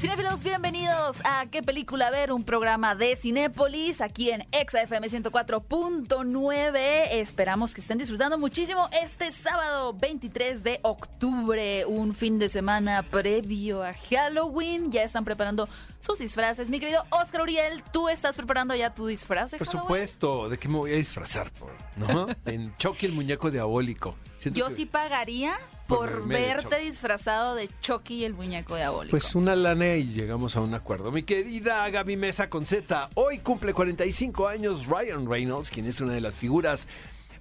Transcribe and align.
Cinefilos, 0.00 0.44
bienvenidos 0.44 1.20
a 1.24 1.46
¿Qué 1.50 1.60
película 1.62 2.10
ver? 2.10 2.30
Un 2.32 2.44
programa 2.44 2.94
de 2.94 3.16
Cinépolis 3.16 4.00
aquí 4.00 4.30
en 4.30 4.46
ExaFM 4.52 5.08
104.9. 5.08 6.78
Esperamos 7.12 7.74
que 7.74 7.80
estén 7.80 7.98
disfrutando 7.98 8.38
muchísimo 8.38 8.88
este 9.02 9.32
sábado 9.32 9.92
23 9.94 10.62
de 10.62 10.78
octubre, 10.84 11.84
un 11.86 12.14
fin 12.14 12.38
de 12.38 12.48
semana 12.48 13.02
previo 13.02 13.82
a 13.82 13.92
Halloween. 13.92 14.92
Ya 14.92 15.02
están 15.02 15.24
preparando 15.24 15.68
sus 16.00 16.18
disfraces. 16.18 16.70
Mi 16.70 16.78
querido 16.78 17.04
Oscar 17.10 17.40
Uriel, 17.42 17.82
¿tú 17.92 18.08
estás 18.08 18.36
preparando 18.36 18.76
ya 18.76 18.94
tu 18.94 19.08
disfraz 19.08 19.50
de 19.50 19.58
Por 19.58 19.66
Halloween? 19.66 19.82
supuesto, 19.88 20.48
¿de 20.48 20.58
qué 20.58 20.68
me 20.68 20.76
voy 20.78 20.92
a 20.92 20.96
disfrazar? 20.96 21.50
por- 21.52 21.72
¿No? 21.96 22.28
En 22.46 22.72
Chucky 22.76 23.06
el 23.06 23.12
muñeco 23.12 23.50
diabólico. 23.50 24.14
Siento 24.38 24.58
Yo 24.60 24.68
que- 24.68 24.74
sí 24.74 24.86
pagaría 24.86 25.58
Por 25.86 25.98
por 25.98 26.10
verme 26.28 26.40
de 26.40 26.46
verte 26.46 26.78
disfrazado 26.80 27.54
de 27.54 27.68
Chucky 27.80 28.14
y 28.14 28.24
el 28.24 28.32
muñeco 28.34 28.76
diabólico. 28.76 29.10
Pues 29.10 29.34
una 29.34 29.54
lana 29.56 29.96
y 29.96 30.04
llegamos 30.12 30.56
a 30.56 30.60
un 30.60 30.72
acuerdo. 30.74 31.10
Mi 31.12 31.22
querida 31.24 31.88
Gaby 31.90 32.16
Mesa 32.16 32.48
con 32.48 32.64
Z, 32.64 33.10
hoy 33.14 33.38
cumple 33.38 33.74
45 33.74 34.48
años 34.48 34.86
Ryan 34.86 35.28
Reynolds, 35.28 35.70
quien 35.70 35.86
es 35.86 36.00
una 36.00 36.12
de 36.14 36.20
las 36.20 36.36
figuras 36.36 36.88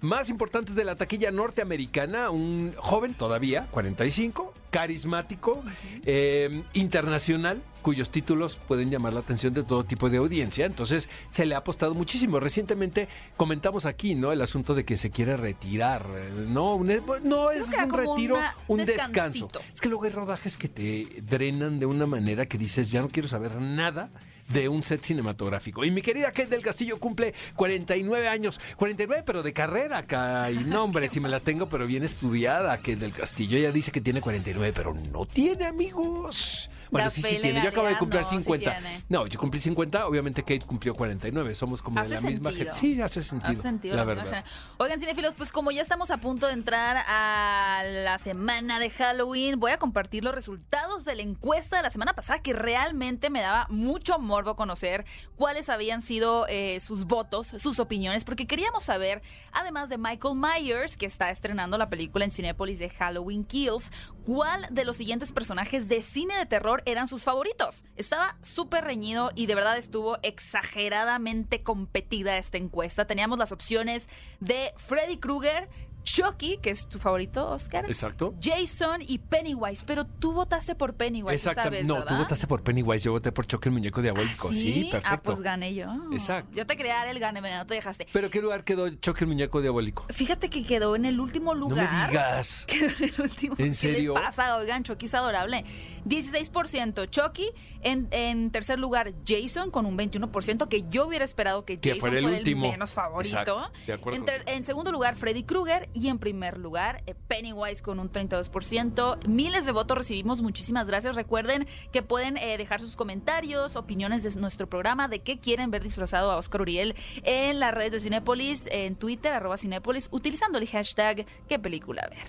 más 0.02 0.30
importantes 0.30 0.76
de 0.76 0.86
la 0.86 0.96
taquilla 0.96 1.32
norteamericana, 1.32 2.30
un 2.30 2.74
joven 2.78 3.14
todavía, 3.14 3.68
45, 3.72 4.54
carismático, 4.70 5.64
eh, 6.06 6.64
internacional, 6.73 7.62
cuyos 7.82 8.10
títulos 8.10 8.58
pueden 8.68 8.90
llamar 8.92 9.14
la 9.14 9.22
atención 9.22 9.54
de 9.54 9.64
todo 9.64 9.84
tipo 9.86 10.10
de 10.10 10.18
audiencia. 10.18 10.66
Entonces 10.66 11.08
se 11.30 11.46
le 11.46 11.56
ha 11.56 11.60
apostado 11.60 11.94
muchísimo. 11.94 12.40
Recientemente 12.40 13.08
comentamos 13.38 13.86
aquí, 13.86 14.14
¿no? 14.16 14.32
El 14.32 14.42
asunto 14.42 14.76
de 14.76 14.84
que 14.84 14.98
se 14.98 15.10
quiere 15.10 15.38
retirar, 15.38 16.06
¿no? 16.48 16.76
Un- 16.76 16.88
no 17.23 17.52
es 17.52 17.66
un 17.68 17.90
retiro, 17.92 18.36
una- 18.36 18.56
un 18.68 18.80
descanso. 18.86 19.48
Es 19.73 19.80
que 19.81 19.90
luego 19.90 20.03
hay 20.03 20.12
rodajes 20.12 20.58
que 20.58 20.68
te 20.68 21.08
drenan 21.22 21.80
de 21.80 21.86
una 21.86 22.06
manera 22.06 22.45
que 22.45 22.58
dices, 22.58 22.92
ya 22.92 23.02
no 23.02 23.09
quiero 23.09 23.28
saber 23.28 23.56
nada 23.62 24.09
de 24.50 24.70
un 24.70 24.84
set 24.84 25.03
cinematográfico. 25.03 25.84
Y 25.84 25.92
mi 25.92 26.02
querida 26.02 26.31
Kate 26.31 26.48
del 26.48 26.62
Castillo 26.62 27.00
cumple 27.00 27.34
49 27.56 28.28
años. 28.28 28.59
49, 28.78 29.23
pero 29.26 29.44
de 29.44 29.53
carrera 29.53 30.00
acá. 30.00 30.50
Y 30.52 30.64
no, 30.64 30.84
hombre, 30.84 31.09
si 31.09 31.20
me 31.20 31.30
la 31.30 31.40
tengo, 31.40 31.67
pero 31.67 31.88
bien 31.88 32.03
estudiada, 32.03 32.78
Kate 32.78 32.98
del 32.98 33.14
Castillo. 33.14 33.58
Ella 33.58 33.72
dice 33.72 33.92
que 33.92 34.02
tiene 34.02 34.22
49, 34.22 34.73
pero 34.75 34.94
no 34.94 35.25
tiene 35.25 35.66
amigos. 35.66 36.70
Bueno, 36.92 37.10
sí, 37.10 37.22
sí 37.22 37.38
tiene. 37.42 37.62
Yo 37.62 37.70
acabo 37.70 37.88
de 37.88 37.98
cumplir 37.98 38.22
no, 38.22 38.30
sí 38.30 38.36
50. 38.38 38.72
tiene. 38.72 39.04
No, 39.10 39.28
yo 39.28 39.40
cumplí 39.40 39.60
50, 39.60 40.08
obviamente 40.08 40.42
Kate 40.42 40.66
cumplió 40.66 40.94
49. 40.94 41.56
Somos 41.56 41.82
como 41.82 42.02
de 42.02 42.10
la 42.10 42.22
misma 42.22 42.52
gente. 42.52 42.74
Sí, 42.74 43.02
hace 43.02 43.24
sentido. 43.24 43.52
Hace 43.52 43.62
sentido, 43.62 43.96
la 43.96 44.06
verdad. 44.06 44.26
verdad. 44.26 44.46
Oigan, 44.78 45.00
cinefilos, 45.00 45.36
pues 45.36 45.52
como 45.52 45.72
ya 45.72 45.82
estamos 45.82 46.12
a 46.12 46.18
punto 46.18 46.48
de 46.48 46.54
entrar 46.54 47.04
a 47.08 47.84
la 47.86 48.18
semana 48.18 48.80
de 48.80 48.90
Halloween, 48.90 49.60
voy 49.60 49.72
a 49.72 49.78
compartir 49.78 50.24
los 50.24 50.34
resultados 50.34 51.06
de 51.06 51.16
la 51.16 51.22
encuesta 51.22 51.78
de 51.78 51.84
la 51.84 51.90
semana 51.90 52.14
pasada 52.14 52.42
que 52.42 52.54
realmente 52.54 53.30
me 53.30 53.42
daba 53.42 53.68
mucho 53.70 54.20
morbo 54.20 54.56
conocer 54.56 55.06
cuáles 55.36 55.70
habían 55.70 56.02
sido 56.02 56.48
eh, 56.48 56.80
sus 56.80 57.06
votos, 57.06 57.48
sus 57.48 57.80
opiniones, 57.80 58.24
porque 58.24 58.48
queríamos 58.48 58.84
saber, 58.84 59.22
además 59.52 59.90
de 59.90 59.98
Michael 59.98 60.36
Myers, 60.36 60.98
que 60.98 61.06
está 61.06 61.30
estrenando 61.30 61.78
la 61.78 61.90
película 61.90 62.26
en 62.26 62.32
Cinépolis 62.32 62.80
de 62.80 62.90
Halloween 62.90 63.44
Kills, 63.44 63.92
cuál 64.26 64.68
de 64.70 64.86
los 64.86 64.98
siguientes 64.98 65.32
personajes 65.32 65.88
de 65.88 66.02
cine 66.02 66.36
de 66.38 66.46
terror 66.46 66.77
eran 66.86 67.08
sus 67.08 67.23
favoritos. 67.23 67.86
Estaba 67.95 68.38
súper 68.42 68.83
reñido 68.83 69.31
y 69.36 69.45
de 69.45 69.56
verdad 69.56 69.78
estuvo 69.78 70.17
exageradamente 70.23 71.64
competida 71.64 72.38
esta 72.38 72.58
encuesta. 72.58 73.06
Teníamos 73.08 73.39
las 73.39 73.52
opciones 73.52 74.09
de 74.39 74.73
Freddy 74.78 75.17
Krueger, 75.17 75.69
Chucky, 76.08 76.58
que 76.58 76.69
es 76.69 76.88
tu 76.88 77.00
favorito, 77.00 77.50
Oscar. 77.50 77.83
Exacto. 77.86 78.33
Jason 78.41 79.02
y 79.05 79.17
Pennywise, 79.19 79.83
pero 79.86 80.05
tú 80.05 80.31
votaste 80.31 80.73
por 80.73 80.94
Pennywise, 80.94 81.33
vez, 81.69 81.86
no, 81.86 81.95
¿verdad? 81.95 82.08
tú 82.08 82.16
votaste 82.16 82.47
por 82.47 82.63
Pennywise, 82.63 83.03
yo 83.03 83.11
voté 83.11 83.33
por 83.33 83.45
Chucky 83.45 83.68
el 83.68 83.73
muñeco 83.73 84.01
diabólico. 84.01 84.53
Sí, 84.53 84.88
perfecto. 84.90 85.09
Ah, 85.16 85.22
pues 85.22 85.41
gané 85.41 85.73
yo. 85.73 85.88
Exacto. 86.13 86.50
Yo 86.56 86.66
te 86.66 86.78
dar 86.94 87.07
el 87.09 87.19
gane, 87.19 87.41
no 87.57 87.67
te 87.67 87.73
dejaste. 87.73 88.07
¿Pero 88.13 88.29
qué 88.29 88.41
lugar 88.41 88.63
quedó 88.63 88.90
Chucky 88.90 89.25
el 89.25 89.28
muñeco 89.28 89.59
diabólico? 89.62 90.06
Fíjate 90.09 90.50
que 90.50 90.66
quedó 90.66 90.96
en 90.96 91.03
el 91.03 91.19
último 91.19 91.53
No 91.53 91.59
lugar. 91.59 91.90
me 92.03 92.07
digas. 92.07 92.66
Quedó 92.67 92.88
en 92.88 93.03
el 93.03 93.13
último. 93.22 93.56
¿En 93.57 93.67
¿Qué 93.69 93.73
serio? 93.73 94.13
les 94.13 94.22
pasa? 94.23 94.56
Oigan, 94.56 94.84
Chucky 94.84 95.07
es 95.07 95.13
adorable. 95.13 95.66
16% 96.06 97.09
Chucky. 97.09 97.50
En, 97.81 98.07
en 98.12 98.51
tercer 98.51 98.79
lugar, 98.79 99.13
Jason 99.25 99.72
con 99.72 99.85
un 99.85 99.97
21%, 99.97 100.67
que 100.67 100.85
yo 100.90 101.07
hubiera 101.07 101.23
esperado 101.25 101.63
que 101.66 101.79
Que 101.79 101.90
Jason 101.91 102.00
fuera 102.00 102.19
el 102.19 102.25
último. 102.25 102.72
menos 102.72 102.91
favorito. 102.91 103.29
Exacto, 103.40 103.72
de 103.85 103.94
acuerdo 103.94 104.19
en, 104.19 104.25
ter- 104.25 104.44
en 104.47 104.63
segundo 104.63 104.91
lugar, 104.91 105.16
Freddy 105.16 105.44
Krueger. 105.44 105.90
Y 105.97 106.09
en 106.09 106.19
primer 106.19 106.59
lugar, 106.59 107.02
eh, 107.08 107.16
Pennywise 107.28 107.81
con 107.81 108.00
un 108.00 108.12
32%. 108.12 109.18
Miles 109.28 109.66
de 109.66 109.72
votos 109.72 109.97
recibimos. 109.97 110.44
Muchísimas 110.44 110.88
gracias. 110.88 111.16
Recuerden 111.16 111.68
que 111.91 112.03
pueden 112.03 112.38
eh, 112.38 112.56
dejar 112.59 112.80
sus 112.80 112.96
comentarios, 112.96 113.75
opiniones 113.75 114.22
de 114.22 114.40
nuestro 114.40 114.69
programa, 114.69 115.08
de 115.08 115.22
qué 115.22 115.40
quieren 115.40 115.72
ver 115.72 115.81
disfrazado 115.81 116.30
a 116.30 116.38
Oscar 116.38 116.62
Uriel 116.62 116.96
en 117.24 117.59
las 117.59 117.74
redes 117.74 117.94
de 117.94 118.00
Cinépolis, 118.00 118.68
en 118.69 118.96
Twitter, 118.96 119.34
arroba 119.34 119.58
Cinépolis, 119.58 120.08
utilizando 120.12 120.59
el 120.59 120.68
hashtag 120.68 121.25
qué 121.50 121.58
película 121.58 122.08
ver. 122.12 122.28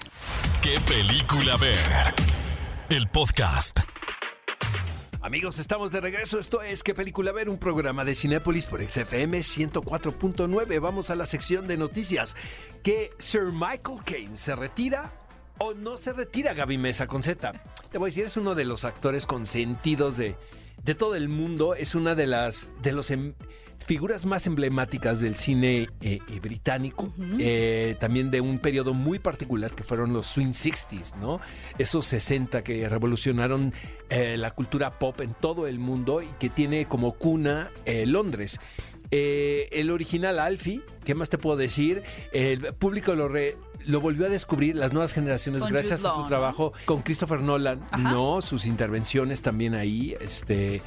¿Qué 0.62 0.80
película 0.80 1.58
ver? 1.58 1.76
El 2.88 3.06
podcast. 3.08 3.80
Amigos, 5.20 5.58
estamos 5.58 5.90
de 5.90 6.00
regreso. 6.00 6.38
Esto 6.38 6.62
es 6.62 6.84
¿Qué 6.84 6.94
película 6.94 7.32
ver? 7.32 7.48
Un 7.48 7.58
programa 7.58 8.04
de 8.04 8.14
Cinépolis 8.14 8.66
por 8.66 8.82
XFM 8.82 9.38
104.9. 9.38 10.80
Vamos 10.80 11.10
a 11.10 11.16
la 11.16 11.26
sección 11.26 11.66
de 11.66 11.76
noticias. 11.76 12.36
Que 12.84 13.10
Sir 13.18 13.52
Michael 13.52 13.98
Caine 14.04 14.36
se 14.36 14.54
retira 14.54 15.12
o 15.58 15.74
no 15.74 15.96
se 15.96 16.12
retira, 16.12 16.54
Gaby 16.54 16.78
Mesa 16.78 17.08
con 17.08 17.24
Z. 17.24 17.52
Te 17.90 17.98
voy 17.98 18.06
a 18.06 18.10
decir, 18.10 18.24
es 18.26 18.36
uno 18.36 18.54
de 18.54 18.64
los 18.64 18.84
actores 18.84 19.26
consentidos 19.26 20.16
de, 20.16 20.36
de 20.84 20.94
todo 20.94 21.16
el 21.16 21.28
mundo. 21.28 21.74
Es 21.74 21.96
una 21.96 22.14
de 22.14 22.28
las 22.28 22.70
de 22.80 22.92
los 22.92 23.10
em- 23.10 23.34
figuras 23.88 24.26
más 24.26 24.46
emblemáticas 24.46 25.20
del 25.20 25.34
cine 25.36 25.88
eh, 26.02 26.18
eh, 26.28 26.40
británico. 26.40 27.10
Eh, 27.38 27.96
también 27.98 28.30
de 28.30 28.42
un 28.42 28.58
periodo 28.58 28.92
muy 28.92 29.18
particular 29.18 29.70
que 29.74 29.82
fueron 29.82 30.12
los 30.12 30.26
Swing 30.26 30.52
60s, 30.52 31.16
¿no? 31.16 31.40
Esos 31.78 32.04
60 32.06 32.62
que 32.62 32.86
revolucionaron 32.88 33.72
la 34.10 34.50
cultura 34.52 34.98
pop 34.98 35.20
en 35.22 35.32
todo 35.34 35.66
el 35.66 35.78
mundo 35.78 36.22
y 36.22 36.26
que 36.38 36.48
tiene 36.50 36.86
como 36.86 37.12
cuna 37.14 37.70
Londres. 38.06 38.60
El 39.10 39.90
original 39.90 40.38
Alfie, 40.38 40.82
¿qué 41.04 41.14
más 41.14 41.30
te 41.30 41.38
puedo 41.38 41.56
decir? 41.56 42.02
El 42.32 42.74
público 42.74 43.14
lo, 43.14 43.28
re- 43.28 43.56
lo 43.86 44.00
volvió 44.02 44.26
a 44.26 44.28
descubrir, 44.28 44.76
las 44.76 44.92
nuevas 44.92 45.12
generaciones, 45.14 45.62
Con 45.62 45.72
gracias 45.72 46.00
Jude 46.02 46.10
a 46.12 46.16
su 46.16 46.26
trabajo 46.26 46.72
con 46.84 47.00
Christopher 47.02 47.40
Nolan, 47.40 47.86
Ajá. 47.90 48.10
¿no? 48.12 48.42
Sus 48.42 48.66
intervenciones 48.66 49.40
también 49.40 49.74
ahí, 49.74 50.14
este... 50.20 50.82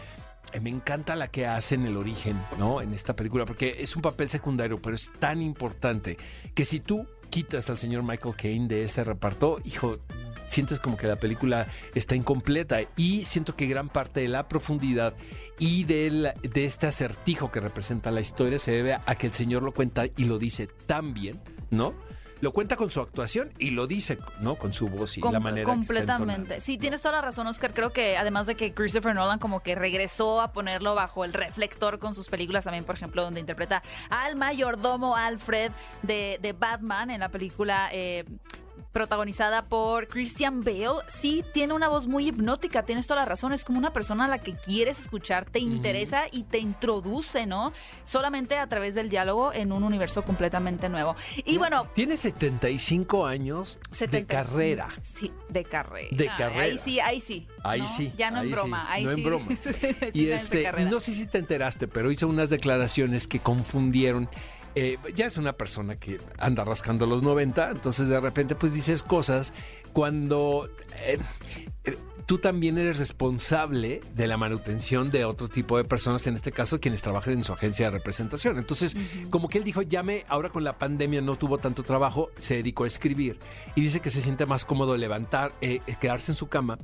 eh, 0.53 0.59
Me 0.59 0.69
encanta 0.69 1.15
la 1.15 1.29
que 1.29 1.47
hace 1.47 1.75
en 1.75 1.85
el 1.85 1.97
origen, 1.97 2.39
¿no? 2.57 2.81
En 2.81 2.93
esta 2.93 3.15
película, 3.15 3.45
porque 3.45 3.77
es 3.79 3.95
un 3.95 4.01
papel 4.01 4.29
secundario, 4.29 4.81
pero 4.81 4.95
es 4.95 5.11
tan 5.19 5.41
importante 5.41 6.17
que 6.53 6.65
si 6.65 6.79
tú 6.79 7.05
quitas 7.29 7.69
al 7.69 7.77
señor 7.77 8.03
Michael 8.03 8.35
Caine 8.35 8.67
de 8.67 8.83
ese 8.83 9.03
reparto, 9.05 9.59
hijo, 9.63 9.99
sientes 10.49 10.81
como 10.81 10.97
que 10.97 11.07
la 11.07 11.15
película 11.15 11.67
está 11.95 12.13
incompleta 12.15 12.79
y 12.97 13.23
siento 13.23 13.55
que 13.55 13.67
gran 13.67 13.87
parte 13.87 14.19
de 14.19 14.27
la 14.27 14.49
profundidad 14.49 15.13
y 15.57 15.85
del- 15.85 16.33
de 16.41 16.65
este 16.65 16.87
acertijo 16.87 17.49
que 17.49 17.61
representa 17.61 18.11
la 18.11 18.19
historia 18.19 18.59
se 18.59 18.71
debe 18.71 18.95
a 18.95 19.15
que 19.15 19.27
el 19.27 19.33
señor 19.33 19.63
lo 19.63 19.71
cuenta 19.73 20.07
y 20.17 20.25
lo 20.25 20.37
dice 20.39 20.67
tan 20.87 21.13
bien, 21.13 21.39
¿no? 21.69 21.93
Lo 22.41 22.51
cuenta 22.51 22.75
con 22.75 22.89
su 22.89 22.99
actuación 23.01 23.53
y 23.59 23.69
lo 23.69 23.87
dice, 23.87 24.17
¿no? 24.39 24.55
Con 24.55 24.73
su 24.73 24.89
voz 24.89 25.17
y 25.17 25.21
Com- 25.21 25.31
la 25.31 25.39
manera 25.39 25.71
en 25.73 25.79
que 25.85 25.93
está 25.93 26.15
completamente. 26.17 26.59
sí, 26.59 26.77
tienes 26.77 27.01
toda 27.01 27.15
la 27.15 27.21
razón, 27.21 27.47
Oscar. 27.47 27.73
Creo 27.73 27.93
que 27.93 28.17
además 28.17 28.47
de 28.47 28.55
que 28.55 28.73
Christopher 28.73 29.13
Nolan 29.15 29.39
como 29.39 29.61
que 29.61 29.75
regresó 29.75 30.41
a 30.41 30.51
ponerlo 30.51 30.95
bajo 30.95 31.23
el 31.23 31.33
reflector 31.33 31.99
con 31.99 32.15
sus 32.15 32.29
películas 32.29 32.65
también, 32.65 32.83
por 32.83 32.95
ejemplo, 32.95 33.23
donde 33.23 33.39
interpreta 33.39 33.83
al 34.09 34.35
mayordomo 34.35 35.15
Alfred 35.15 35.71
de, 36.01 36.39
de 36.41 36.53
Batman 36.53 37.09
en 37.11 37.19
la 37.19 37.29
película 37.29 37.89
eh, 37.91 38.25
protagonizada 38.91 39.63
por 39.65 40.07
Christian 40.07 40.61
Bale, 40.63 40.99
sí 41.07 41.43
tiene 41.53 41.73
una 41.73 41.87
voz 41.87 42.07
muy 42.07 42.27
hipnótica, 42.27 42.83
tienes 42.83 43.07
toda 43.07 43.21
la 43.21 43.25
razón, 43.25 43.53
es 43.53 43.63
como 43.65 43.77
una 43.77 43.93
persona 43.93 44.25
a 44.25 44.27
la 44.27 44.39
que 44.39 44.55
quieres 44.55 44.99
escuchar, 44.99 45.45
te 45.45 45.59
interesa 45.59 46.23
y 46.31 46.43
te 46.43 46.59
introduce, 46.59 47.45
¿no? 47.45 47.71
Solamente 48.03 48.57
a 48.57 48.67
través 48.67 48.95
del 48.95 49.09
diálogo 49.09 49.53
en 49.53 49.71
un 49.71 49.83
universo 49.83 50.23
completamente 50.23 50.89
nuevo. 50.89 51.15
Y 51.45 51.57
bueno, 51.57 51.87
Tiene 51.93 52.17
75 52.17 53.25
años 53.25 53.79
de 53.91 53.95
75. 53.97 54.27
carrera. 54.51 54.89
Sí, 55.01 55.31
de 55.49 55.63
carrera. 55.63 56.09
De 56.11 56.29
Ahí 56.29 56.37
carrera. 56.37 56.77
sí, 56.83 56.99
ahí 56.99 57.19
sí. 57.21 57.47
Ahí 57.63 57.81
¿no? 57.81 57.87
sí. 57.87 58.13
Ya 58.17 58.31
no 58.31 58.39
ahí 58.39 58.47
en 58.47 58.51
broma. 58.51 58.81
sí, 58.85 58.87
Ahí 58.91 59.03
no 59.03 59.13
sí. 59.13 59.21
en 59.21 59.23
broma. 59.25 59.45
Y 60.13 60.27
este, 60.29 60.71
no 60.85 60.99
sé 60.99 61.13
si 61.13 61.27
te 61.27 61.37
enteraste, 61.37 61.87
pero 61.87 62.11
hizo 62.11 62.27
unas 62.27 62.49
declaraciones 62.49 63.27
que 63.27 63.39
confundieron. 63.39 64.29
Eh, 64.75 64.97
ya 65.15 65.25
es 65.25 65.37
una 65.37 65.53
persona 65.53 65.97
que 65.97 66.19
anda 66.37 66.63
rascando 66.63 67.05
los 67.05 67.23
90, 67.23 67.71
entonces 67.71 68.07
de 68.07 68.19
repente 68.19 68.55
pues 68.55 68.73
dices 68.73 69.03
cosas 69.03 69.53
cuando 69.93 70.69
eh, 71.05 71.19
tú 72.31 72.37
también 72.37 72.77
eres 72.77 72.97
responsable 72.97 73.99
de 74.15 74.25
la 74.25 74.37
manutención 74.37 75.11
de 75.11 75.25
otro 75.25 75.49
tipo 75.49 75.75
de 75.75 75.83
personas, 75.83 76.25
en 76.27 76.35
este 76.35 76.53
caso 76.53 76.79
quienes 76.79 77.01
trabajan 77.01 77.33
en 77.33 77.43
su 77.43 77.51
agencia 77.51 77.87
de 77.87 77.91
representación. 77.91 78.57
Entonces, 78.57 78.95
como 79.29 79.49
que 79.49 79.57
él 79.57 79.65
dijo, 79.65 79.81
ya 79.81 80.01
me, 80.01 80.23
ahora 80.29 80.47
con 80.47 80.63
la 80.63 80.77
pandemia 80.77 81.19
no 81.19 81.35
tuvo 81.35 81.57
tanto 81.57 81.83
trabajo, 81.83 82.29
se 82.37 82.55
dedicó 82.55 82.85
a 82.85 82.87
escribir 82.87 83.37
y 83.75 83.81
dice 83.81 83.99
que 83.99 84.09
se 84.09 84.21
siente 84.21 84.45
más 84.45 84.63
cómodo 84.63 84.95
levantar, 84.95 85.51
eh, 85.59 85.81
quedarse 85.99 86.31
en 86.31 86.37
su 86.37 86.47
cama, 86.47 86.77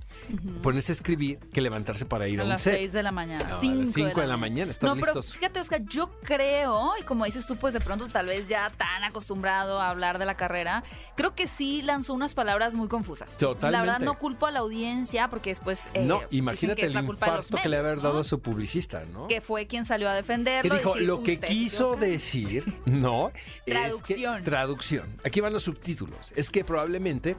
ponerse 0.61 0.91
a 0.91 0.95
escribir 0.95 1.39
que 1.53 1.61
levantarse 1.61 2.03
para 2.03 2.27
ir 2.27 2.39
a, 2.39 2.41
a 2.41 2.43
un 2.43 2.49
las 2.49 2.59
set. 2.63 2.75
6 2.75 2.91
de 2.91 3.03
la 3.03 3.13
mañana. 3.13 3.45
A 3.55 3.61
5 3.61 3.75
las 3.79 3.93
cinco 3.93 4.19
de 4.19 4.27
la 4.27 4.35
mañana, 4.35 4.71
están 4.71 4.89
No, 4.89 4.95
pero 4.95 5.13
listos. 5.13 5.31
fíjate, 5.31 5.61
Oscar, 5.61 5.81
yo 5.85 6.11
creo, 6.23 6.91
y 6.99 7.03
como 7.03 7.23
dices 7.23 7.47
tú, 7.47 7.55
pues 7.55 7.73
de 7.73 7.79
pronto 7.79 8.09
tal 8.09 8.25
vez 8.25 8.49
ya 8.49 8.69
tan 8.71 9.05
acostumbrado 9.05 9.79
a 9.79 9.91
hablar 9.91 10.19
de 10.19 10.25
la 10.25 10.35
carrera, 10.35 10.83
creo 11.15 11.35
que 11.35 11.47
sí 11.47 11.81
lanzó 11.81 12.13
unas 12.13 12.33
palabras 12.33 12.75
muy 12.75 12.89
confusas. 12.89 13.37
Totalmente. 13.37 13.71
La 13.71 13.79
verdad 13.79 14.05
no 14.05 14.17
culpo 14.17 14.45
a 14.45 14.51
la 14.51 14.59
audiencia 14.59 15.29
porque 15.37 15.51
después... 15.51 15.89
eh, 15.93 16.03
no, 16.03 16.21
imagínate 16.31 16.81
que 16.81 16.87
el 16.87 16.95
infarto 16.95 17.57
que 17.61 17.69
le 17.69 17.77
¿no? 17.81 17.95
dado 18.01 18.19
a 18.19 18.23
su 18.23 18.39
publicista, 18.39 19.03
¿no? 19.05 19.27
Que 19.27 19.41
fue 19.41 19.67
quien 19.67 19.85
salió 19.85 20.09
a 20.09 20.11
que 20.11 20.17
defenderlo. 20.17 20.75
dijo 20.75 20.93
decir, 20.93 21.07
lo 21.07 21.23
que 21.23 21.33
"Usted 21.33 21.47
se 21.47 21.53
quiso 21.53 21.93
equivoca". 21.93 22.05
decir, 22.07 22.73
no, 22.85 23.31
Traducción. 23.65 24.35
es 24.37 24.41
que 24.43 24.49
traducción. 24.49 25.17
Aquí 25.23 25.41
van 25.41 25.53
los 25.53 25.63
subtítulos. 25.63 26.33
Es 26.35 26.49
que 26.49 26.63
probablemente 26.63 27.35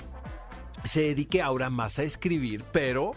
se 0.84 1.00
dedique 1.02 1.42
ahora 1.42 1.70
más 1.70 1.98
a 1.98 2.02
escribir, 2.04 2.64
pero 2.72 3.12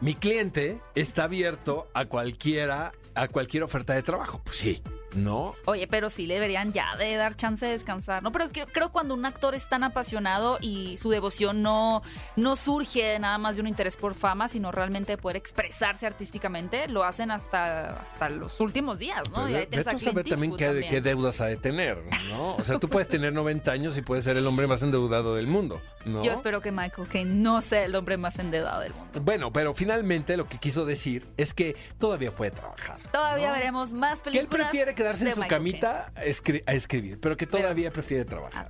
mi 0.00 0.14
cliente 0.14 0.78
está 0.94 1.24
abierto 1.24 1.88
a 1.94 2.06
cualquiera, 2.06 2.92
a 3.14 3.28
cualquier 3.28 3.62
oferta 3.62 3.94
de 3.94 4.02
trabajo. 4.02 4.40
Pues 4.44 4.56
sí, 4.56 4.82
¿no? 5.14 5.54
Oye, 5.66 5.86
pero 5.86 6.10
sí 6.10 6.26
le 6.26 6.34
deberían 6.34 6.72
ya 6.72 6.96
de 6.96 7.14
dar 7.16 7.36
chance 7.36 7.64
de 7.66 7.72
descansar, 7.72 8.22
¿no? 8.22 8.32
Pero 8.32 8.50
que- 8.50 8.66
creo 8.66 8.90
cuando 8.90 9.14
un 9.14 9.24
actor 9.24 9.54
es 9.54 9.68
tan 9.68 9.84
apasionado 9.84 10.58
y 10.60 10.96
su 10.96 11.10
devoción 11.10 11.62
no, 11.62 12.02
no 12.36 12.56
surge 12.56 13.18
nada 13.18 13.38
más 13.38 13.56
de 13.56 13.62
un 13.62 13.68
interés 13.68 13.96
por 13.96 14.14
fama, 14.14 14.48
sino 14.48 14.72
realmente 14.72 15.12
de 15.12 15.18
poder 15.18 15.36
expresarse 15.36 16.06
artísticamente, 16.06 16.88
lo 16.88 17.04
hacen 17.04 17.30
hasta, 17.30 18.00
hasta 18.00 18.28
los 18.28 18.60
últimos 18.60 18.98
días, 18.98 19.28
¿no? 19.30 19.48
Y 19.48 19.54
ahí 19.54 19.66
Pero 19.70 19.82
tienes 19.84 19.86
a 19.86 19.98
saber 20.10 20.26
también 20.28 20.56
qué, 20.56 20.66
también. 20.66 20.88
qué 20.90 21.00
deudas 21.00 21.40
ha 21.40 21.46
de 21.46 21.56
tener, 21.56 22.02
¿no? 22.30 22.56
O 22.56 22.64
sea, 22.64 22.78
tú 22.78 22.88
puedes 22.88 23.08
tener 23.08 23.32
90 23.32 23.70
años 23.72 23.96
y 23.98 24.02
puedes 24.02 24.24
ser 24.24 24.36
el 24.36 24.46
hombre 24.46 24.66
más 24.66 24.82
endeudado 24.82 25.34
del 25.36 25.46
mundo, 25.46 25.80
¿no? 26.04 26.24
Yo 26.24 26.32
espero 26.32 26.60
que 26.60 26.72
Michael 26.72 27.08
Caine 27.08 27.34
no 27.34 27.60
sea 27.62 27.84
el 27.84 27.94
hombre 27.94 28.16
más 28.16 28.38
endeudado 28.38 28.80
del 28.80 28.94
mundo. 28.94 29.20
Bueno, 29.20 29.52
pero 29.52 29.74
finalmente 29.74 30.36
lo 30.36 30.48
que 30.48 30.58
quiso 30.58 30.84
decir 30.84 31.26
es 31.36 31.54
que 31.54 31.76
todavía 31.98 32.30
puede 32.34 32.50
trabajar. 32.50 32.98
Todavía 33.12 33.48
¿no? 33.48 33.54
veremos 33.54 33.92
más 33.92 34.20
Que 34.20 34.30
él 34.30 34.34
películas. 34.46 34.68
prefiere 34.70 34.94
quedarse 35.04 35.24
de 35.24 35.30
en 35.30 35.34
su 35.36 35.40
Michael 35.42 35.58
camita 35.62 36.12
a, 36.16 36.24
escri- 36.24 36.62
a 36.66 36.72
escribir, 36.74 37.20
pero 37.20 37.36
que 37.36 37.46
todavía 37.46 37.92
prefiere 37.92 38.22
a 38.22 38.26
trabajar. 38.26 38.68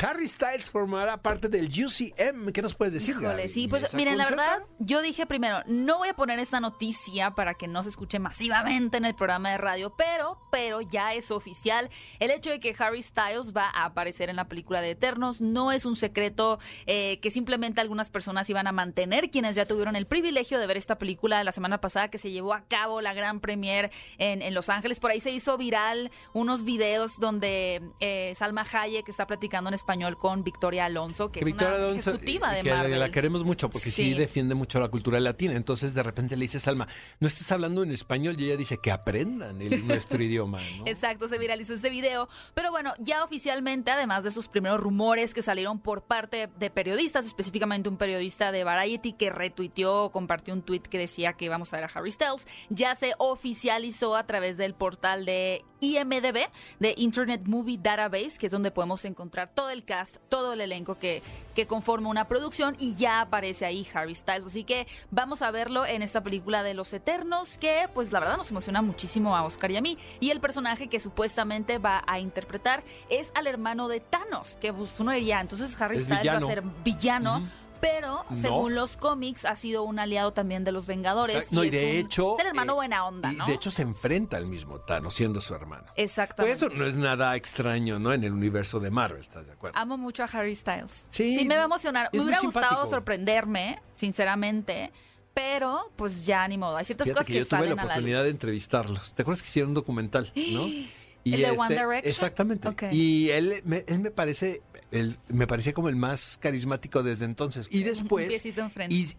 Harry 0.00 0.26
Styles 0.28 0.70
formará 0.70 1.20
parte 1.22 1.48
del 1.48 1.66
UCM. 1.66 2.52
¿Qué 2.52 2.62
nos 2.62 2.74
puedes 2.74 2.94
decir, 2.94 3.10
Híjole, 3.12 3.28
Gaby? 3.28 3.48
sí, 3.48 3.68
pues 3.68 3.82
¿Mesa 3.82 3.96
miren, 3.96 4.18
la 4.18 4.24
verdad, 4.24 4.62
yo 4.78 5.02
dije 5.02 5.26
primero, 5.26 5.62
no 5.66 5.98
voy 5.98 6.08
a 6.08 6.14
poner 6.14 6.38
esta 6.38 6.60
noticia 6.60 7.30
para 7.32 7.54
que 7.54 7.66
no 7.68 7.82
se 7.82 7.88
escuche 7.90 8.18
masivamente 8.18 8.96
en 8.96 9.04
el 9.04 9.14
programa 9.14 9.50
de 9.50 9.58
radio, 9.58 9.94
pero, 9.96 10.38
pero 10.50 10.80
ya 10.80 11.14
es 11.14 11.30
oficial. 11.30 11.90
El 12.18 12.30
hecho 12.30 12.50
de 12.50 12.60
que 12.60 12.74
Harry 12.78 13.02
Styles 13.02 13.52
va 13.56 13.70
a 13.70 13.84
aparecer 13.86 14.30
en 14.30 14.36
la 14.36 14.48
película 14.48 14.80
de 14.80 14.90
Eternos 14.90 15.40
no 15.40 15.72
es 15.72 15.84
un 15.86 15.96
secreto 15.96 16.58
eh, 16.86 17.18
que 17.20 17.30
simplemente 17.30 17.80
algunas 17.80 18.10
personas 18.10 18.48
iban 18.50 18.66
a 18.66 18.72
mantener, 18.72 19.30
quienes 19.30 19.56
ya 19.56 19.66
tuvieron 19.66 19.96
el 19.96 20.06
privilegio 20.06 20.58
de 20.58 20.66
ver 20.66 20.76
esta 20.76 20.98
película 20.98 21.42
la 21.44 21.52
semana 21.52 21.80
pasada 21.80 22.08
que 22.08 22.18
se 22.18 22.30
llevó 22.30 22.54
a 22.54 22.62
cabo 22.66 23.00
la 23.00 23.14
gran 23.14 23.40
premiere 23.40 23.90
en, 24.18 24.42
en 24.42 24.54
Los 24.54 24.68
Ángeles. 24.68 25.00
Por 25.00 25.10
ahí 25.10 25.20
se 25.20 25.30
hizo 25.30 25.55
viral 25.56 26.10
unos 26.32 26.64
videos 26.64 27.18
donde 27.18 27.82
eh, 28.00 28.32
Salma 28.34 28.64
Hayek 28.70 29.08
está 29.08 29.26
platicando 29.26 29.68
en 29.68 29.74
español 29.74 30.16
con 30.18 30.44
Victoria 30.44 30.84
Alonso, 30.86 31.28
que, 31.30 31.40
Que 31.40 31.44
es 31.44 31.46
Victoria 31.46 31.76
una 31.76 31.84
Alonso, 31.86 32.10
ejecutiva 32.10 32.52
de 32.52 32.62
que 32.62 32.70
la- 32.70 32.76
Marvel. 32.76 32.98
la 33.00 33.10
queremos 33.10 33.44
mucho 33.44 33.70
porque 33.70 33.90
sí. 33.90 34.12
Sí. 34.12 34.14
defiende 34.14 34.54
mucho 34.54 34.78
la 34.80 34.88
cultura 34.88 35.18
latina. 35.20 35.54
Entonces 35.54 35.94
de 35.94 36.02
repente 36.02 36.36
le 36.36 36.42
dice 36.42 36.60
Salma, 36.60 36.86
no 37.20 37.26
estás 37.26 37.50
hablando 37.52 37.82
en 37.82 37.90
español 37.92 38.36
y 38.38 38.44
ella 38.46 38.56
dice 38.56 38.78
que 38.78 38.90
aprendan 38.90 39.60
el- 39.62 39.86
nuestro 39.86 40.22
idioma. 40.22 40.58
¿no? 40.78 40.86
Exacto, 40.86 41.28
se 41.28 41.38
viralizó 41.38 41.74
ese 41.74 41.90
video. 41.90 42.28
Pero 42.54 42.70
bueno, 42.70 42.92
ya 42.98 43.24
oficialmente, 43.24 43.90
además 43.90 44.22
de 44.24 44.30
esos 44.30 44.48
primeros 44.48 44.80
rumores 44.80 45.34
que 45.34 45.42
salieron 45.42 45.78
por 45.78 46.02
parte 46.02 46.48
de 46.58 46.70
periodistas, 46.70 47.26
específicamente 47.26 47.88
un 47.88 47.96
periodista 47.96 48.52
de 48.52 48.64
Variety 48.64 49.12
que 49.12 49.30
retuiteó, 49.30 50.10
compartió 50.10 50.54
un 50.54 50.62
tweet 50.62 50.80
que 50.80 50.98
decía 50.98 51.32
que 51.34 51.44
íbamos 51.46 51.72
a 51.72 51.76
ver 51.76 51.84
a 51.84 51.90
Harry 51.94 52.10
Styles, 52.10 52.46
ya 52.70 52.94
se 52.94 53.12
oficializó 53.18 54.16
a 54.16 54.26
través 54.26 54.58
del 54.58 54.74
portal 54.74 55.24
de 55.24 55.35
IMDB, 55.80 56.48
de 56.80 56.94
Internet 56.96 57.42
Movie 57.44 57.78
Database, 57.78 58.38
que 58.38 58.46
es 58.46 58.52
donde 58.52 58.70
podemos 58.70 59.04
encontrar 59.04 59.50
todo 59.54 59.70
el 59.70 59.84
cast, 59.84 60.16
todo 60.28 60.54
el 60.54 60.60
elenco 60.60 60.98
que, 60.98 61.22
que 61.54 61.66
conforma 61.66 62.08
una 62.08 62.26
producción 62.28 62.74
y 62.78 62.94
ya 62.94 63.20
aparece 63.20 63.66
ahí 63.66 63.86
Harry 63.92 64.14
Styles. 64.14 64.46
Así 64.46 64.64
que 64.64 64.86
vamos 65.10 65.42
a 65.42 65.50
verlo 65.50 65.84
en 65.84 66.02
esta 66.02 66.22
película 66.22 66.62
de 66.62 66.74
Los 66.74 66.92
Eternos, 66.92 67.58
que 67.58 67.88
pues 67.92 68.12
la 68.12 68.20
verdad 68.20 68.36
nos 68.36 68.50
emociona 68.50 68.82
muchísimo 68.82 69.36
a 69.36 69.44
Oscar 69.44 69.70
y 69.70 69.76
a 69.76 69.80
mí. 69.80 69.98
Y 70.20 70.30
el 70.30 70.40
personaje 70.40 70.88
que 70.88 70.98
supuestamente 71.00 71.78
va 71.78 72.02
a 72.06 72.18
interpretar 72.20 72.82
es 73.10 73.30
al 73.34 73.46
hermano 73.46 73.88
de 73.88 74.00
Thanos, 74.00 74.56
que 74.60 74.72
pues, 74.72 74.98
uno 75.00 75.12
diría, 75.12 75.40
entonces 75.40 75.78
Harry 75.80 75.96
Es 75.96 76.04
Styles 76.04 76.22
villano. 76.22 76.46
va 76.46 76.52
a 76.52 76.54
ser 76.54 76.64
villano. 76.84 77.65
Pero, 77.80 78.24
No. 78.30 78.36
según 78.36 78.74
los 78.74 78.96
cómics, 78.96 79.44
ha 79.44 79.54
sido 79.56 79.82
un 79.82 79.98
aliado 79.98 80.32
también 80.32 80.64
de 80.64 80.72
los 80.72 80.86
Vengadores. 80.86 81.52
No, 81.52 81.62
y 81.64 81.70
de 81.70 81.84
un- 82.00 82.06
hecho. 82.06 82.34
Es 82.34 82.40
el 82.40 82.46
hermano 82.48 82.72
eh, 82.72 82.76
buena 82.76 83.06
onda, 83.06 83.32
y 83.32 83.36
¿no? 83.36 83.46
de 83.46 83.54
hecho 83.54 83.70
se 83.70 83.82
enfrenta 83.82 84.36
al 84.36 84.46
mismo 84.46 84.80
Thanos 84.80 85.14
siendo 85.14 85.40
su 85.40 85.54
hermano. 85.54 85.84
Pues 85.94 86.10
Exactamente. 86.10 86.56
eso 86.56 86.68
no 86.70 86.86
es 86.86 86.94
nada 86.94 87.36
extraño, 87.36 87.98
¿no? 87.98 88.12
En 88.12 88.24
el 88.24 88.32
universo 88.32 88.80
de 88.80 88.90
Marvel, 88.90 89.20
¿estás 89.20 89.46
de 89.46 89.52
acuerdo? 89.52 89.78
Amo 89.78 89.96
mucho 89.98 90.22
a 90.24 90.26
Harry 90.26 90.54
Styles. 90.56 91.06
Sí, 91.10 91.44
me 91.46 91.56
va 91.56 91.62
a 91.62 91.64
emocionar. 91.66 92.08
Me 92.12 92.20
hubiera 92.20 92.40
gustado 92.40 92.86
sorprenderme, 92.88 93.80
sinceramente. 93.94 94.92
Pero, 95.34 95.92
pues 95.96 96.24
ya 96.24 96.48
ni 96.48 96.56
modo. 96.56 96.78
Hay 96.78 96.86
ciertas 96.86 97.08
Fíjate 97.08 97.18
cosas 97.18 97.26
que 97.26 97.32
que, 97.34 97.38
yo 97.40 97.44
tuve 97.44 97.58
la 97.58 97.60
salen 97.64 97.78
a 97.78 97.82
la 97.82 97.88
oportunidad 97.92 98.24
de 98.24 98.30
entrevistarlos. 98.30 99.14
¿Te 99.14 99.20
acuerdas 99.22 99.42
que 99.42 99.48
hicieron 99.48 99.70
un 99.70 99.74
documental, 99.74 100.32
no? 100.34 100.66
Y 101.26 101.34
¿El 101.34 101.40
de 101.40 101.50
One 101.50 101.74
Direction? 101.74 102.02
Exactamente. 102.04 102.88
Y 102.92 103.30
él 103.30 103.60
me, 103.64 103.84
él 103.88 103.98
me 103.98 104.12
parece, 104.12 104.62
él 104.90 105.18
me 105.28 105.46
parecía 105.46 105.72
como 105.72 105.88
el 105.88 105.96
más 105.96 106.38
carismático 106.40 107.02
desde 107.02 107.24
entonces. 107.24 107.68
Y 107.70 107.82
después 107.82 108.46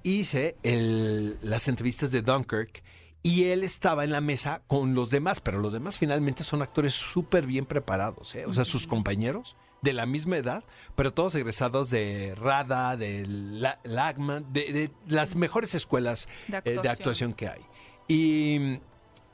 hice 0.03 0.55
el- 0.63 1.37
las 1.41 1.67
entrevistas 1.67 2.11
de 2.11 2.21
Dunkirk 2.21 2.83
y 3.23 3.45
él 3.45 3.63
estaba 3.63 4.03
en 4.03 4.11
la 4.11 4.21
mesa 4.21 4.61
con 4.67 4.93
los 4.95 5.09
demás, 5.09 5.41
pero 5.41 5.59
los 5.59 5.73
demás 5.73 5.97
finalmente 5.97 6.43
son 6.43 6.61
actores 6.61 6.93
súper 6.93 7.45
bien 7.45 7.65
preparados, 7.65 8.33
¿eh? 8.35 8.45
O 8.45 8.53
sea, 8.53 8.63
sus 8.63 8.87
compañeros 8.87 9.57
de 9.81 9.93
la 9.93 10.05
misma 10.05 10.37
edad, 10.37 10.63
pero 10.95 11.13
todos 11.13 11.35
egresados 11.35 11.89
de 11.89 12.33
RADA, 12.35 12.95
de 12.97 13.25
La- 13.27 13.79
LAGMA, 13.83 14.39
de, 14.39 14.71
de 14.73 14.91
las 15.07 15.35
mejores 15.35 15.75
escuelas 15.75 16.27
De 16.47 16.57
eh, 16.57 16.61
de 16.63 16.69
actuación. 16.71 16.91
actuación 16.91 17.33
que 17.33 17.47
hay. 17.49 17.61
Y 18.07 18.79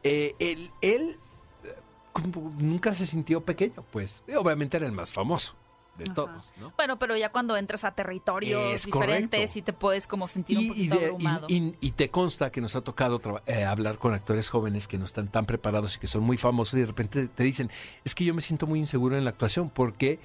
eh, 0.04 0.34
él, 0.40 0.72
él 0.82 1.18
eh, 1.64 1.76
nunca 2.58 2.94
se 2.94 3.06
sintió 3.06 3.46
pequeño, 3.46 3.86
pues. 3.92 4.24
Obviamente 4.36 4.78
era 4.78 4.86
el 4.86 4.92
más 4.92 5.12
famoso 5.12 5.56
de 5.98 6.06
Ajá. 6.06 6.14
todos, 6.16 6.54
¿no? 6.60 6.74
Bueno, 6.76 6.98
pero 6.98 7.16
ya 7.16 7.32
cuando 7.32 7.56
entras 7.56 7.84
a 7.84 7.92
territorios 7.94 8.74
Es 8.74 8.86
diferentes 8.86 9.40
correcto. 9.52 9.60
y 9.60 9.62
te 9.62 9.74
puedes 9.74 10.08
como 10.08 10.28
sentir 10.28 10.58
un 10.58 10.64
y 10.64 10.68
poquito 10.70 10.96
de- 10.96 11.02
y- 11.02 11.06
abrumado. 11.06 11.48
y- 11.50 11.76
y 11.82 11.92
te 11.92 12.10
consta 12.10 12.52
que 12.52 12.62
nos 12.62 12.76
ha 12.76 12.82
tocado 12.82 13.22
eh, 13.46 13.64
hablar 13.64 13.98
con 14.00 14.14
actores 14.14 14.50
jóvenes 14.50 14.88
que 14.88 14.98
no 14.98 15.06
están 15.06 15.28
tan 15.30 15.46
preparados 15.46 15.96
y 15.96 16.00
que 16.00 16.08
son 16.08 16.24
muy 16.24 16.38
famosos 16.38 16.76
y 16.76 16.82
de 16.82 16.88
repente 16.88 17.28
te 17.28 17.44
dicen, 17.44 17.70
es 18.04 18.16
que 18.16 18.26
yo 18.26 18.34
me 18.34 18.42
siento 18.42 18.66
muy 18.68 18.80
inseguro 18.80 19.18
en 19.18 19.24
la 19.24 19.30
actuación 19.30 19.70
porque 19.70 20.20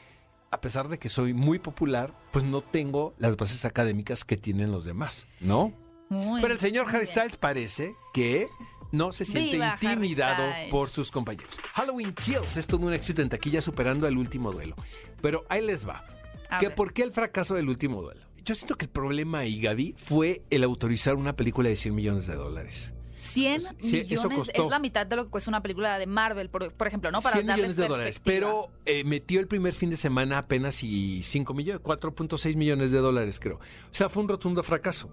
a 0.50 0.60
pesar 0.62 0.88
de 0.88 0.98
que 0.98 1.10
soy 1.10 1.34
muy 1.34 1.58
popular, 1.58 2.14
pues 2.32 2.44
no 2.44 2.62
tengo 2.62 3.12
las 3.18 3.36
bases 3.36 3.66
académicas 3.66 4.24
que 4.24 4.38
tienen 4.38 4.72
los 4.72 4.86
demás, 4.86 5.26
¿no? 5.40 5.74
Muy- 6.08 6.40
Pero 6.40 6.54
el 6.54 6.60
señor 6.60 6.86
Harry. 6.88 7.04
Styles 7.04 7.36
parece 7.36 7.94
que 8.14 8.48
no 8.92 9.12
se 9.12 9.24
siente 9.24 9.52
Viva 9.52 9.76
intimidado 9.80 10.44
por 10.70 10.88
sus 10.88 11.10
compañeros. 11.10 11.58
Halloween 11.74 12.12
Kills 12.14 12.56
es 12.56 12.66
todo 12.66 12.86
un 12.86 12.92
éxito 12.92 13.22
en 13.22 13.28
taquilla 13.28 13.60
superando 13.60 14.06
el 14.06 14.16
último 14.16 14.52
duelo. 14.52 14.74
Pero 15.20 15.44
ahí 15.48 15.62
les 15.62 15.86
va. 15.88 16.04
A 16.50 16.58
¿Que 16.58 16.66
ver. 16.68 16.74
¿Por 16.74 16.92
qué 16.92 17.02
el 17.02 17.12
fracaso 17.12 17.54
del 17.54 17.68
último 17.68 18.02
duelo? 18.02 18.20
Yo 18.44 18.54
siento 18.54 18.76
que 18.76 18.86
el 18.86 18.90
problema 18.90 19.40
ahí, 19.40 19.60
Gaby, 19.60 19.94
fue 19.98 20.42
el 20.48 20.64
autorizar 20.64 21.14
una 21.16 21.36
película 21.36 21.68
de 21.68 21.76
100 21.76 21.94
millones 21.94 22.26
de 22.26 22.34
dólares. 22.34 22.94
100 23.20 23.60
Sí, 23.80 23.98
eso 24.08 24.28
millones 24.28 24.38
costó. 24.38 24.64
es 24.64 24.70
la 24.70 24.78
mitad 24.78 25.04
de 25.06 25.16
lo 25.16 25.24
que 25.26 25.30
cuesta 25.30 25.50
una 25.50 25.60
película 25.60 25.98
de 25.98 26.06
Marvel, 26.06 26.48
por, 26.48 26.72
por 26.72 26.86
ejemplo, 26.86 27.10
¿no? 27.10 27.20
Para 27.20 27.34
100 27.36 27.46
darles 27.46 27.62
millones 27.70 27.76
de 27.76 27.88
dólares. 27.88 28.20
Pero 28.24 28.70
eh, 28.86 29.04
metió 29.04 29.40
el 29.40 29.48
primer 29.48 29.74
fin 29.74 29.90
de 29.90 29.98
semana 29.98 30.38
apenas 30.38 30.82
y 30.82 31.22
5 31.22 31.52
millones, 31.52 31.82
4.6 31.82 32.56
millones 32.56 32.90
de 32.90 32.98
dólares, 32.98 33.38
creo. 33.38 33.56
O 33.56 33.60
sea, 33.94 34.08
fue 34.08 34.22
un 34.22 34.30
rotundo 34.30 34.62
fracaso. 34.62 35.10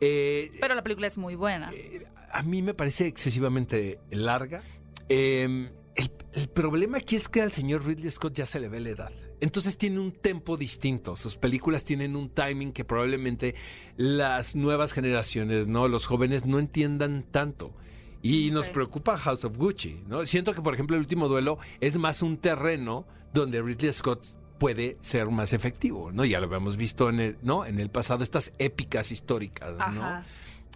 Eh, 0.00 0.50
Pero 0.60 0.74
la 0.74 0.82
película 0.82 1.06
es 1.06 1.18
muy 1.18 1.34
buena. 1.34 1.70
Eh, 1.74 2.06
a 2.32 2.42
mí 2.42 2.62
me 2.62 2.74
parece 2.74 3.06
excesivamente 3.06 4.00
larga. 4.10 4.62
Eh, 5.08 5.70
el, 5.94 6.10
el 6.32 6.48
problema 6.48 6.98
aquí 6.98 7.16
es 7.16 7.28
que 7.28 7.42
al 7.42 7.52
señor 7.52 7.86
Ridley 7.86 8.10
Scott 8.10 8.34
ya 8.34 8.46
se 8.46 8.58
le 8.58 8.68
ve 8.68 8.80
la 8.80 8.90
edad. 8.90 9.12
Entonces 9.40 9.76
tiene 9.76 9.98
un 9.98 10.12
tempo 10.12 10.56
distinto. 10.56 11.16
Sus 11.16 11.36
películas 11.36 11.84
tienen 11.84 12.14
un 12.14 12.30
timing 12.30 12.72
que 12.72 12.84
probablemente 12.84 13.54
las 13.96 14.54
nuevas 14.54 14.92
generaciones, 14.92 15.66
¿no? 15.66 15.88
Los 15.88 16.06
jóvenes 16.06 16.46
no 16.46 16.58
entiendan 16.58 17.24
tanto. 17.24 17.74
Y 18.22 18.52
nos 18.52 18.68
preocupa 18.68 19.18
House 19.18 19.44
of 19.44 19.56
Gucci, 19.58 20.04
¿no? 20.06 20.24
Siento 20.26 20.54
que, 20.54 20.62
por 20.62 20.74
ejemplo, 20.74 20.94
el 20.94 21.00
último 21.00 21.26
duelo 21.26 21.58
es 21.80 21.98
más 21.98 22.22
un 22.22 22.36
terreno 22.36 23.04
donde 23.34 23.60
Ridley 23.60 23.92
Scott 23.92 24.24
puede 24.60 24.96
ser 25.00 25.28
más 25.28 25.52
efectivo, 25.52 26.12
¿no? 26.12 26.24
Ya 26.24 26.38
lo 26.38 26.46
habíamos 26.46 26.76
visto 26.76 27.10
en 27.10 27.18
el, 27.18 27.36
¿no? 27.42 27.66
En 27.66 27.80
el 27.80 27.90
pasado, 27.90 28.22
estas 28.22 28.52
épicas 28.60 29.10
históricas, 29.10 29.76
¿no? 29.76 30.04
Ajá. 30.04 30.24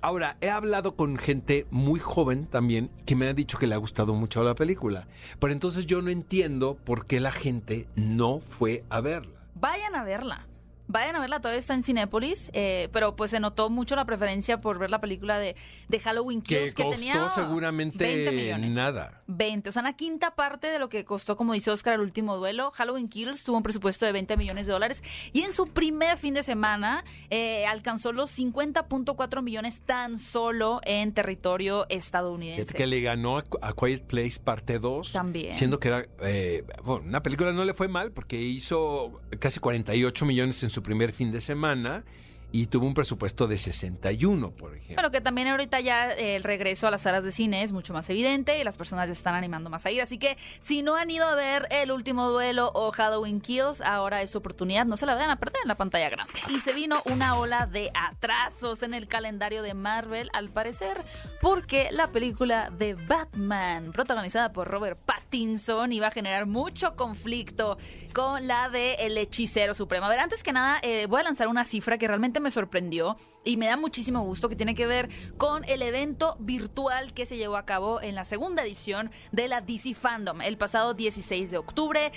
Ahora, 0.02 0.36
he 0.40 0.50
hablado 0.50 0.94
con 0.94 1.16
gente 1.16 1.66
muy 1.70 1.98
joven 1.98 2.46
también 2.46 2.90
que 3.06 3.16
me 3.16 3.28
ha 3.28 3.34
dicho 3.34 3.58
que 3.58 3.66
le 3.66 3.74
ha 3.74 3.78
gustado 3.78 4.14
mucho 4.14 4.44
la 4.44 4.54
película. 4.54 5.08
Pero 5.40 5.52
entonces 5.52 5.86
yo 5.86 6.02
no 6.02 6.10
entiendo 6.10 6.76
por 6.76 7.06
qué 7.06 7.18
la 7.18 7.32
gente 7.32 7.86
no 7.96 8.40
fue 8.40 8.84
a 8.90 9.00
verla. 9.00 9.40
Vayan 9.54 9.94
a 9.94 10.04
verla. 10.04 10.46
Vayan 10.88 11.16
a 11.16 11.20
verla, 11.20 11.40
todavía 11.40 11.58
está 11.58 11.74
en 11.74 11.82
Cinépolis, 11.82 12.50
eh, 12.52 12.88
pero 12.92 13.16
pues 13.16 13.30
se 13.32 13.40
notó 13.40 13.70
mucho 13.70 13.96
la 13.96 14.04
preferencia 14.04 14.60
por 14.60 14.78
ver 14.78 14.90
la 14.90 15.00
película 15.00 15.38
de, 15.38 15.56
de 15.88 16.00
Halloween 16.00 16.42
Que 16.42 16.58
Kills 16.58 16.74
que, 16.74 16.82
costó 16.84 16.98
tenía 17.00 17.28
seguramente 17.30 18.04
20 18.04 18.32
millones. 18.32 18.74
nada. 18.74 19.22
20, 19.26 19.68
o 19.68 19.72
sea, 19.72 19.82
una 19.82 19.96
quinta 19.96 20.34
parte 20.34 20.68
de 20.68 20.78
lo 20.78 20.88
que 20.88 21.04
costó, 21.04 21.36
como 21.36 21.52
dice 21.52 21.70
Oscar, 21.70 21.94
el 21.94 22.00
último 22.00 22.36
duelo. 22.36 22.70
Halloween 22.70 23.08
Kills 23.08 23.42
tuvo 23.44 23.56
un 23.56 23.62
presupuesto 23.62 24.06
de 24.06 24.12
20 24.12 24.36
millones 24.36 24.66
de 24.66 24.72
dólares 24.72 25.02
y 25.32 25.42
en 25.42 25.52
su 25.52 25.66
primer 25.66 26.18
fin 26.18 26.34
de 26.34 26.42
semana 26.42 27.04
eh, 27.30 27.66
alcanzó 27.66 28.12
los 28.12 28.36
50.4 28.38 29.42
millones 29.42 29.80
tan 29.84 30.18
solo 30.18 30.80
en 30.84 31.12
territorio 31.12 31.86
estadounidense. 31.88 32.74
Que 32.74 32.86
le 32.86 33.00
ganó 33.00 33.38
a, 33.38 33.44
a 33.62 33.72
Quiet 33.72 34.04
Place 34.06 34.38
parte 34.42 34.78
2. 34.78 35.12
También. 35.12 35.52
Siendo 35.52 35.80
que 35.80 35.88
era. 35.88 36.06
eh, 36.22 36.64
bueno, 36.84 37.04
una 37.06 37.22
película 37.22 37.52
no 37.52 37.64
le 37.64 37.74
fue 37.74 37.88
mal 37.88 38.12
porque 38.12 38.36
hizo 38.40 39.20
casi 39.40 39.60
48 39.60 40.24
millones 40.26 40.62
en 40.62 40.70
su 40.70 40.75
primer 40.82 41.12
fin 41.12 41.32
de 41.32 41.40
semana 41.40 42.04
y 42.52 42.66
tuvo 42.68 42.86
un 42.86 42.94
presupuesto 42.94 43.46
de 43.46 43.58
61, 43.58 44.50
por 44.52 44.74
ejemplo. 44.74 44.94
Bueno, 44.94 45.10
que 45.10 45.20
también 45.20 45.48
ahorita 45.48 45.80
ya 45.80 46.12
eh, 46.12 46.36
el 46.36 46.42
regreso 46.42 46.86
a 46.86 46.90
las 46.90 47.02
salas 47.02 47.24
de 47.24 47.32
cine 47.32 47.62
es 47.62 47.72
mucho 47.72 47.92
más 47.92 48.08
evidente 48.08 48.58
y 48.58 48.64
las 48.64 48.76
personas 48.76 49.08
se 49.08 49.12
están 49.12 49.34
animando 49.34 49.68
más 49.68 49.84
a 49.84 49.90
ir. 49.90 50.00
Así 50.00 50.18
que 50.18 50.36
si 50.60 50.82
no 50.82 50.96
han 50.96 51.10
ido 51.10 51.26
a 51.26 51.34
ver 51.34 51.66
El 51.70 51.90
Último 51.90 52.30
Duelo 52.30 52.70
o 52.74 52.92
Halloween 52.92 53.40
Kills, 53.40 53.80
ahora 53.80 54.22
es 54.22 54.30
su 54.30 54.38
oportunidad. 54.38 54.86
No 54.86 54.96
se 54.96 55.06
la 55.06 55.14
vayan 55.14 55.30
a 55.30 55.36
perder 55.36 55.60
en 55.64 55.68
la 55.68 55.74
pantalla 55.74 56.08
grande. 56.08 56.32
Y 56.48 56.60
se 56.60 56.72
vino 56.72 57.02
una 57.06 57.36
ola 57.36 57.66
de 57.66 57.90
atrasos 57.94 58.82
en 58.82 58.94
el 58.94 59.08
calendario 59.08 59.62
de 59.62 59.74
Marvel, 59.74 60.30
al 60.32 60.48
parecer, 60.48 60.96
porque 61.42 61.88
la 61.90 62.12
película 62.12 62.70
de 62.70 62.94
Batman, 62.94 63.92
protagonizada 63.92 64.52
por 64.52 64.68
Robert 64.68 64.98
Pattinson, 65.04 65.92
iba 65.92 66.06
a 66.06 66.10
generar 66.10 66.46
mucho 66.46 66.94
conflicto 66.96 67.76
con 68.16 68.46
la 68.46 68.70
de 68.70 68.94
El 68.94 69.18
Hechicero 69.18 69.74
Supremo. 69.74 70.06
A 70.06 70.08
ver, 70.08 70.20
antes 70.20 70.42
que 70.42 70.50
nada, 70.50 70.78
eh, 70.80 71.04
voy 71.06 71.20
a 71.20 71.24
lanzar 71.24 71.48
una 71.48 71.66
cifra 71.66 71.98
que 71.98 72.08
realmente 72.08 72.40
me 72.40 72.50
sorprendió 72.50 73.18
y 73.44 73.58
me 73.58 73.66
da 73.66 73.76
muchísimo 73.76 74.22
gusto 74.22 74.48
que 74.48 74.56
tiene 74.56 74.74
que 74.74 74.86
ver 74.86 75.10
con 75.36 75.64
el 75.64 75.82
evento 75.82 76.34
virtual 76.38 77.12
que 77.12 77.26
se 77.26 77.36
llevó 77.36 77.58
a 77.58 77.66
cabo 77.66 78.00
en 78.00 78.14
la 78.14 78.24
segunda 78.24 78.62
edición 78.62 79.10
de 79.32 79.48
la 79.48 79.60
DC 79.60 79.92
Fandom 79.92 80.40
el 80.40 80.56
pasado 80.56 80.94
16 80.94 81.50
de 81.50 81.58
octubre. 81.58 82.10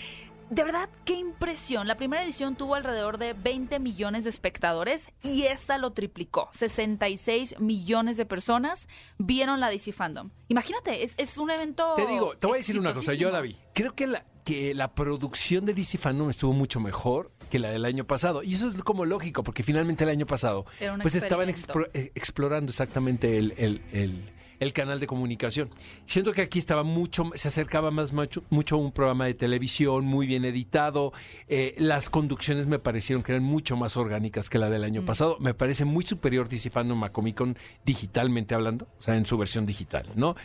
De 0.49 0.63
verdad, 0.63 0.89
qué 1.05 1.13
impresión. 1.13 1.87
La 1.87 1.95
primera 1.95 2.23
edición 2.23 2.55
tuvo 2.55 2.73
alrededor 2.75 3.19
de 3.19 3.33
20 3.33 3.79
millones 3.79 4.23
de 4.23 4.31
espectadores 4.31 5.09
y 5.21 5.43
esta 5.43 5.77
lo 5.77 5.91
triplicó. 5.91 6.49
66 6.53 7.59
millones 7.59 8.17
de 8.17 8.25
personas 8.25 8.87
vieron 9.19 9.59
la 9.59 9.69
DC 9.69 9.91
Fandom. 9.91 10.31
Imagínate, 10.47 11.03
es, 11.03 11.13
es 11.17 11.37
un 11.37 11.51
evento. 11.51 11.93
Te 11.95 12.07
digo, 12.07 12.33
te 12.35 12.47
voy 12.47 12.55
a 12.55 12.57
decir 12.57 12.79
una 12.79 12.93
cosa, 12.93 13.13
yo 13.13 13.29
la 13.31 13.41
vi. 13.41 13.55
Creo 13.73 13.93
que 13.93 14.07
la, 14.07 14.25
que 14.43 14.73
la 14.73 14.93
producción 14.95 15.65
de 15.65 15.73
DC 15.75 15.99
Fandom 15.99 16.29
estuvo 16.31 16.53
mucho 16.53 16.79
mejor 16.79 17.31
que 17.51 17.59
la 17.59 17.69
del 17.69 17.85
año 17.85 18.05
pasado. 18.05 18.41
Y 18.43 18.55
eso 18.55 18.67
es 18.67 18.81
como 18.81 19.05
lógico, 19.05 19.43
porque 19.43 19.61
finalmente 19.63 20.03
el 20.03 20.09
año 20.09 20.25
pasado 20.25 20.65
pues 21.01 21.13
estaban 21.15 21.49
eh, 21.93 22.11
explorando 22.15 22.69
exactamente 22.71 23.37
el, 23.37 23.53
el- 23.57 23.81
el- 23.91 24.31
el 24.59 24.73
canal 24.73 24.99
de 24.99 25.07
comunicación. 25.07 25.69
Siento 26.05 26.31
que 26.31 26.41
aquí 26.41 26.59
estaba 26.59 26.83
mucho, 26.83 27.31
se 27.35 27.47
acercaba 27.47 27.91
más 27.91 28.13
mucho, 28.13 28.43
mucho 28.49 28.75
a 28.75 28.79
un 28.79 28.91
programa 28.91 29.25
de 29.25 29.33
televisión, 29.33 30.05
muy 30.05 30.27
bien 30.27 30.45
editado. 30.45 31.13
Eh, 31.47 31.75
las 31.77 32.09
conducciones 32.09 32.65
me 32.67 32.79
parecieron 32.79 33.23
que 33.23 33.31
eran 33.31 33.43
mucho 33.43 33.75
más 33.77 33.97
orgánicas 33.97 34.49
que 34.49 34.57
la 34.57 34.69
del 34.69 34.81
Mm. 34.81 34.85
año 34.85 35.05
pasado. 35.05 35.37
Me 35.39 35.53
parece 35.53 35.85
muy 35.85 36.03
superior 36.05 36.49
DC 36.49 36.69
Fandom 36.69 37.03
a 37.03 37.11
Comic 37.11 37.35
Con 37.35 37.57
digitalmente 37.85 38.55
hablando, 38.55 38.87
o 38.99 39.01
sea, 39.01 39.15
en 39.15 39.25
su 39.25 39.37
versión 39.37 39.65
digital, 39.65 40.07
¿no? 40.15 40.35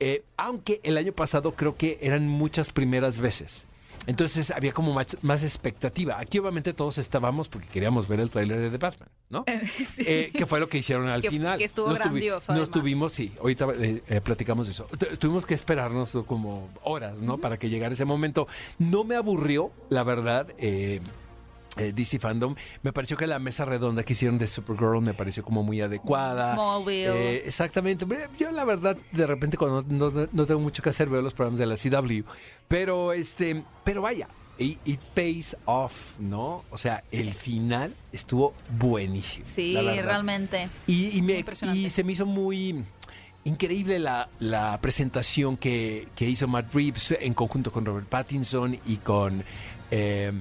Eh, 0.00 0.24
aunque 0.36 0.80
el 0.84 0.96
año 0.96 1.12
pasado 1.12 1.54
creo 1.54 1.76
que 1.76 1.98
eran 2.00 2.28
muchas 2.28 2.72
primeras 2.72 3.18
veces. 3.18 3.66
Entonces 4.06 4.50
había 4.50 4.72
como 4.72 4.92
más, 4.92 5.16
más 5.22 5.42
expectativa. 5.42 6.18
Aquí 6.18 6.38
obviamente 6.38 6.72
todos 6.74 6.98
estábamos 6.98 7.48
porque 7.48 7.66
queríamos 7.68 8.06
ver 8.06 8.20
el 8.20 8.30
tráiler 8.30 8.60
de 8.60 8.70
The 8.70 8.78
Batman, 8.78 9.08
¿no? 9.30 9.44
Eh, 9.98 10.30
que 10.34 10.46
fue 10.46 10.60
lo 10.60 10.68
que 10.68 10.78
hicieron 10.78 11.08
al 11.08 11.22
Que- 11.22 11.30
final. 11.30 11.58
que 11.58 11.64
estuvo 11.64 11.88
Nos 11.88 11.98
tuvi- 11.98 12.02
grandioso, 12.02 12.54
Nos 12.54 12.70
tuvimos, 12.70 13.12
sí, 13.12 13.32
ahorita 13.40 13.66
eh, 13.78 14.02
eh, 14.08 14.20
platicamos 14.20 14.66
de 14.66 14.72
eso. 14.72 14.84
Tu- 14.98 15.16
tuvimos 15.16 15.46
que 15.46 15.54
esperarnos 15.54 16.16
como 16.26 16.68
horas, 16.82 17.16
¿no? 17.16 17.38
Para 17.38 17.58
que 17.58 17.68
llegara 17.70 17.94
ese 17.94 18.04
momento. 18.04 18.46
No 18.78 19.04
me 19.04 19.16
aburrió, 19.16 19.72
la 19.88 20.02
verdad. 20.02 20.48
Eh, 21.76 21.92
DC 21.94 22.18
Fandom, 22.18 22.54
me 22.82 22.92
pareció 22.92 23.16
que 23.16 23.26
la 23.26 23.38
mesa 23.38 23.64
redonda 23.64 24.02
que 24.04 24.12
hicieron 24.12 24.38
de 24.38 24.46
Supergirl 24.46 25.00
me 25.00 25.14
pareció 25.14 25.42
como 25.42 25.62
muy 25.62 25.80
adecuada. 25.80 26.54
Smallville. 26.54 27.06
Eh, 27.08 27.42
exactamente. 27.46 28.06
Yo 28.38 28.50
la 28.52 28.64
verdad, 28.64 28.96
de 29.12 29.26
repente 29.26 29.56
cuando 29.56 29.82
no, 29.88 30.10
no- 30.10 30.28
no 30.32 30.46
tengo 30.46 30.60
mucho 30.60 30.82
que 30.82 30.90
hacer, 30.90 31.08
veo 31.08 31.22
los 31.22 31.34
programas 31.34 31.58
de 31.58 31.66
la 31.66 31.76
CW. 31.76 32.22
Pero 32.68 33.12
este, 33.12 33.62
pero 33.84 34.02
vaya, 34.02 34.28
it, 34.58 34.78
it 34.84 35.00
pays 35.14 35.56
off, 35.64 36.18
¿no? 36.18 36.64
O 36.70 36.76
sea, 36.76 37.02
el 37.10 37.32
final 37.34 37.92
estuvo 38.12 38.54
buenísimo. 38.78 39.44
Sí, 39.52 39.74
realmente. 39.74 40.68
Y, 40.86 41.16
y 41.18 41.22
me- 41.22 41.44
y 41.74 41.90
se 41.90 42.04
me 42.04 42.12
hizo 42.12 42.24
muy 42.26 42.84
increíble 43.44 43.98
la, 43.98 44.28
la 44.38 44.80
presentación 44.80 45.56
que, 45.58 46.08
que 46.16 46.28
hizo 46.28 46.48
Matt 46.48 46.72
Reeves 46.72 47.14
en 47.20 47.34
conjunto 47.34 47.70
con 47.70 47.84
Robert 47.84 48.06
Pattinson 48.08 48.78
y 48.86 48.96
con 48.96 49.44
eh, 49.90 50.32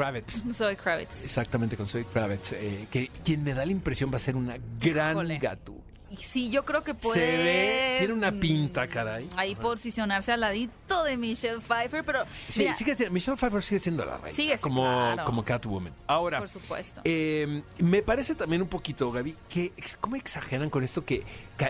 Kravitz. 0.00 0.42
Soy 0.56 0.76
Kravitz. 0.76 1.24
Exactamente, 1.24 1.76
con 1.76 1.86
Zoe 1.86 2.04
Kravitz. 2.04 2.52
eh, 2.52 2.86
que 2.90 3.08
quien 3.24 3.42
me 3.42 3.52
da 3.54 3.66
la 3.66 3.72
impresión 3.72 4.10
va 4.10 4.16
a 4.16 4.20
ser 4.20 4.34
una 4.36 4.56
gran 4.80 5.12
Híjole. 5.12 5.38
gato. 5.38 5.74
Y 6.10 6.16
sí, 6.16 6.50
yo 6.50 6.64
creo 6.64 6.82
que 6.82 6.94
puede. 6.94 7.20
Se 7.20 7.36
ve, 7.36 7.96
tiene 7.98 8.14
una 8.14 8.32
pinta, 8.32 8.88
caray. 8.88 9.28
Ahí 9.36 9.54
posicionarse 9.54 10.32
al 10.32 10.40
ladito 10.40 10.72
de 11.04 11.16
Michelle 11.16 11.60
Pfeiffer, 11.60 12.04
pero. 12.04 12.24
Sí, 12.48 12.60
mira, 12.62 12.74
sigue 12.74 12.94
siendo- 12.94 13.12
Michelle 13.14 13.36
Pfeiffer 13.36 13.62
sigue 13.62 13.78
siendo 13.78 14.04
la 14.04 14.16
reina. 14.16 14.36
Sigue, 14.36 14.56
sí, 14.58 14.62
como, 14.62 14.82
claro. 14.82 15.24
como 15.24 15.44
Catwoman. 15.44 15.92
Ahora, 16.06 16.38
por 16.38 16.48
supuesto. 16.48 17.00
Eh, 17.04 17.62
me 17.78 18.02
parece 18.02 18.34
también 18.34 18.62
un 18.62 18.68
poquito, 18.68 19.10
Gaby, 19.12 19.36
que 19.48 19.72
cómo 20.00 20.16
exageran 20.16 20.68
con 20.70 20.82
esto 20.84 21.04
que 21.04 21.24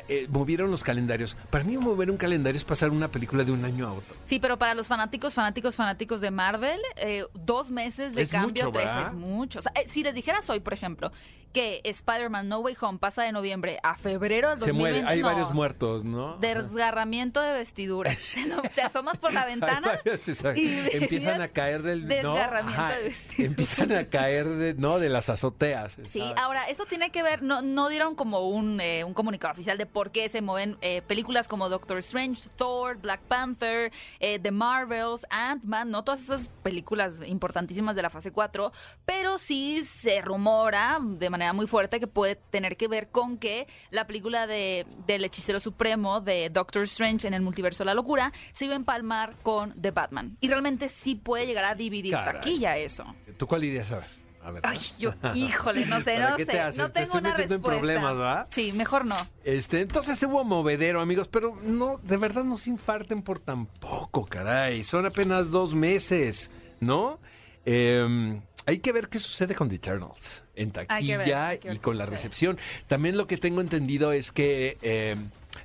eh, 0.09 0.27
movieron 0.31 0.71
los 0.71 0.83
calendarios. 0.83 1.37
Para 1.51 1.65
mí 1.65 1.77
mover 1.77 2.11
un 2.11 2.17
calendario 2.17 2.57
es 2.59 2.65
pasar 2.65 2.91
una 2.91 3.09
película 3.09 3.45
de 3.45 3.53
un 3.53 3.65
año 3.65 3.87
a 3.89 3.93
otro. 3.93 4.15
Sí, 4.25 4.39
pero 4.39 4.59
para 4.59 4.75
los 4.75 4.87
fanáticos, 4.89 5.35
fanáticos, 5.35 5.77
fanáticos 5.77 6.21
de 6.21 6.31
Marvel, 6.31 6.81
eh, 6.97 7.27
dos 7.35 7.71
meses 7.71 8.15
de 8.15 8.23
Es 8.23 8.31
cambio, 8.31 8.65
mucho, 8.67 8.73
tres 8.73 8.87
¿verdad? 8.87 9.07
es 9.07 9.13
mucho. 9.13 9.59
O 9.59 9.63
sea, 9.63 9.73
eh, 9.75 9.85
si 9.89 10.03
les 10.03 10.15
dijeras 10.15 10.49
hoy, 10.51 10.61
por 10.61 10.73
ejemplo, 10.73 11.11
que 11.53 11.81
Spider-Man 11.83 12.49
No 12.49 12.61
Way 12.61 12.77
Home 12.81 12.99
pasa 12.99 13.23
de 13.25 13.33
noviembre 13.33 13.81
a 13.83 13.97
febrero 13.97 14.51
del 14.51 14.59
Se 14.61 14.67
2020, 14.67 15.01
muere, 15.03 15.13
hay 15.13 15.21
no. 15.21 15.27
varios 15.27 15.53
muertos, 15.53 16.05
¿no? 16.05 16.37
Desgarramiento 16.39 17.41
de 17.41 17.53
vestiduras. 17.53 18.17
Te, 18.35 18.47
lo- 18.47 18.63
te 18.63 18.83
asomas 18.83 19.10
por 19.19 19.33
la 19.33 19.45
ventana 19.47 20.01
y 20.57 20.97
empiezan 20.97 21.41
a 21.41 21.49
caer 21.49 21.83
del 21.83 22.03
¿no? 22.03 22.35
desgarramiento 22.35 22.83
Ajá, 22.83 22.95
de 22.95 23.03
vestiduras. 23.05 23.51
Empiezan 23.51 23.93
a 23.93 24.05
caer 24.07 24.49
de, 24.49 24.75
no 24.75 24.99
de 24.99 25.09
las 25.09 25.31
azoteas. 25.31 25.97
Sí, 26.05 26.23
ahora, 26.37 26.69
eso 26.69 26.85
tiene 26.87 27.11
que 27.11 27.23
ver, 27.23 27.43
no, 27.43 27.63
no 27.63 27.89
dieron 27.89 28.15
como 28.15 28.49
un, 28.49 28.81
eh, 28.81 29.05
un 29.05 29.15
comunicado 29.15 29.53
oficial 29.53 29.79
de 29.79 29.87
por 29.87 30.11
qué 30.11 30.29
se 30.29 30.43
mueven 30.43 30.77
eh, 30.81 31.03
películas 31.03 31.49
como 31.49 31.69
Doctor 31.69 31.99
Strange, 31.99 32.49
Thor, 32.57 32.99
Black 32.99 33.21
Panther, 33.23 33.93
eh, 34.19 34.39
The 34.39 34.51
Marvels, 34.51 35.27
Ant-Man, 35.31 35.91
no 35.91 36.05
todas 36.05 36.23
esas 36.23 36.49
películas 36.63 37.23
importantísimas 37.27 37.97
de 37.97 38.03
la 38.03 38.11
fase 38.11 38.33
4, 38.33 38.73
pero 39.05 39.39
sí 39.39 39.83
se 39.83 40.21
rumora 40.21 40.99
de 41.01 41.31
manera 41.31 41.53
muy 41.53 41.67
fuerte 41.67 42.01
que 42.01 42.07
puede 42.07 42.37
tener 42.37 42.77
que 42.77 42.89
ver 42.89 43.09
con 43.09 43.39
que 43.39 43.67
la 43.91 44.07
película 44.07 44.47
de, 44.47 44.87
del 45.07 45.25
hechicero 45.25 45.61
supremo 45.61 46.21
de 46.21 46.51
Doctor 46.51 46.83
Strange 46.85 47.27
en 47.27 47.35
el 47.35 47.43
multiverso 47.43 47.83
de 47.83 47.87
la 47.87 47.95
locura 47.95 48.33
se 48.53 48.65
iba 48.65 48.75
a 48.75 48.77
empalmar 49.01 49.35
con 49.43 49.73
The 49.81 49.91
Batman. 49.91 50.37
Y 50.41 50.49
realmente 50.49 50.89
sí 50.89 51.15
puede 51.15 51.47
llegar 51.47 51.65
a 51.65 51.75
dividir 51.75 52.13
caray. 52.13 52.35
taquilla 52.35 52.77
eso. 52.77 53.05
¿Tú 53.37 53.47
cuál 53.47 53.65
irías 53.65 53.91
a 53.91 53.97
ver? 53.99 54.21
A 54.43 54.51
ver. 54.53 54.63
Ay, 54.65 54.79
yo, 54.99 55.13
híjole, 55.35 55.85
no 55.87 55.99
sé, 56.01 56.15
¿Para 56.17 56.31
no 56.31 56.37
sé. 56.39 56.47
te? 56.47 56.59
No 56.59 56.71
Te 56.71 56.73
tengo 56.73 56.85
estoy 56.87 57.21
una 57.21 57.31
metiendo 57.31 57.55
en 57.55 57.61
respuesta. 57.61 57.81
problemas, 57.81 58.17
¿verdad? 58.17 58.49
Sí, 58.51 58.73
mejor 58.73 59.07
no. 59.07 59.17
Este, 59.45 59.81
entonces 59.81 60.23
hubo 60.23 60.45
movedero, 60.45 61.01
amigos, 61.01 61.29
pero 61.29 61.57
no, 61.63 61.99
de 62.03 62.17
verdad 62.17 62.45
no 62.45 62.57
se 62.57 62.71
infarten 62.71 63.23
por 63.23 63.39
tan 63.39 63.67
poco, 63.67 64.25
caray. 64.27 64.83
Son 64.85 65.05
apenas 65.07 65.51
dos 65.51 65.75
meses, 65.75 66.51
¿no? 66.81 67.19
Eh, 67.67 68.41
hay 68.67 68.79
que 68.79 68.93
ver 68.93 69.09
qué 69.09 69.19
sucede 69.19 69.55
con 69.55 69.69
The 69.69 69.77
Eternals 69.77 70.43
en 70.55 70.73
Hay 70.89 71.07
que 71.07 71.17
ver, 71.17 71.19
taquilla 71.19 71.49
hay 71.49 71.59
que 71.59 71.69
ver 71.69 71.77
y 71.77 71.81
con 71.81 71.99
la 71.99 72.07
recepción. 72.07 72.59
También 72.87 73.17
lo 73.19 73.27
que 73.27 73.37
tengo 73.37 73.61
entendido 73.61 74.13
es 74.13 74.33
que 74.33 74.79
eh, 74.81 75.17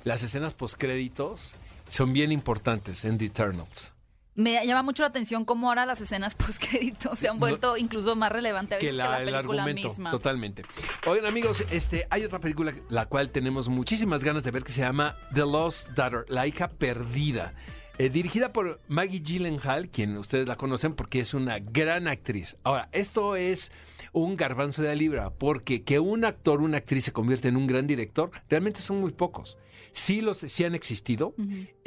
las 0.04 0.22
escenas 0.22 0.52
postcréditos 0.54 1.54
son 1.88 2.12
bien 2.12 2.32
importantes 2.32 3.04
en 3.04 3.18
The 3.18 3.26
Eternals. 3.26 3.92
Me 4.34 4.64
llama 4.66 4.82
mucho 4.82 5.02
la 5.02 5.08
atención 5.08 5.46
cómo 5.46 5.68
ahora 5.68 5.86
las 5.86 6.00
escenas 6.02 6.34
post-crédito 6.36 7.16
se 7.16 7.28
han 7.28 7.38
vuelto 7.38 7.78
incluso 7.78 8.14
más 8.16 8.30
relevantes 8.30 8.78
que 8.78 8.92
la, 8.92 9.04
que 9.04 9.10
la 9.10 9.18
el 9.18 9.24
película 9.24 9.62
argumento, 9.62 9.88
misma. 9.88 10.10
totalmente. 10.10 10.62
Oigan, 11.06 11.24
amigos, 11.24 11.64
este, 11.70 12.06
hay 12.10 12.24
otra 12.24 12.38
película 12.38 12.74
la 12.90 13.06
cual 13.06 13.30
tenemos 13.30 13.68
muchísimas 13.70 14.22
ganas 14.22 14.44
de 14.44 14.50
ver 14.50 14.62
que 14.62 14.72
se 14.72 14.82
llama 14.82 15.16
The 15.32 15.40
Lost 15.40 15.90
Daughter, 15.90 16.26
la 16.28 16.46
hija 16.46 16.68
perdida. 16.68 17.54
Eh, 17.98 18.10
dirigida 18.10 18.52
por 18.52 18.78
Maggie 18.88 19.20
Gyllenhaal, 19.20 19.88
quien 19.88 20.18
ustedes 20.18 20.46
la 20.46 20.56
conocen 20.56 20.94
porque 20.94 21.20
es 21.20 21.32
una 21.32 21.58
gran 21.58 22.06
actriz. 22.06 22.58
Ahora, 22.62 22.90
esto 22.92 23.36
es 23.36 23.72
un 24.12 24.36
garbanzo 24.36 24.82
de 24.82 24.88
la 24.88 24.94
libra, 24.94 25.30
porque 25.30 25.82
que 25.82 25.98
un 25.98 26.26
actor, 26.26 26.60
una 26.60 26.76
actriz 26.76 27.04
se 27.04 27.12
convierta 27.12 27.48
en 27.48 27.56
un 27.56 27.66
gran 27.66 27.86
director, 27.86 28.30
realmente 28.50 28.80
son 28.80 29.00
muy 29.00 29.12
pocos. 29.12 29.56
Sí, 29.96 30.20
los, 30.20 30.36
sí 30.36 30.62
han 30.64 30.74
existido, 30.74 31.34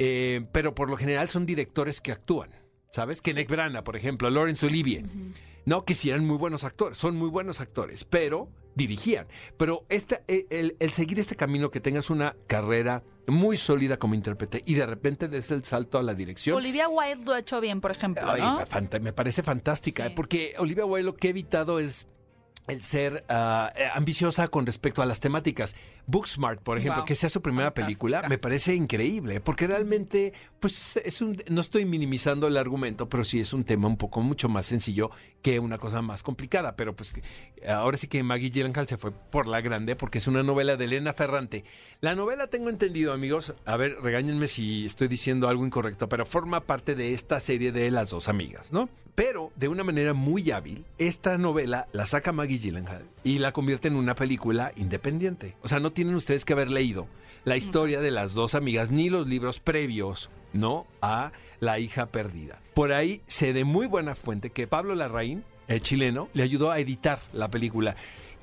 eh, 0.00 0.44
pero 0.50 0.74
por 0.74 0.90
lo 0.90 0.96
general 0.96 1.28
son 1.28 1.46
directores 1.46 2.00
que 2.00 2.10
actúan. 2.10 2.50
¿Sabes? 2.90 3.22
Kenneth 3.22 3.48
Branagh, 3.48 3.84
por 3.84 3.94
ejemplo, 3.94 4.28
Laurence 4.30 4.66
Olivier. 4.66 5.04
No 5.64 5.84
que 5.84 5.94
si 5.94 6.10
eran 6.10 6.26
muy 6.26 6.36
buenos 6.36 6.64
actores, 6.64 6.98
son 6.98 7.14
muy 7.14 7.30
buenos 7.30 7.60
actores, 7.60 8.04
pero 8.04 8.48
dirigían. 8.74 9.28
Pero 9.56 9.86
este, 9.88 10.24
el, 10.50 10.76
el, 10.80 10.90
seguir 10.90 11.20
este 11.20 11.36
camino, 11.36 11.70
que 11.70 11.78
tengas 11.78 12.10
una 12.10 12.34
carrera 12.48 13.04
muy 13.28 13.56
sólida 13.56 13.96
como 13.96 14.16
intérprete 14.16 14.60
y 14.66 14.74
de 14.74 14.86
repente 14.86 15.28
des 15.28 15.52
el 15.52 15.64
salto 15.64 15.98
a 15.98 16.02
la 16.02 16.14
dirección. 16.14 16.56
Olivia 16.56 16.88
Wilde 16.88 17.24
lo 17.24 17.34
ha 17.34 17.38
hecho 17.38 17.60
bien, 17.60 17.80
por 17.80 17.92
ejemplo. 17.92 18.28
Ay, 18.28 18.40
¿no? 18.40 19.00
Me 19.00 19.12
parece 19.12 19.44
fantástica, 19.44 20.08
sí. 20.08 20.12
porque 20.16 20.54
Olivia 20.58 20.84
Wilde 20.84 21.04
lo 21.04 21.14
que 21.14 21.28
ha 21.28 21.30
evitado 21.30 21.78
es 21.78 22.08
el 22.70 22.82
ser 22.82 23.24
uh, 23.28 23.68
ambiciosa 23.94 24.48
con 24.48 24.66
respecto 24.66 25.02
a 25.02 25.06
las 25.06 25.20
temáticas. 25.20 25.74
Booksmart, 26.06 26.60
por 26.60 26.78
ejemplo, 26.78 27.02
wow. 27.02 27.06
que 27.06 27.14
sea 27.14 27.28
su 27.28 27.40
primera 27.40 27.66
Fantástica. 27.68 27.86
película, 27.86 28.28
me 28.28 28.38
parece 28.38 28.74
increíble, 28.74 29.40
porque 29.40 29.66
realmente, 29.66 30.32
pues 30.58 30.96
es 30.96 31.20
un, 31.20 31.40
no 31.48 31.60
estoy 31.60 31.84
minimizando 31.84 32.48
el 32.48 32.56
argumento, 32.56 33.08
pero 33.08 33.22
sí 33.22 33.40
es 33.40 33.52
un 33.52 33.64
tema 33.64 33.86
un 33.86 33.96
poco 33.96 34.20
mucho 34.20 34.48
más 34.48 34.66
sencillo 34.66 35.10
que 35.42 35.58
una 35.60 35.78
cosa 35.78 36.02
más 36.02 36.22
complicada, 36.22 36.76
pero 36.76 36.94
pues 36.96 37.14
ahora 37.66 37.96
sí 37.96 38.08
que 38.08 38.22
Maggie 38.22 38.50
Gyllenhaal 38.50 38.88
se 38.88 38.96
fue 38.96 39.12
por 39.12 39.46
la 39.46 39.60
grande, 39.60 39.94
porque 39.94 40.18
es 40.18 40.26
una 40.26 40.42
novela 40.42 40.76
de 40.76 40.84
Elena 40.86 41.12
Ferrante. 41.12 41.64
La 42.00 42.14
novela 42.14 42.48
tengo 42.48 42.70
entendido, 42.70 43.12
amigos, 43.12 43.54
a 43.64 43.76
ver, 43.76 43.96
regáñenme 44.02 44.48
si 44.48 44.86
estoy 44.86 45.08
diciendo 45.08 45.48
algo 45.48 45.64
incorrecto, 45.64 46.08
pero 46.08 46.26
forma 46.26 46.62
parte 46.62 46.94
de 46.94 47.14
esta 47.14 47.38
serie 47.40 47.72
de 47.72 47.90
las 47.90 48.10
dos 48.10 48.28
amigas, 48.28 48.72
¿no? 48.72 48.88
Pero 49.20 49.52
de 49.54 49.68
una 49.68 49.84
manera 49.84 50.14
muy 50.14 50.50
hábil, 50.50 50.86
esta 50.96 51.36
novela 51.36 51.86
la 51.92 52.06
saca 52.06 52.32
Maggie 52.32 52.58
Gyllenhaal 52.58 53.04
y 53.22 53.38
la 53.38 53.52
convierte 53.52 53.86
en 53.86 53.96
una 53.96 54.14
película 54.14 54.72
independiente. 54.76 55.56
O 55.60 55.68
sea, 55.68 55.78
no 55.78 55.92
tienen 55.92 56.14
ustedes 56.14 56.46
que 56.46 56.54
haber 56.54 56.70
leído 56.70 57.06
la 57.44 57.58
historia 57.58 58.00
de 58.00 58.10
las 58.10 58.32
dos 58.32 58.54
amigas 58.54 58.90
ni 58.90 59.10
los 59.10 59.26
libros 59.26 59.60
previos, 59.60 60.30
¿no? 60.54 60.86
A 61.02 61.32
La 61.60 61.78
hija 61.78 62.06
perdida. 62.06 62.62
Por 62.72 62.92
ahí 62.92 63.20
sé 63.26 63.52
de 63.52 63.64
muy 63.64 63.86
buena 63.86 64.14
fuente 64.14 64.48
que 64.48 64.66
Pablo 64.66 64.94
Larraín, 64.94 65.44
el 65.68 65.82
chileno, 65.82 66.30
le 66.32 66.42
ayudó 66.42 66.70
a 66.70 66.78
editar 66.78 67.20
la 67.34 67.50
película. 67.50 67.96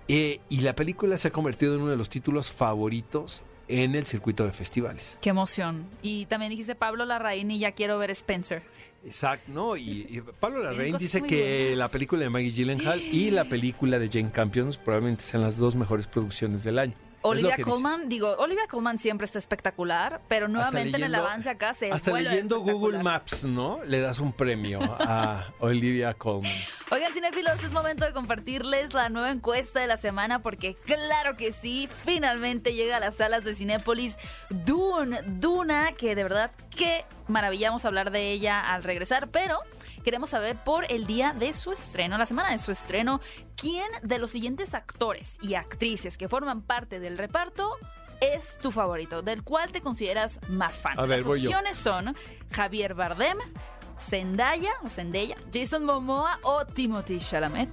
Eh, 0.08 0.42
y 0.48 0.62
la 0.62 0.76
película 0.76 1.18
se 1.18 1.30
ha 1.30 1.32
convertido 1.32 1.74
en 1.74 1.82
uno 1.82 1.90
de 1.90 1.98
los 1.98 2.10
títulos 2.10 2.52
favoritos 2.52 3.42
en 3.68 3.96
el 3.96 4.06
circuito 4.06 4.46
de 4.46 4.52
festivales. 4.52 5.18
Qué 5.22 5.30
emoción. 5.30 5.88
Y 6.02 6.26
también 6.26 6.50
dijiste 6.50 6.76
Pablo 6.76 7.06
Larraín 7.06 7.52
y 7.52 7.60
ya 7.60 7.72
quiero 7.74 7.98
ver 7.98 8.12
Spencer. 8.12 8.64
Exacto, 9.06 9.52
¿no? 9.52 9.78
Y, 9.78 10.08
y 10.10 10.22
Pablo 10.40 10.64
Larraín 10.64 10.98
dice 10.98 11.22
que 11.22 11.62
buenas. 11.70 11.78
la 11.78 11.90
película 11.90 12.24
de 12.24 12.30
Maggie 12.30 12.52
Gyllenhaal 12.52 13.02
y 13.02 13.32
la 13.32 13.46
película 13.46 14.00
de 14.00 14.10
Jane 14.10 14.32
Campion 14.32 14.74
probablemente 14.84 15.24
sean 15.24 15.44
las 15.44 15.58
dos 15.58 15.76
mejores 15.76 16.08
producciones 16.08 16.64
del 16.64 16.80
año. 16.80 16.94
Olivia 17.22 17.58
Colman, 17.62 18.10
digo, 18.10 18.36
Olivia 18.38 18.68
Colman 18.70 19.00
siempre 19.00 19.26
está 19.26 19.40
espectacular, 19.40 20.22
pero 20.28 20.48
nuevamente 20.48 20.92
leyendo, 20.92 21.06
en 21.06 21.14
el 21.14 21.16
avance 21.16 21.50
acá 21.50 21.74
se 21.74 21.92
Hasta 21.92 22.12
leyendo 22.12 22.60
Google 22.60 23.04
Maps, 23.04 23.44
¿no? 23.44 23.80
Le 23.86 24.00
das 24.00 24.20
un 24.20 24.32
premio 24.34 24.80
a 25.00 25.46
Olivia 25.60 26.14
Colman. 26.14 26.52
Oigan, 26.92 27.14
cinefilos, 27.14 27.62
es 27.64 27.74
momento 27.74 28.06
de 28.06 28.14
compartirles 28.14 28.94
la 28.94 29.10
nueva 29.10 29.32
encuesta 29.32 29.80
de 29.80 29.88
la 29.88 29.98
semana 29.98 30.42
porque 30.42 30.76
claro 30.76 31.36
que 31.36 31.52
sí, 31.52 31.90
finalmente 32.06 32.74
llega 32.74 32.98
a 32.98 33.00
las 33.00 33.18
salas 33.18 33.44
de 33.44 33.54
Cinépolis 33.54 34.18
Dune, 34.50 35.20
Duna, 35.26 35.92
que 35.94 36.16
de 36.16 36.24
verdad 36.24 36.52
qué 36.78 37.06
maravillamos 37.28 37.86
hablar 37.86 38.12
de 38.12 38.32
ella 38.32 38.62
al 38.62 38.84
regresar, 38.84 39.30
pero 39.30 39.60
queremos 40.04 40.30
saber 40.30 40.64
por 40.64 40.90
el 40.92 41.08
día 41.08 41.34
de 41.34 41.52
su 41.52 41.72
estreno, 41.72 42.18
la 42.18 42.26
semana 42.26 42.52
de 42.52 42.60
su 42.60 42.72
estreno, 42.72 43.20
quién 43.56 43.88
de 44.04 44.20
los 44.20 44.32
siguientes 44.32 44.74
actores 44.74 45.38
y 45.42 45.56
actrices 45.56 46.18
que 46.18 46.30
forman 46.30 46.62
parte 46.62 47.00
del 47.00 47.18
reparto 47.18 47.76
es 48.22 48.58
tu 48.60 48.72
favorito, 48.72 49.22
del 49.22 49.44
cual 49.44 49.72
te 49.72 49.82
consideras 49.82 50.40
más 50.48 50.80
fan. 50.80 51.00
A 51.00 51.06
ver, 51.06 51.20
Las 51.20 51.28
opciones 51.28 51.78
son 51.78 52.16
Javier 52.52 52.94
Bardem, 52.94 53.38
Zendaya 54.00 54.72
o 54.84 54.90
Zendaya, 54.90 55.36
Jason 55.52 55.84
Momoa 55.84 56.40
o 56.44 56.66
Timothy 56.66 57.18
Chalamet. 57.20 57.70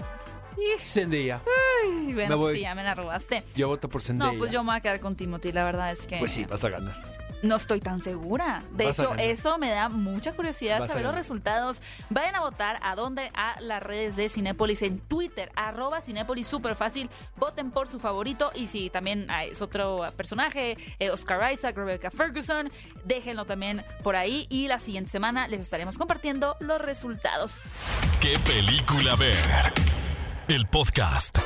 Zendaya. 0.80 1.42
Ay, 1.84 2.14
bueno, 2.14 2.38
pues 2.38 2.54
sí, 2.54 2.61
ya 2.61 2.75
me 2.75 2.84
la 2.84 2.94
robaste. 2.94 3.42
Yo 3.54 3.68
voto 3.68 3.88
por 3.88 4.02
Zendaya. 4.02 4.32
No, 4.32 4.38
pues 4.38 4.50
yo 4.50 4.62
me 4.62 4.71
voy 4.71 4.76
a 4.76 4.80
quedar 4.80 5.00
con 5.00 5.14
Timothy, 5.14 5.52
la 5.52 5.64
verdad 5.64 5.90
es 5.90 6.06
que... 6.06 6.19
Pues 6.19 6.32
sí, 6.32 6.45
vas 6.45 6.64
a 6.64 6.71
ganar. 6.71 7.24
No 7.45 7.57
estoy 7.57 7.80
tan 7.80 8.00
segura. 8.00 8.63
De 8.73 8.87
Vas 8.87 8.99
hecho, 8.99 9.15
eso 9.17 9.59
me 9.59 9.71
da 9.71 9.91
mucha 9.91 10.33
curiosidad 10.33 10.80
Vas 10.80 10.89
saber 10.89 11.04
los 11.04 11.15
resultados. 11.15 11.83
Vayan 12.09 12.35
a 12.37 12.41
votar 12.41 12.78
a 12.83 12.95
dónde? 12.95 13.30
A 13.35 13.61
las 13.61 13.83
redes 13.83 14.17
de 14.17 14.30
Cinépolis 14.30 14.80
en 14.80 14.99
Twitter, 14.99 15.52
arroba 15.54 16.00
Cinépolis, 16.00 16.47
súper 16.47 16.75
fácil. 16.75 17.11
Voten 17.37 17.71
por 17.71 17.87
su 17.87 18.00
favorito 18.00 18.50
y 18.54 18.67
si 18.67 18.89
también 18.89 19.26
ah, 19.28 19.45
es 19.45 19.61
otro 19.61 20.07
personaje, 20.17 20.78
eh, 20.99 21.11
Oscar 21.11 21.52
Isaac, 21.52 21.76
Rebecca 21.76 22.11
Ferguson, 22.11 22.71
déjenlo 23.04 23.45
también 23.45 23.85
por 24.02 24.17
ahí 24.17 24.47
y 24.49 24.67
la 24.69 24.78
siguiente 24.78 25.11
semana 25.11 25.47
les 25.47 25.61
estaremos 25.61 25.99
compartiendo 25.99 26.57
los 26.61 26.80
resultados. 26.80 27.73
¿Qué 28.23 28.39
película 28.39 29.17
ver? 29.17 29.37
El 30.49 30.67
podcast. 30.67 31.41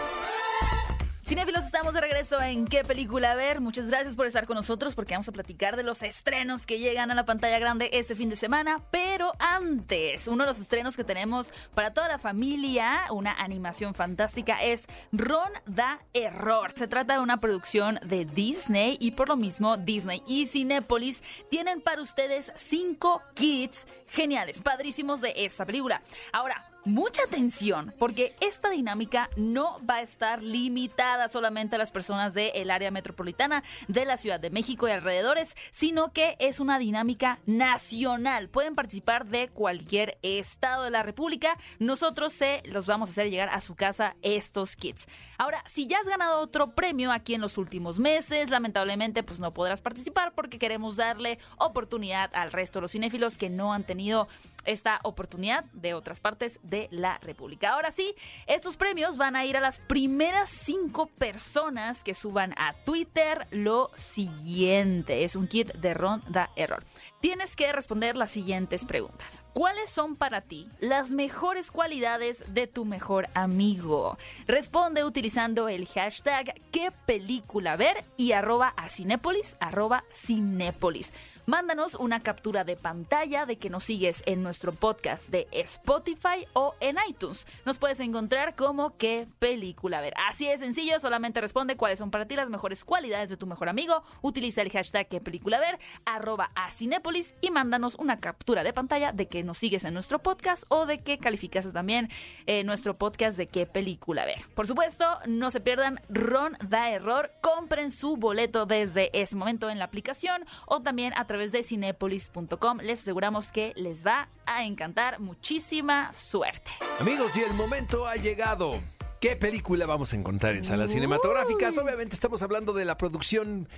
Cinéfilos, 1.29 1.67
estamos 1.67 1.93
de 1.93 2.01
regreso 2.01 2.41
en 2.41 2.65
¿Qué 2.65 2.85
película 2.85 3.35
ver? 3.35 3.61
Muchas 3.61 3.89
gracias 3.89 4.17
por 4.17 4.27
estar 4.27 4.47
con 4.47 4.57
nosotros 4.57 4.95
porque 4.95 5.13
vamos 5.13 5.29
a 5.29 5.33
platicar 5.33 5.77
de 5.77 5.83
los 5.83 6.03
estrenos 6.03 6.65
que 6.65 6.79
llegan 6.79 7.11
a 7.11 7.15
la 7.15 7.27
pantalla 7.27 7.59
grande 7.59 7.91
este 7.93 8.17
fin 8.17 8.31
de 8.31 8.35
semana. 8.35 8.83
Pero 8.91 9.35
antes, 9.39 10.27
uno 10.27 10.45
de 10.45 10.49
los 10.49 10.59
estrenos 10.59 10.97
que 10.97 11.05
tenemos 11.05 11.53
para 11.75 11.93
toda 11.93 12.09
la 12.09 12.19
familia, 12.19 13.03
una 13.11 13.35
animación 13.35 13.93
fantástica, 13.93 14.63
es 14.63 14.87
Ron 15.13 15.53
da 15.67 16.01
Error. 16.15 16.73
Se 16.75 16.89
trata 16.89 17.13
de 17.13 17.21
una 17.21 17.37
producción 17.37 18.01
de 18.03 18.25
Disney 18.25 18.97
y 18.99 19.11
por 19.11 19.29
lo 19.29 19.37
mismo 19.37 19.77
Disney 19.77 20.23
y 20.27 20.47
Cinépolis 20.47 21.23
tienen 21.51 21.83
para 21.83 22.01
ustedes 22.01 22.53
cinco 22.57 23.21
kits 23.35 23.87
geniales, 24.07 24.63
padrísimos 24.63 25.21
de 25.21 25.35
esta 25.37 25.67
película. 25.67 26.01
Ahora, 26.33 26.65
Mucha 26.85 27.23
atención, 27.25 27.93
porque 27.99 28.35
esta 28.41 28.71
dinámica 28.71 29.29
no 29.37 29.79
va 29.85 29.97
a 29.97 30.03
estar 30.03 30.43
limitada 30.43 31.29
solamente 31.29 31.75
a 31.75 31.79
las 31.79 31.91
personas 31.91 32.35
del 32.35 32.71
área 32.71 32.91
metropolitana 32.91 33.63
de 33.89 34.07
la 34.07 34.17
Ciudad 34.17 34.41
de 34.41 34.49
México 34.49 34.89
y 34.89 34.93
alrededores, 34.93 35.55
sino 35.71 36.13
que 36.13 36.37
es 36.39 36.61
una 36.61 36.79
dinámica 36.79 37.41
nacional. 37.47 38.49
Pueden 38.49 38.75
participar 38.75 39.27
de 39.27 39.49
cualquier 39.49 40.19
estado 40.23 40.85
de 40.85 40.91
la 40.91 41.03
República. 41.03 41.59
Nosotros 41.79 42.33
se 42.33 42.63
los 42.65 42.87
vamos 42.87 43.11
a 43.11 43.13
hacer 43.13 43.29
llegar 43.29 43.51
a 43.51 43.61
su 43.61 43.75
casa 43.75 44.17
estos 44.23 44.77
kits. 44.77 45.09
Ahora, 45.37 45.63
si 45.67 45.89
ya 45.89 45.99
has 45.99 46.09
ganado 46.09 46.41
otro 46.41 46.75
premio 46.75 47.13
aquí 47.13 47.35
en 47.35 47.41
los 47.41 47.59
últimos 47.59 47.99
meses, 47.99 48.51
lamentablemente 48.51 49.23
pues 49.23 49.41
no 49.41 49.51
podrás 49.51 49.83
participar 49.83 50.33
porque 50.35 50.59
queremos 50.59 50.97
darle 50.97 51.39
oportunidad 51.59 52.31
al 52.35 52.53
resto 52.53 52.79
de 52.79 52.83
los 52.83 52.93
cinéfilos 52.93 53.37
que 53.37 53.51
no 53.51 53.75
han 53.75 53.85
tenido 53.85 54.29
esta 54.69 55.01
oportunidad 55.03 55.65
de 55.73 55.95
otras 55.95 56.21
partes 56.21 56.61
de 56.63 56.89
la 56.91 57.19
República. 57.19 57.73
Ahora 57.73 57.91
sí, 57.91 58.15
estos 58.47 58.77
premios 58.77 59.17
van 59.17 59.35
a 59.35 59.45
ir 59.45 59.57
a 59.57 59.61
las 59.61 59.81
primeras 59.81 60.51
cinco 60.51 61.07
personas 61.07 62.05
que 62.05 62.15
suban 62.15 62.55
a 62.59 62.75
Twitter 62.85 63.47
lo 63.51 63.91
siguiente. 63.95 65.25
Es 65.25 65.37
un 65.37 65.49
kit 65.49 65.73
de 65.75 65.95
Ron 65.95 66.23
da 66.29 66.51
Error. 66.55 66.85
Tienes 67.21 67.57
que 67.57 67.73
responder 67.73 68.17
las 68.17 68.31
siguientes 68.31 68.85
preguntas. 68.85 69.43
¿Cuáles 69.53 69.91
son 69.91 70.15
para 70.15 70.41
ti 70.41 70.69
las 70.79 71.11
mejores 71.11 71.73
cualidades 71.73 72.55
de 72.55 72.69
tu 72.69 72.85
mejor 72.85 73.29
amigo? 73.35 74.17
Responde 74.47 75.03
utilizando 75.03 75.69
el 75.69 75.89
hashtag 75.89 76.55
qué 76.71 76.93
película 77.07 77.75
ver 77.75 78.05
y 78.17 78.33
arroba 78.33 78.73
a 78.77 78.89
Cinépolis, 78.89 79.57
arroba 79.59 80.05
Cinépolis. 80.13 81.13
Mándanos 81.45 81.95
una 81.95 82.23
captura 82.23 82.63
de 82.63 82.77
pantalla 82.77 83.47
de 83.47 83.57
que 83.57 83.71
nos 83.71 83.83
sigues 83.83 84.23
en 84.27 84.43
nuestro 84.43 84.73
podcast 84.73 85.31
de 85.31 85.49
Spotify 85.51 86.47
o 86.53 86.75
en 86.79 86.99
iTunes. 87.09 87.47
Nos 87.65 87.79
puedes 87.79 88.01
encontrar 88.01 88.55
como 88.55 88.99
qué 88.99 89.27
película 89.39 90.03
ver. 90.03 90.13
Así 90.29 90.47
de 90.47 90.59
sencillo, 90.59 91.01
solamente 91.01 91.41
responde 91.41 91.79
cuáles 91.79 92.01
son 92.01 92.11
para 92.11 92.27
ti 92.27 92.37
las 92.37 92.51
mejores 92.51 92.85
cualidades 92.85 93.31
de 93.31 93.39
tu 93.39 93.47
mejor 93.47 93.71
amigo. 93.71 94.03
Utiliza 94.21 94.61
el 94.61 94.71
hashtag 94.71 95.09
qué 95.09 95.23
película 95.23 95.59
ver, 95.59 95.79
arroba 96.05 96.51
a 96.55 96.71
Cinépolis 96.71 97.08
y 97.41 97.51
mándanos 97.51 97.95
una 97.95 98.21
captura 98.21 98.63
de 98.63 98.73
pantalla 98.75 99.13
de 99.13 99.29
que 99.29 99.43
nos 99.43 99.57
sigues 99.57 99.85
en 99.85 99.95
nuestro 99.95 100.19
podcast 100.19 100.65
o 100.69 100.85
de 100.85 100.99
que 100.99 101.19
calificas 101.19 101.73
también 101.73 102.11
eh, 102.47 102.65
nuestro 102.65 102.99
podcast 102.99 103.39
de 103.39 103.47
qué 103.47 103.65
película 103.65 104.27
ver. 104.27 104.41
Por 104.55 104.67
supuesto, 104.67 105.07
no 105.27 105.51
se 105.51 105.61
pierdan 105.61 106.01
Ron 106.11 106.59
da 106.69 106.91
error. 106.91 107.33
Compren 107.41 107.91
su 107.91 108.19
boleto 108.19 108.67
desde 108.67 109.11
ese 109.19 109.37
momento 109.37 109.71
en 109.71 109.79
la 109.79 109.87
aplicación 109.87 110.45
o 110.67 110.83
también 110.83 111.15
a 111.17 111.27
través 111.27 111.51
de 111.51 111.63
cinepolis.com. 111.63 112.79
Les 112.83 113.01
aseguramos 113.01 113.53
que 113.53 113.73
les 113.77 114.07
va 114.07 114.29
a 114.45 114.65
encantar. 114.65 115.19
Muchísima 115.19 116.13
suerte. 116.13 116.71
Amigos, 117.01 117.35
y 117.37 117.41
el 117.41 117.55
momento 117.55 118.07
ha 118.07 118.17
llegado. 118.17 118.81
¿Qué 119.21 119.35
película 119.35 119.85
vamos 119.87 120.13
a 120.13 120.17
encontrar 120.17 120.55
en 120.55 120.63
salas 120.63 120.91
cinematográficas? 120.91 121.77
Obviamente 121.77 122.15
estamos 122.15 122.41
hablando 122.43 122.73
de 122.73 122.85
la 122.85 122.97
producción 122.97 123.69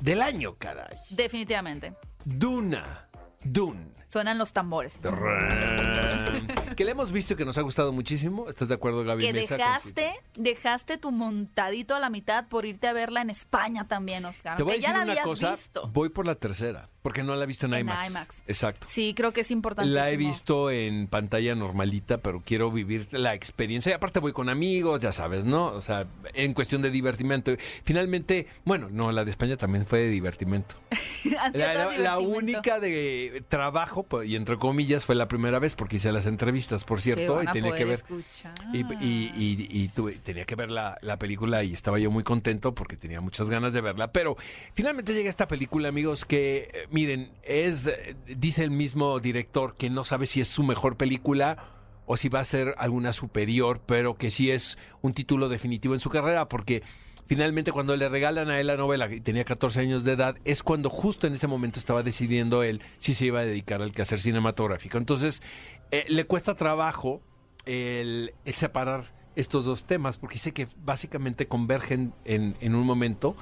del 0.00 0.22
año, 0.22 0.56
caray. 0.58 0.96
Definitivamente. 1.10 1.94
Duna. 2.24 3.08
Dune. 3.42 3.98
Suenan 4.08 4.38
los 4.38 4.52
tambores. 4.52 4.98
Que 6.76 6.84
le 6.84 6.92
hemos 6.92 7.12
visto 7.12 7.34
y 7.34 7.36
que 7.36 7.44
nos 7.44 7.58
ha 7.58 7.62
gustado 7.62 7.92
muchísimo. 7.92 8.48
¿Estás 8.48 8.68
de 8.68 8.74
acuerdo, 8.74 9.04
Gaby? 9.04 9.20
Que 9.20 9.32
Mesa, 9.32 9.56
dejaste, 9.56 10.12
dejaste 10.34 10.96
tu 10.96 11.10
montadito 11.12 11.94
a 11.94 12.00
la 12.00 12.08
mitad 12.08 12.48
por 12.48 12.64
irte 12.64 12.86
a 12.86 12.92
verla 12.92 13.20
en 13.20 13.30
España 13.30 13.86
también, 13.86 14.24
Oscar. 14.24 14.56
Te 14.56 14.62
voy 14.62 14.72
a 14.72 14.74
aunque 14.74 14.86
ya 14.86 14.92
decir 14.92 15.06
la 15.08 15.12
una 15.12 15.22
cosa. 15.22 15.50
visto. 15.50 15.88
Voy 15.88 16.08
por 16.08 16.24
la 16.26 16.36
tercera, 16.36 16.88
porque 17.08 17.22
no 17.22 17.34
la 17.36 17.44
he 17.44 17.46
visto 17.46 17.64
en, 17.64 17.72
En 17.72 17.80
IMAX. 17.80 18.10
IMAX. 18.10 18.42
Exacto. 18.46 18.86
Sí, 18.86 19.14
creo 19.16 19.32
que 19.32 19.40
es 19.40 19.50
importante. 19.50 19.90
La 19.90 20.10
he 20.10 20.18
visto 20.18 20.70
en 20.70 21.06
pantalla 21.06 21.54
normalita, 21.54 22.18
pero 22.18 22.42
quiero 22.44 22.70
vivir 22.70 23.08
la 23.12 23.32
experiencia. 23.32 23.90
Y 23.90 23.94
aparte 23.94 24.20
voy 24.20 24.32
con 24.34 24.50
amigos, 24.50 25.00
ya 25.00 25.10
sabes, 25.12 25.46
¿no? 25.46 25.68
O 25.68 25.80
sea, 25.80 26.06
en 26.34 26.52
cuestión 26.52 26.82
de 26.82 26.90
divertimento. 26.90 27.52
Finalmente, 27.82 28.46
bueno, 28.66 28.88
no, 28.90 29.10
la 29.10 29.24
de 29.24 29.30
España 29.30 29.56
también 29.56 29.86
fue 29.86 30.00
de 30.00 30.10
divertimento. 30.10 30.74
La, 31.24 31.74
la- 31.74 31.98
la 31.98 32.18
única 32.18 32.78
de 32.78 33.42
trabajo, 33.48 34.02
pues, 34.04 34.28
y 34.28 34.36
entre 34.36 34.56
comillas, 34.56 35.04
fue 35.04 35.14
la 35.14 35.26
primera 35.28 35.58
vez 35.58 35.74
porque 35.74 35.96
hice 35.96 36.12
las 36.12 36.26
entrevistas, 36.26 36.84
por 36.84 37.00
cierto, 37.00 37.42
y 37.42 37.46
tenía 37.46 37.74
que 37.74 37.84
ver. 37.84 38.04
Y, 38.72 38.78
y- 39.04 39.32
y- 39.36 39.68
y 39.82 39.88
tuve- 39.88 40.18
tenía 40.22 40.44
que 40.44 40.54
ver 40.54 40.70
la, 40.70 40.96
la 41.02 41.18
película 41.18 41.64
y 41.64 41.72
estaba 41.72 41.98
yo 41.98 42.10
muy 42.10 42.22
contento 42.22 42.74
porque 42.74 42.96
tenía 42.96 43.20
muchas 43.20 43.50
ganas 43.50 43.72
de 43.72 43.80
verla. 43.80 44.12
Pero 44.12 44.36
finalmente 44.74 45.12
llega 45.14 45.28
esta 45.30 45.48
película, 45.48 45.88
amigos, 45.88 46.24
que 46.24 46.68
eh, 46.72 46.86
miren, 46.98 47.30
es, 47.44 47.88
dice 48.26 48.64
el 48.64 48.72
mismo 48.72 49.20
director 49.20 49.76
que 49.76 49.88
no 49.88 50.04
sabe 50.04 50.26
si 50.26 50.40
es 50.40 50.48
su 50.48 50.64
mejor 50.64 50.96
película 50.96 51.74
o 52.06 52.16
si 52.16 52.28
va 52.28 52.40
a 52.40 52.44
ser 52.44 52.74
alguna 52.78 53.12
superior, 53.12 53.80
pero 53.86 54.16
que 54.16 54.32
sí 54.32 54.50
es 54.50 54.78
un 55.00 55.12
título 55.12 55.48
definitivo 55.48 55.94
en 55.94 56.00
su 56.00 56.10
carrera 56.10 56.48
porque... 56.48 56.82
Finalmente, 57.26 57.72
cuando 57.72 57.94
le 57.94 58.08
regalan 58.08 58.48
a 58.48 58.58
él 58.58 58.68
la 58.68 58.78
novela, 58.78 59.06
y 59.12 59.20
tenía 59.20 59.44
14 59.44 59.80
años 59.80 60.02
de 60.02 60.12
edad, 60.12 60.36
es 60.46 60.62
cuando 60.62 60.88
justo 60.88 61.26
en 61.26 61.34
ese 61.34 61.46
momento 61.46 61.78
estaba 61.78 62.02
decidiendo 62.02 62.62
él 62.62 62.80
si 63.00 63.12
se 63.12 63.26
iba 63.26 63.40
a 63.40 63.44
dedicar 63.44 63.82
al 63.82 63.92
quehacer 63.92 64.18
cinematográfico. 64.18 64.96
Entonces, 64.96 65.42
eh, 65.90 66.06
le 66.08 66.24
cuesta 66.24 66.54
trabajo 66.54 67.20
el, 67.66 68.32
el 68.46 68.54
separar 68.54 69.12
estos 69.36 69.66
dos 69.66 69.84
temas, 69.84 70.16
porque 70.16 70.38
sé 70.38 70.52
que 70.52 70.68
básicamente 70.78 71.48
convergen 71.48 72.14
en, 72.24 72.56
en 72.62 72.74
un 72.74 72.86
momento 72.86 73.36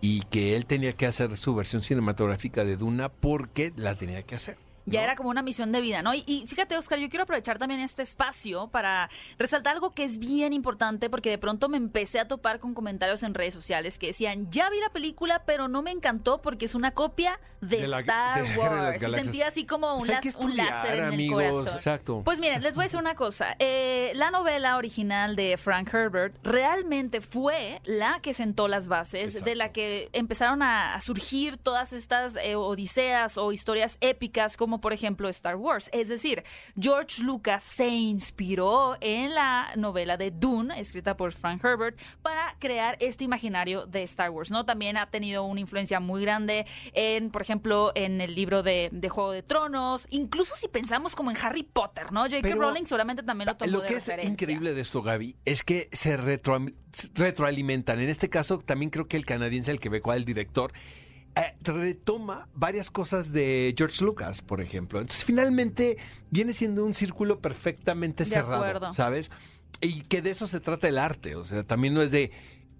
y 0.00 0.22
que 0.22 0.56
él 0.56 0.66
tenía 0.66 0.92
que 0.94 1.06
hacer 1.06 1.36
su 1.36 1.54
versión 1.54 1.82
cinematográfica 1.82 2.64
de 2.64 2.76
Duna 2.76 3.08
porque 3.10 3.72
la 3.76 3.94
tenía 3.96 4.22
que 4.22 4.34
hacer. 4.34 4.69
Ya 4.86 5.00
¿no? 5.00 5.04
era 5.04 5.16
como 5.16 5.28
una 5.30 5.42
misión 5.42 5.72
de 5.72 5.80
vida, 5.80 6.02
¿no? 6.02 6.14
Y, 6.14 6.24
y 6.26 6.46
fíjate, 6.46 6.76
Oscar, 6.76 6.98
yo 6.98 7.08
quiero 7.08 7.24
aprovechar 7.24 7.58
también 7.58 7.80
este 7.80 8.02
espacio 8.02 8.68
para 8.68 9.08
resaltar 9.38 9.74
algo 9.74 9.90
que 9.92 10.04
es 10.04 10.18
bien 10.18 10.52
importante, 10.52 11.10
porque 11.10 11.30
de 11.30 11.38
pronto 11.38 11.68
me 11.68 11.76
empecé 11.76 12.18
a 12.18 12.26
topar 12.28 12.58
con 12.60 12.74
comentarios 12.74 13.22
en 13.22 13.34
redes 13.34 13.54
sociales 13.54 13.98
que 13.98 14.08
decían, 14.08 14.50
ya 14.50 14.68
vi 14.70 14.80
la 14.80 14.88
película, 14.90 15.42
pero 15.46 15.68
no 15.68 15.82
me 15.82 15.90
encantó 15.90 16.40
porque 16.42 16.64
es 16.64 16.74
una 16.74 16.92
copia 16.92 17.38
de, 17.60 17.82
De 17.82 17.86
la- 17.88 18.00
Star 18.00 18.42
de 18.42 18.48
de 18.50 18.58
Wars. 18.58 18.70
Y 18.96 18.98
Galaxias. 19.00 19.12
sentía 19.24 19.48
así 19.48 19.66
como 19.66 19.92
un, 19.94 19.98
Pues 19.98 20.08
las- 20.10 20.22
un 20.24 20.28
estudiar, 20.28 20.66
láser 20.70 20.98
en 21.00 21.04
amigos, 21.06 21.42
el 21.42 21.50
corazón. 21.52 21.76
exacto. 21.76 22.22
Pues 22.24 22.40
miren, 22.40 22.62
les 22.62 22.74
voy 22.74 22.82
a 22.82 22.86
decir 22.86 22.98
una 22.98 23.14
cosa. 23.14 23.54
Eh, 23.58 24.12
la 24.14 24.30
novela 24.30 24.76
original 24.76 25.36
de 25.36 25.56
Frank 25.58 25.92
Herbert 25.92 26.34
realmente 26.42 27.20
fue 27.20 27.80
la 27.84 28.20
que 28.22 28.32
sentó 28.34 28.68
las 28.68 28.88
bases, 28.88 29.24
Exacto. 29.24 29.44
de 29.50 29.54
la 29.56 29.72
que 29.72 30.08
empezaron 30.12 30.62
a, 30.62 30.94
a 30.94 31.00
surgir 31.00 31.56
todas 31.56 31.92
estas 31.92 32.36
eh, 32.36 32.54
odiseas 32.54 33.36
o 33.38 33.52
historias 33.52 33.98
épicas, 34.00 34.56
como 34.56 34.69
por 34.78 34.92
ejemplo 34.92 35.30
Star 35.30 35.56
Wars. 35.56 35.88
Es 35.94 36.10
decir, 36.10 36.44
George 36.78 37.22
Lucas 37.22 37.62
se 37.62 37.88
inspiró 37.88 38.98
en 39.00 39.34
la 39.34 39.70
novela 39.76 40.18
de 40.18 40.30
Dune, 40.30 40.78
escrita 40.78 41.16
por 41.16 41.32
Frank 41.32 41.64
Herbert, 41.64 41.98
para 42.20 42.56
crear 42.58 42.98
este 43.00 43.24
imaginario 43.24 43.86
de 43.86 44.02
Star 44.02 44.28
Wars. 44.28 44.50
¿no? 44.50 44.66
También 44.66 44.96
ha 44.98 45.10
tenido 45.10 45.44
una 45.44 45.60
influencia 45.60 45.98
muy 46.00 46.20
grande 46.22 46.66
en, 46.92 47.30
por 47.30 47.40
ejemplo, 47.42 47.92
en 47.94 48.20
el 48.20 48.34
libro 48.34 48.62
de, 48.62 48.90
de 48.92 49.08
Juego 49.08 49.32
de 49.32 49.42
Tronos, 49.42 50.06
incluso 50.10 50.54
si 50.56 50.68
pensamos 50.68 51.14
como 51.16 51.30
en 51.30 51.36
Harry 51.42 51.62
Potter, 51.62 52.12
¿no? 52.12 52.20
J.K. 52.24 52.54
Rowling 52.54 52.84
solamente 52.84 53.22
también 53.22 53.46
lo 53.48 53.56
tomó 53.56 53.70
Lo 53.72 53.80
de 53.80 53.86
que 53.88 53.94
es 53.94 54.06
referencia. 54.06 54.30
increíble 54.32 54.74
de 54.74 54.80
esto, 54.82 55.00
Gaby, 55.02 55.36
es 55.46 55.62
que 55.62 55.88
se 55.92 56.18
retro- 56.18 56.72
retroalimentan. 57.14 57.98
En 58.00 58.08
este 58.08 58.28
caso, 58.28 58.58
también 58.58 58.90
creo 58.90 59.06
que 59.08 59.16
el 59.16 59.24
canadiense, 59.24 59.70
el 59.70 59.80
que 59.80 59.88
ve 59.88 60.00
cuál 60.00 60.18
el 60.18 60.24
director, 60.24 60.72
eh, 61.36 61.54
retoma 61.62 62.48
varias 62.54 62.90
cosas 62.90 63.32
de 63.32 63.74
George 63.76 64.04
Lucas, 64.04 64.42
por 64.42 64.60
ejemplo. 64.60 65.00
Entonces, 65.00 65.24
finalmente, 65.24 65.96
viene 66.30 66.52
siendo 66.52 66.84
un 66.84 66.94
círculo 66.94 67.40
perfectamente 67.40 68.24
De 68.24 68.30
cerrado, 68.30 68.64
acuerdo. 68.64 68.92
¿sabes? 68.92 69.30
Y 69.80 70.02
que 70.02 70.22
de 70.22 70.30
eso 70.30 70.46
se 70.46 70.60
trata 70.60 70.88
el 70.88 70.98
arte. 70.98 71.36
O 71.36 71.44
sea, 71.44 71.62
también 71.64 71.94
no 71.94 72.02
es 72.02 72.10
de 72.10 72.30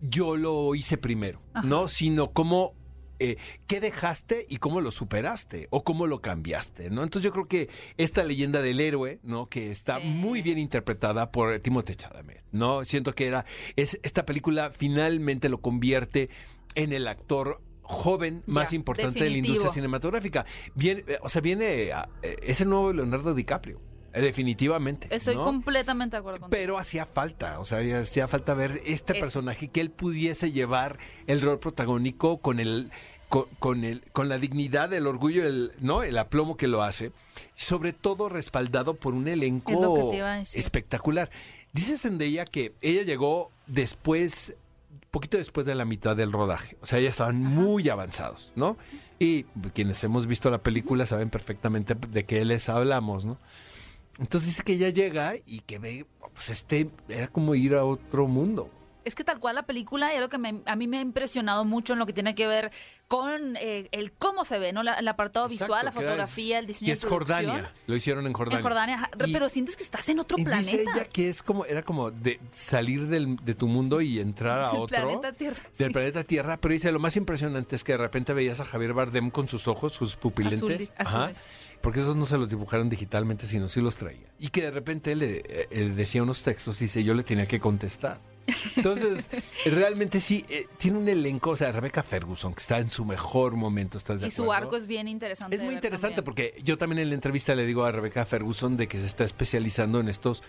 yo 0.02 0.36
lo 0.36 0.74
hice 0.74 0.96
primero, 0.98 1.40
¿no? 1.64 1.86
Sino 1.88 2.32
cómo 2.32 2.74
eh, 3.22 3.36
qué 3.66 3.80
dejaste 3.80 4.46
y 4.48 4.56
cómo 4.56 4.80
lo 4.80 4.90
superaste 4.90 5.68
o 5.70 5.84
cómo 5.84 6.06
lo 6.06 6.22
cambiaste, 6.22 6.88
¿no? 6.88 7.02
Entonces 7.02 7.22
yo 7.22 7.32
creo 7.32 7.46
que 7.48 7.68
esta 7.98 8.24
leyenda 8.24 8.62
del 8.62 8.80
héroe, 8.80 9.20
¿no? 9.22 9.46
Que 9.46 9.70
está 9.70 10.00
Sí. 10.00 10.06
muy 10.06 10.40
bien 10.40 10.56
interpretada 10.58 11.30
por 11.30 11.58
Timothée 11.60 11.96
Chalamet, 11.96 12.42
¿no? 12.52 12.82
Siento 12.86 13.14
que 13.14 13.26
era 13.26 13.44
es 13.76 14.00
esta 14.02 14.24
película 14.24 14.70
finalmente 14.70 15.50
lo 15.50 15.60
convierte 15.60 16.30
en 16.74 16.94
el 16.94 17.06
actor 17.06 17.60
joven 17.90 18.42
más 18.46 18.70
Ya, 18.70 18.76
importante 18.76 19.22
de 19.24 19.30
la 19.30 19.36
industria 19.38 19.70
cinematográfica. 19.70 20.46
Viene, 20.74 21.04
eh, 21.06 21.18
o 21.22 21.28
sea, 21.28 21.42
viene 21.42 21.88
eh, 22.22 22.36
es 22.42 22.60
el 22.60 22.68
nuevo 22.70 22.92
Leonardo 22.92 23.34
DiCaprio, 23.34 23.80
eh, 24.12 24.20
definitivamente. 24.22 25.08
Estoy 25.10 25.36
¿no? 25.36 25.42
completamente 25.44 26.16
de 26.16 26.20
acuerdo 26.20 26.40
contigo. 26.40 26.58
Pero 26.60 26.78
hacía 26.78 27.04
falta, 27.06 27.58
o 27.60 27.64
sea, 27.64 27.78
hacía 28.00 28.28
falta 28.28 28.54
ver 28.54 28.70
este 28.86 29.14
Es- 29.14 29.20
personaje 29.20 29.68
que 29.68 29.80
él 29.80 29.90
pudiese 29.90 30.52
llevar 30.52 30.98
el 31.26 31.40
rol 31.40 31.58
protagónico 31.58 32.38
con 32.38 32.60
el 32.60 32.90
con, 33.28 33.44
con 33.60 33.84
el 33.84 34.02
con 34.10 34.28
la 34.28 34.38
dignidad, 34.38 34.92
el 34.92 35.06
orgullo, 35.06 35.46
el 35.46 35.70
no, 35.80 36.02
el 36.02 36.18
aplomo 36.18 36.56
que 36.56 36.66
lo 36.66 36.82
hace, 36.82 37.12
sobre 37.54 37.92
todo 37.92 38.28
respaldado 38.28 38.94
por 38.94 39.14
un 39.14 39.28
Es 39.28 39.34
elenco 39.34 39.96
decir. 40.16 40.58
espectacular. 40.58 41.30
Dice 41.72 41.96
Zendaya 41.96 42.44
que 42.44 42.74
ella 42.80 43.02
llegó 43.02 43.52
después 43.68 44.56
poquito 45.10 45.38
después 45.38 45.66
de 45.66 45.74
la 45.74 45.84
mitad 45.84 46.16
del 46.16 46.32
rodaje, 46.32 46.76
o 46.80 46.86
sea, 46.86 47.00
ya 47.00 47.10
estaban 47.10 47.42
muy 47.42 47.88
avanzados, 47.88 48.52
¿no? 48.56 48.76
Y 49.18 49.44
quienes 49.74 50.02
hemos 50.04 50.26
visto 50.26 50.50
la 50.50 50.62
película 50.62 51.06
saben 51.06 51.30
perfectamente 51.30 51.94
de 51.94 52.24
qué 52.24 52.44
les 52.44 52.68
hablamos, 52.68 53.24
¿no? 53.24 53.38
Entonces 54.18 54.50
dice 54.50 54.62
que 54.62 54.74
ella 54.74 54.90
llega 54.90 55.34
y 55.46 55.60
que 55.60 55.78
ve, 55.78 56.06
pues 56.34 56.50
este, 56.50 56.90
era 57.08 57.28
como 57.28 57.54
ir 57.54 57.74
a 57.74 57.84
otro 57.84 58.26
mundo. 58.26 58.70
Es 59.10 59.16
que 59.16 59.24
tal 59.24 59.40
cual 59.40 59.56
la 59.56 59.64
película 59.66 60.14
y 60.14 60.16
algo 60.18 60.28
que 60.28 60.38
me- 60.38 60.62
a 60.66 60.76
mí 60.76 60.86
me 60.86 60.98
ha 60.98 61.00
impresionado 61.00 61.64
mucho 61.64 61.94
en 61.94 61.98
lo 61.98 62.06
que 62.06 62.12
tiene 62.12 62.36
que 62.36 62.46
ver 62.46 62.70
con 63.08 63.56
eh, 63.56 63.88
el 63.90 64.12
cómo 64.12 64.44
se 64.44 64.60
ve, 64.60 64.72
¿no? 64.72 64.84
La- 64.84 64.94
el 64.94 65.08
apartado 65.08 65.48
visual, 65.48 65.84
la 65.84 65.90
fotografía, 65.90 66.60
el 66.60 66.66
diseño 66.68 66.86
Que 66.86 66.90
de 66.92 66.98
es 66.98 67.00
producción. 67.04 67.44
Jordania, 67.46 67.74
lo 67.88 67.96
hicieron 67.96 68.24
en 68.28 68.32
Jordania. 68.32 68.58
En 68.58 68.62
Jordania. 68.62 69.10
Y- 69.26 69.32
pero 69.32 69.48
sientes 69.48 69.76
que 69.76 69.82
estás 69.82 70.08
en 70.10 70.20
otro 70.20 70.38
y 70.38 70.44
planeta. 70.44 70.70
dice 70.70 70.82
ella 70.94 71.04
que 71.06 71.28
es 71.28 71.42
como, 71.42 71.64
era 71.64 71.82
como 71.82 72.12
de 72.12 72.38
salir 72.52 73.08
del- 73.08 73.34
de 73.36 73.54
tu 73.56 73.66
mundo 73.66 74.00
y 74.00 74.20
entrar 74.20 74.60
a 74.60 74.70
Del 74.70 74.80
otro. 74.82 74.96
planeta 74.96 75.32
Tierra, 75.32 75.56
Del 75.76 75.88
sí. 75.88 75.92
planeta 75.92 76.22
Tierra, 76.22 76.56
pero 76.58 76.72
dice, 76.72 76.92
lo 76.92 77.00
más 77.00 77.16
impresionante 77.16 77.74
es 77.74 77.82
que 77.82 77.92
de 77.92 77.98
repente 77.98 78.32
veías 78.32 78.60
a 78.60 78.64
Javier 78.64 78.92
Bardem 78.94 79.30
con 79.32 79.48
sus 79.48 79.66
ojos, 79.66 79.92
sus 79.92 80.14
pupilentes. 80.14 80.62
Azules- 80.62 80.92
Ajá, 80.96 81.32
porque 81.80 81.98
esos 81.98 82.14
no 82.14 82.26
se 82.26 82.38
los 82.38 82.48
dibujaron 82.48 82.88
digitalmente, 82.90 83.46
sino 83.46 83.68
sí 83.68 83.80
los 83.80 83.96
traía. 83.96 84.28
Y 84.38 84.50
que 84.50 84.62
de 84.62 84.70
repente 84.70 85.10
él 85.12 85.18
le 85.18 85.36
eh, 85.38 85.68
eh, 85.70 85.92
decía 85.96 86.22
unos 86.22 86.44
textos 86.44 86.80
y 86.80 86.84
dice, 86.84 87.02
yo 87.02 87.14
le 87.14 87.24
tenía 87.24 87.46
que 87.48 87.58
contestar. 87.58 88.20
Entonces, 88.76 89.30
realmente 89.66 90.20
sí, 90.20 90.44
eh, 90.48 90.64
tiene 90.78 90.98
un 90.98 91.08
elenco, 91.08 91.50
o 91.50 91.56
sea, 91.56 91.72
Rebecca 91.72 92.02
Ferguson, 92.02 92.54
que 92.54 92.60
está 92.60 92.78
en 92.78 92.90
su 92.90 93.04
mejor 93.04 93.56
momento, 93.56 93.98
¿estás 93.98 94.20
de 94.20 94.28
Y 94.28 94.30
su 94.30 94.42
acuerdo? 94.44 94.64
arco 94.64 94.76
es 94.76 94.86
bien 94.86 95.08
interesante. 95.08 95.56
Es 95.56 95.60
de 95.60 95.64
muy 95.66 95.74
ver 95.74 95.84
interesante 95.84 96.16
también. 96.16 96.24
porque 96.24 96.60
yo 96.64 96.78
también 96.78 96.98
en 97.00 97.08
la 97.08 97.14
entrevista 97.14 97.54
le 97.54 97.66
digo 97.66 97.84
a 97.84 97.92
Rebecca 97.92 98.24
Ferguson 98.24 98.76
de 98.76 98.88
que 98.88 98.98
se 98.98 99.06
está 99.06 99.24
especializando 99.24 100.00
en 100.00 100.08
estos 100.08 100.42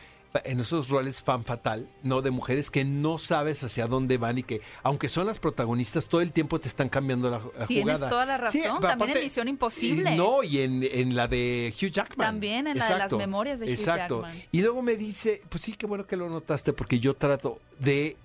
en 0.45 0.59
esos 0.61 0.89
roles 0.89 1.21
fan 1.21 1.43
fatal, 1.43 1.89
¿no? 2.03 2.21
De 2.21 2.31
mujeres 2.31 2.71
que 2.71 2.85
no 2.85 3.17
sabes 3.17 3.63
hacia 3.63 3.87
dónde 3.87 4.17
van 4.17 4.37
y 4.37 4.43
que, 4.43 4.61
aunque 4.83 5.09
son 5.09 5.25
las 5.27 5.39
protagonistas, 5.39 6.07
todo 6.07 6.21
el 6.21 6.31
tiempo 6.31 6.59
te 6.59 6.67
están 6.69 6.87
cambiando 6.89 7.29
la, 7.29 7.41
la 7.59 7.65
Tienes 7.67 7.95
jugada. 7.95 8.09
toda 8.09 8.25
la 8.25 8.37
razón, 8.37 8.61
también 8.79 8.91
en 8.91 8.95
aparte- 9.01 9.21
Misión 9.23 9.47
Imposible. 9.49 10.13
y 10.13 10.17
No, 10.17 10.43
y 10.43 10.59
en, 10.59 10.83
en 10.83 11.15
la 11.15 11.27
de 11.27 11.73
Hugh 11.75 11.91
Jackman. 11.91 12.27
También 12.27 12.67
en 12.67 12.77
la 12.77 12.87
de 12.87 12.97
las 12.97 13.11
memorias 13.11 13.59
de 13.59 13.65
Hugh 13.65 13.71
Exacto. 13.71 14.21
Jackman. 14.21 14.41
Y 14.51 14.61
luego 14.61 14.81
me 14.81 14.95
dice, 14.95 15.41
pues 15.49 15.63
sí, 15.63 15.73
qué 15.73 15.85
bueno 15.85 16.07
que 16.07 16.15
lo 16.15 16.29
notaste, 16.29 16.71
porque 16.73 16.99
yo 16.99 17.13
trato 17.13 17.59
de, 17.79 18.15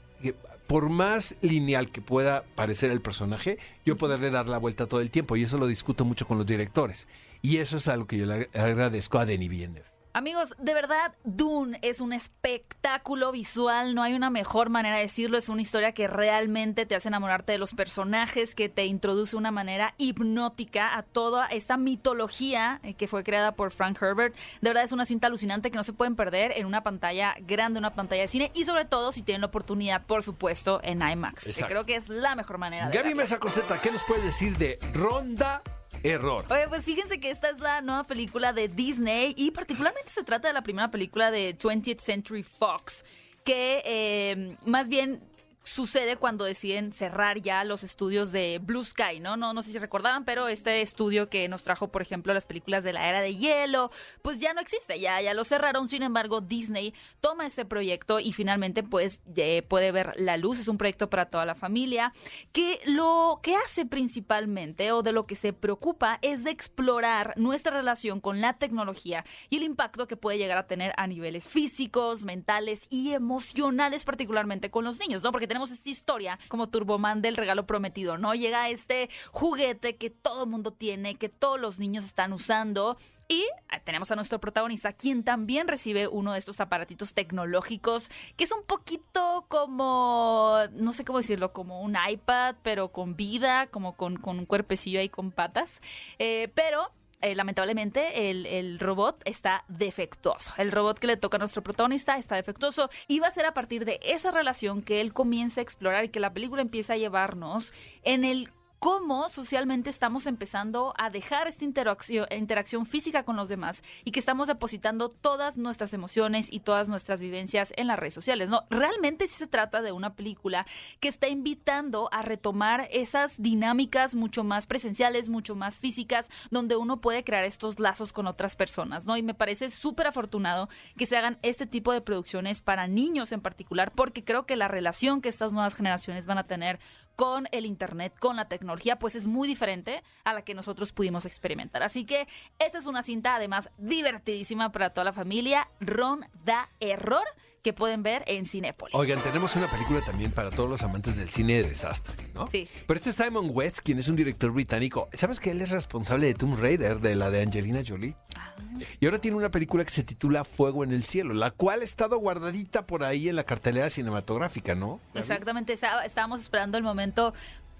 por 0.66 0.88
más 0.88 1.36
lineal 1.42 1.90
que 1.90 2.00
pueda 2.00 2.44
parecer 2.54 2.90
el 2.92 3.00
personaje, 3.00 3.58
yo 3.84 3.96
poderle 3.96 4.30
dar 4.30 4.48
la 4.48 4.58
vuelta 4.58 4.86
todo 4.86 5.00
el 5.00 5.10
tiempo. 5.10 5.36
Y 5.36 5.42
eso 5.42 5.58
lo 5.58 5.66
discuto 5.66 6.04
mucho 6.04 6.26
con 6.26 6.38
los 6.38 6.46
directores. 6.46 7.08
Y 7.42 7.58
eso 7.58 7.76
es 7.76 7.88
algo 7.88 8.06
que 8.06 8.16
yo 8.18 8.26
le 8.26 8.48
agradezco 8.54 9.18
a 9.18 9.26
Denis 9.26 9.48
Villeneuve. 9.48 9.95
Amigos, 10.16 10.54
de 10.56 10.72
verdad, 10.72 11.12
Dune 11.24 11.78
es 11.82 12.00
un 12.00 12.14
espectáculo 12.14 13.32
visual, 13.32 13.94
no 13.94 14.02
hay 14.02 14.14
una 14.14 14.30
mejor 14.30 14.70
manera 14.70 14.96
de 14.96 15.02
decirlo, 15.02 15.36
es 15.36 15.50
una 15.50 15.60
historia 15.60 15.92
que 15.92 16.08
realmente 16.08 16.86
te 16.86 16.94
hace 16.94 17.08
enamorarte 17.08 17.52
de 17.52 17.58
los 17.58 17.74
personajes, 17.74 18.54
que 18.54 18.70
te 18.70 18.86
introduce 18.86 19.32
de 19.32 19.36
una 19.36 19.50
manera 19.50 19.92
hipnótica 19.98 20.96
a 20.96 21.02
toda 21.02 21.46
esta 21.48 21.76
mitología 21.76 22.80
eh, 22.82 22.94
que 22.94 23.08
fue 23.08 23.24
creada 23.24 23.52
por 23.52 23.72
Frank 23.72 24.00
Herbert. 24.00 24.34
De 24.62 24.70
verdad 24.70 24.84
es 24.84 24.92
una 24.92 25.04
cinta 25.04 25.26
alucinante 25.26 25.70
que 25.70 25.76
no 25.76 25.82
se 25.82 25.92
pueden 25.92 26.16
perder 26.16 26.52
en 26.52 26.64
una 26.64 26.82
pantalla 26.82 27.34
grande, 27.40 27.78
una 27.78 27.92
pantalla 27.94 28.22
de 28.22 28.28
cine 28.28 28.50
y 28.54 28.64
sobre 28.64 28.86
todo 28.86 29.12
si 29.12 29.20
tienen 29.20 29.42
la 29.42 29.48
oportunidad, 29.48 30.06
por 30.06 30.22
supuesto, 30.22 30.80
en 30.82 31.06
IMAX, 31.06 31.44
que 31.44 31.50
Exacto. 31.50 31.72
creo 31.72 31.84
que 31.84 31.96
es 31.96 32.08
la 32.08 32.34
mejor 32.36 32.56
manera 32.56 32.88
de 32.88 32.96
Gaby. 32.96 33.14
Mesa 33.14 33.38
Conceta, 33.38 33.78
¿qué 33.82 33.90
nos 33.90 34.02
puedes 34.04 34.24
decir 34.24 34.56
de 34.56 34.78
Ronda 34.94 35.62
error. 36.02 36.44
Oye, 36.50 36.68
pues 36.68 36.84
fíjense 36.84 37.20
que 37.20 37.30
esta 37.30 37.50
es 37.50 37.58
la 37.58 37.80
nueva 37.80 38.04
película 38.04 38.52
de 38.52 38.68
Disney 38.68 39.34
y 39.36 39.50
particularmente 39.50 40.10
se 40.10 40.24
trata 40.24 40.48
de 40.48 40.54
la 40.54 40.62
primera 40.62 40.90
película 40.90 41.30
de 41.30 41.56
20th 41.56 42.00
Century 42.00 42.42
Fox, 42.42 43.04
que 43.44 43.82
eh, 43.84 44.56
más 44.64 44.88
bien 44.88 45.22
sucede 45.66 46.16
cuando 46.16 46.44
deciden 46.44 46.92
cerrar 46.92 47.40
ya 47.40 47.64
los 47.64 47.82
estudios 47.82 48.32
de 48.32 48.60
Blue 48.62 48.84
Sky, 48.84 49.20
¿no? 49.20 49.36
No, 49.36 49.52
no 49.52 49.62
sé 49.62 49.72
si 49.72 49.78
recordaban, 49.78 50.24
pero 50.24 50.48
este 50.48 50.80
estudio 50.80 51.28
que 51.28 51.48
nos 51.48 51.64
trajo, 51.64 51.88
por 51.88 52.02
ejemplo, 52.02 52.32
las 52.32 52.46
películas 52.46 52.84
de 52.84 52.92
la 52.92 53.08
era 53.08 53.20
de 53.20 53.34
hielo, 53.34 53.90
pues 54.22 54.40
ya 54.40 54.54
no 54.54 54.60
existe, 54.60 54.98
ya, 55.00 55.20
ya 55.20 55.34
lo 55.34 55.44
cerraron. 55.44 55.88
Sin 55.88 56.02
embargo, 56.02 56.40
Disney 56.40 56.94
toma 57.20 57.46
ese 57.46 57.64
proyecto 57.64 58.20
y 58.20 58.32
finalmente 58.32 58.82
pues 58.82 59.20
puede 59.68 59.92
ver 59.92 60.12
la 60.16 60.36
luz. 60.36 60.60
Es 60.60 60.68
un 60.68 60.78
proyecto 60.78 61.10
para 61.10 61.26
toda 61.26 61.44
la 61.44 61.54
familia 61.54 62.12
que 62.52 62.78
lo 62.86 63.40
que 63.42 63.56
hace 63.56 63.86
principalmente 63.86 64.92
o 64.92 65.02
de 65.02 65.12
lo 65.12 65.26
que 65.26 65.34
se 65.34 65.52
preocupa 65.52 66.18
es 66.22 66.44
de 66.44 66.50
explorar 66.50 67.34
nuestra 67.36 67.76
relación 67.76 68.20
con 68.20 68.40
la 68.40 68.54
tecnología 68.54 69.24
y 69.50 69.56
el 69.56 69.62
impacto 69.64 70.06
que 70.06 70.16
puede 70.16 70.38
llegar 70.38 70.58
a 70.58 70.66
tener 70.66 70.92
a 70.96 71.06
niveles 71.06 71.48
físicos, 71.48 72.24
mentales 72.24 72.86
y 72.88 73.12
emocionales, 73.12 74.04
particularmente 74.04 74.70
con 74.70 74.84
los 74.84 74.98
niños, 74.98 75.22
¿no? 75.22 75.32
Porque 75.32 75.46
tenemos 75.56 75.70
esta 75.70 75.88
historia 75.88 76.38
como 76.48 76.68
Turboman 76.68 77.22
del 77.22 77.34
regalo 77.34 77.66
prometido, 77.66 78.18
¿no? 78.18 78.34
Llega 78.34 78.68
este 78.68 79.08
juguete 79.30 79.96
que 79.96 80.10
todo 80.10 80.44
el 80.44 80.50
mundo 80.50 80.70
tiene, 80.70 81.14
que 81.14 81.30
todos 81.30 81.58
los 81.58 81.78
niños 81.78 82.04
están 82.04 82.34
usando. 82.34 82.98
Y 83.26 83.42
tenemos 83.84 84.10
a 84.10 84.16
nuestro 84.16 84.38
protagonista, 84.38 84.92
quien 84.92 85.24
también 85.24 85.66
recibe 85.66 86.08
uno 86.08 86.34
de 86.34 86.40
estos 86.40 86.60
aparatitos 86.60 87.14
tecnológicos, 87.14 88.10
que 88.36 88.44
es 88.44 88.52
un 88.52 88.64
poquito 88.64 89.46
como, 89.48 90.58
no 90.72 90.92
sé 90.92 91.06
cómo 91.06 91.20
decirlo, 91.20 91.54
como 91.54 91.80
un 91.80 91.96
iPad, 91.96 92.56
pero 92.62 92.92
con 92.92 93.16
vida, 93.16 93.68
como 93.68 93.96
con, 93.96 94.18
con 94.18 94.38
un 94.38 94.44
cuerpecillo 94.44 95.00
ahí 95.00 95.08
con 95.08 95.30
patas. 95.30 95.80
Eh, 96.18 96.52
pero 96.54 96.92
eh, 97.22 97.34
lamentablemente 97.34 98.30
el, 98.30 98.78
robot 98.78 99.22
está 99.24 99.64
defectuoso. 99.68 100.52
El 100.58 100.70
robot 100.70 100.98
que 100.98 101.06
le 101.06 101.16
toca 101.16 101.36
a 101.36 101.38
nuestro 101.38 101.62
protagonista 101.62 102.18
está 102.18 102.36
defectuoso 102.36 102.90
y 103.08 103.20
va 103.20 103.28
a 103.28 103.30
ser 103.30 103.46
a 103.46 103.54
partir 103.54 103.84
de 103.84 103.98
esa 104.02 104.30
relación 104.30 104.82
que 104.82 105.00
él 105.00 105.12
comienza 105.12 105.60
a 105.60 105.62
explorar 105.62 106.04
y 106.04 106.08
que 106.10 106.20
la 106.20 106.32
película 106.32 106.62
empieza 106.62 106.92
a 106.92 106.96
llevarnos 106.96 107.72
en 108.02 108.24
el 108.24 108.50
cómo 108.78 109.28
socialmente 109.28 109.90
estamos 109.90 110.26
empezando 110.26 110.94
a 110.98 111.10
dejar 111.10 111.48
esta 111.48 111.64
interacción, 111.64 112.86
física 112.86 113.24
con 113.24 113.36
los 113.36 113.48
demás 113.48 113.82
y 114.04 114.10
que 114.10 114.18
estamos 114.18 114.48
depositando 114.48 115.08
todas 115.08 115.56
nuestras 115.56 115.94
emociones 115.94 116.52
y 116.52 116.60
todas 116.60 116.88
nuestras 116.88 117.20
vivencias 117.20 117.72
en 117.76 117.86
las 117.86 117.98
redes 117.98 118.14
sociales. 118.14 118.48
No, 118.48 118.64
realmente 118.70 119.26
sí 119.26 119.34
se 119.34 119.46
trata 119.46 119.82
de 119.82 119.92
una 119.92 120.14
película 120.14 120.66
que 121.00 121.08
está 121.08 121.28
invitando 121.28 122.08
a 122.12 122.22
retomar 122.22 122.88
esas 122.90 123.40
dinámicas 123.40 124.14
mucho 124.14 124.44
más 124.44 124.66
presenciales, 124.66 125.28
mucho 125.28 125.54
más 125.54 125.76
físicas, 125.76 126.28
donde 126.50 126.76
uno 126.76 127.00
puede 127.00 127.24
crear 127.24 127.44
estos 127.44 127.80
lazos 127.80 128.12
con 128.12 128.26
otras 128.26 128.56
personas, 128.56 129.06
¿no? 129.06 129.16
Y 129.16 129.22
me 129.22 129.34
parece 129.34 129.70
súper 129.70 130.06
afortunado 130.06 130.68
que 130.96 131.06
se 131.06 131.16
hagan 131.16 131.38
este 131.42 131.66
tipo 131.66 131.92
de 131.92 132.00
producciones 132.00 132.62
para 132.62 132.86
niños 132.86 133.32
en 133.32 133.40
particular, 133.40 133.92
porque 133.94 134.24
creo 134.24 134.46
que 134.46 134.56
la 134.56 134.68
relación 134.68 135.20
que 135.20 135.28
estas 135.28 135.52
nuevas 135.52 135.74
generaciones 135.74 136.26
van 136.26 136.38
a 136.38 136.46
tener 136.46 136.78
con 137.16 137.48
el 137.50 137.66
Internet, 137.66 138.14
con 138.18 138.36
la 138.36 138.48
tecnología, 138.48 138.98
pues 138.98 139.16
es 139.16 139.26
muy 139.26 139.48
diferente 139.48 140.02
a 140.24 140.34
la 140.34 140.42
que 140.42 140.54
nosotros 140.54 140.92
pudimos 140.92 141.24
experimentar. 141.26 141.82
Así 141.82 142.04
que 142.04 142.28
esta 142.58 142.78
es 142.78 142.86
una 142.86 143.02
cinta 143.02 143.34
además 143.34 143.70
divertidísima 143.78 144.70
para 144.70 144.90
toda 144.90 145.06
la 145.06 145.12
familia. 145.12 145.68
Ron 145.80 146.26
da 146.44 146.68
error 146.78 147.24
que 147.66 147.72
pueden 147.72 148.04
ver 148.04 148.22
en 148.28 148.44
Cinépolis. 148.44 148.94
Oigan, 148.94 149.20
tenemos 149.24 149.56
una 149.56 149.66
película 149.66 150.00
también 150.00 150.30
para 150.30 150.52
todos 150.52 150.70
los 150.70 150.84
amantes 150.84 151.16
del 151.16 151.28
cine 151.28 151.54
de 151.54 151.70
desastre, 151.70 152.14
¿no? 152.32 152.46
Sí. 152.48 152.68
Pero 152.86 152.96
este 152.96 153.10
es 153.10 153.16
Simon 153.16 153.50
West, 153.50 153.80
quien 153.80 153.98
es 153.98 154.06
un 154.06 154.14
director 154.14 154.52
británico. 154.52 155.08
¿Sabes 155.14 155.40
que 155.40 155.50
él 155.50 155.60
es 155.60 155.70
responsable 155.70 156.26
de 156.26 156.34
Tomb 156.34 156.60
Raider, 156.60 157.00
de 157.00 157.16
la 157.16 157.28
de 157.28 157.42
Angelina 157.42 157.82
Jolie? 157.84 158.14
Ah. 158.36 158.54
Y 159.00 159.06
ahora 159.06 159.18
tiene 159.18 159.36
una 159.36 159.50
película 159.50 159.84
que 159.84 159.90
se 159.90 160.04
titula 160.04 160.44
Fuego 160.44 160.84
en 160.84 160.92
el 160.92 161.02
Cielo, 161.02 161.34
la 161.34 161.50
cual 161.50 161.80
ha 161.80 161.84
estado 161.84 162.18
guardadita 162.18 162.86
por 162.86 163.02
ahí 163.02 163.28
en 163.28 163.34
la 163.34 163.42
cartelera 163.42 163.90
cinematográfica, 163.90 164.76
¿no? 164.76 165.00
Exactamente, 165.14 165.72
estábamos 165.72 166.40
esperando 166.40 166.78
el 166.78 166.84
momento 166.84 167.34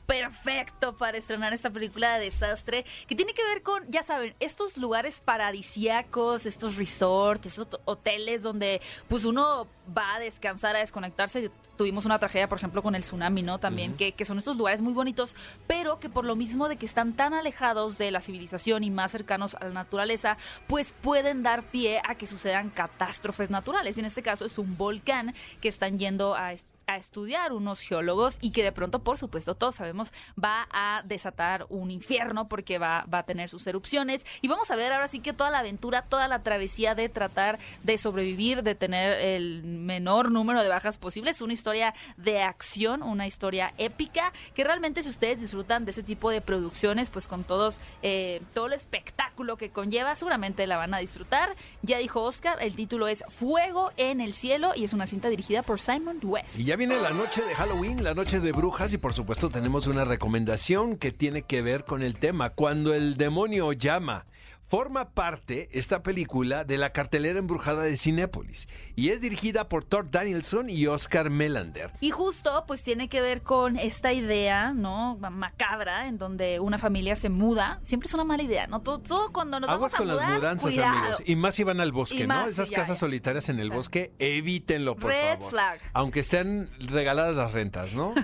perfecto 0.07 0.97
para 0.97 1.19
estrenar 1.19 1.53
esta 1.53 1.71
película 1.71 2.15
de 2.15 2.25
desastre 2.25 2.85
que 3.07 3.15
tiene 3.15 3.35
que 3.35 3.43
ver 3.45 3.63
con, 3.63 3.91
ya 3.91 4.03
saben, 4.03 4.35
estos 4.41 4.79
lugares 4.79 5.21
paradisíacos, 5.21 6.47
estos 6.47 6.77
resorts, 6.77 7.47
estos 7.47 7.81
hoteles 7.85 8.43
donde 8.43 8.81
pues 9.09 9.25
uno 9.25 9.67
va 9.97 10.15
a 10.15 10.19
descansar, 10.19 10.77
a 10.77 10.81
desconectarse. 10.81 11.51
Tuvimos 11.77 12.07
una 12.07 12.19
tragedia, 12.19 12.49
por 12.49 12.59
ejemplo, 12.59 12.83
con 12.83 12.95
el 12.95 13.03
tsunami, 13.03 13.43
¿no? 13.43 13.59
También, 13.59 13.97
que, 13.97 14.13
que 14.13 14.25
son 14.25 14.39
estos 14.39 14.57
lugares 14.57 14.81
muy 14.81 14.95
bonitos, 14.95 15.37
pero 15.67 16.01
que 16.01 16.09
por 16.09 16.25
lo 16.25 16.35
mismo 16.35 16.69
de 16.69 16.77
que 16.77 16.87
están 16.87 17.13
tan 17.13 17.35
alejados 17.35 17.99
de 17.99 18.11
la 18.11 18.21
civilización 18.21 18.83
y 18.83 18.91
más 18.91 19.13
cercanos 19.13 19.55
a 19.57 19.67
la 19.67 19.73
naturaleza, 19.73 20.39
pues 20.67 20.95
pueden 21.03 21.43
dar 21.43 21.65
pie 21.65 22.01
a 22.05 22.15
que 22.15 22.27
sucedan 22.27 22.71
catástrofes 22.71 23.51
naturales. 23.51 23.97
Y 23.97 24.01
en 24.01 24.07
este 24.07 24.23
caso 24.23 24.47
es 24.47 24.59
un 24.59 24.77
volcán 24.77 25.35
que 25.61 25.69
están 25.69 25.99
yendo 25.99 26.35
a 26.35 26.53
a 26.87 26.97
estudiar 26.99 27.53
unos 27.53 27.81
geólogos 27.81 28.39
y 28.41 28.53
que 28.53 28.63
de 28.63 28.71
pronto, 28.71 29.01
por 29.01 29.19
supuesto, 29.19 29.55
todos 29.55 29.75
sabemos, 29.75 30.13
va 30.43 30.69
a 30.71 31.03
desatar 31.05 31.67
un 31.69 31.91
infierno 31.91 32.49
porque 32.49 32.79
va, 32.79 33.05
va 33.13 33.19
a 33.19 33.23
tener 33.25 33.49
sus 33.49 33.67
erupciones. 33.67 34.25
Y 34.41 34.47
vamos 34.47 34.71
a 34.71 34.77
ver 34.77 34.93
ahora 34.93 35.09
sí 35.09 35.19
que 35.19 35.33
toda 35.33 35.51
la 35.51 35.59
aventura, 35.59 36.03
toda 36.03 36.29
la 36.29 36.45
travesía 36.45 36.95
de 36.95 37.09
tratar 37.09 37.59
de 37.83 37.99
sobrevivir, 37.99 38.63
de 38.63 38.77
tener 38.77 39.21
el 39.21 39.65
menor 39.65 40.31
número 40.31 40.63
de 40.63 40.69
bajas 40.69 40.99
posibles. 40.99 41.43
Una 41.43 41.55
historia 41.55 41.93
de 42.17 42.43
acción, 42.43 43.03
una 43.03 43.27
historia 43.27 43.75
épica, 43.79 44.33
que 44.55 44.63
realmente 44.63 45.03
si 45.03 45.09
ustedes 45.09 45.41
disfrutan 45.41 45.87
de 45.87 45.91
ese 45.91 46.05
tipo 46.05 46.31
de 46.31 46.41
producciones, 46.41 47.11
pues 47.11 47.27
con 47.27 47.43
todos, 47.43 47.81
eh, 48.03 48.43
todo 48.55 48.67
el 48.67 48.75
espectáculo 48.75 49.57
que 49.57 49.71
conlleva, 49.71 50.15
seguramente 50.15 50.69
la 50.69 50.77
van 50.77 50.95
a 50.95 50.99
disfrutar. 50.99 51.57
Ya 51.83 51.99
dijo 51.99 52.23
Oscar, 52.23 52.59
el 52.61 52.77
título 52.77 53.09
es 53.09 53.25
Fuego 53.29 53.91
en 53.97 54.21
el 54.21 54.35
Cielo 54.35 54.71
y 54.77 54.85
es 54.85 54.93
una 54.93 55.09
cinta 55.09 55.29
dirigida 55.29 55.65
por 55.65 55.81
Simon 55.81 56.21
West 56.23 56.76
viene 56.77 57.01
la 57.01 57.11
noche 57.11 57.43
de 57.43 57.55
Halloween, 57.55 58.05
la 58.05 58.13
noche 58.13 58.39
de 58.39 58.53
brujas 58.53 58.93
y 58.93 58.99
por 58.99 59.15
supuesto 59.15 59.49
tenemos 59.49 59.87
una 59.87 60.05
recomendación 60.05 60.97
que 60.97 61.11
tiene 61.11 61.43
que 61.43 61.63
ver 61.63 61.85
con 61.85 62.03
el 62.03 62.19
tema. 62.19 62.51
Cuando 62.51 62.93
el 62.93 63.17
demonio 63.17 63.73
llama 63.73 64.27
forma 64.69 65.11
parte 65.11 65.69
esta 65.73 66.03
película 66.03 66.65
de 66.65 66.77
la 66.77 66.91
cartelera 66.91 67.39
embrujada 67.39 67.83
de 67.83 67.97
Cinépolis 67.97 68.69
y 68.97 69.11
es 69.11 69.21
dirigida 69.21 69.69
por 69.69 69.85
Thor 69.85 70.11
Danielson 70.11 70.69
y 70.71 70.87
Oscar 70.87 71.31
Melander. 71.31 71.93
Y 72.01 72.11
justo 72.11 72.65
pues 72.67 72.83
tiene 72.83 73.09
que 73.09 73.21
ver 73.21 73.43
con 73.43 73.79
esta 73.79 74.13
idea, 74.13 74.73
¿no? 74.73 75.17
Macabra, 75.31 76.09
en 76.09 76.19
donde 76.19 76.59
una 76.61 76.79
familia 76.79 77.15
se 77.17 77.29
muda. 77.29 77.79
Siempre 77.83 78.09
es 78.09 78.15
una 78.15 78.25
mala 78.25 78.43
idea, 78.43 78.67
¿no? 78.67 78.81
Todo, 78.81 79.33
cuando 79.33 79.61
nos 79.61 79.71
Aguas 79.71 79.93
vamos 79.93 79.95
a 79.95 79.99
con 79.99 80.09
las 80.09 80.37
mudanzas, 80.37 80.79
amigos. 80.79 81.23
Y 81.25 81.37
más 81.37 81.55
si 81.55 81.63
van 81.63 81.81
al 81.81 81.93
bosque, 81.93 82.27
¿no? 82.27 82.47
Esas 82.47 82.71
casas 82.71 82.99
solitarias 82.99 83.49
en 83.49 83.61
el 83.61 83.71
bosque, 83.71 84.13
evítenlo, 84.19 84.97
por 84.97 85.11
Red 85.11 85.39
favor. 85.39 85.51
flag. 85.51 85.81
Aunque 85.93 86.21
estén 86.21 86.69
regaladas 86.79 87.37
las 87.37 87.53
rentas, 87.53 87.95
¿no? 87.95 88.15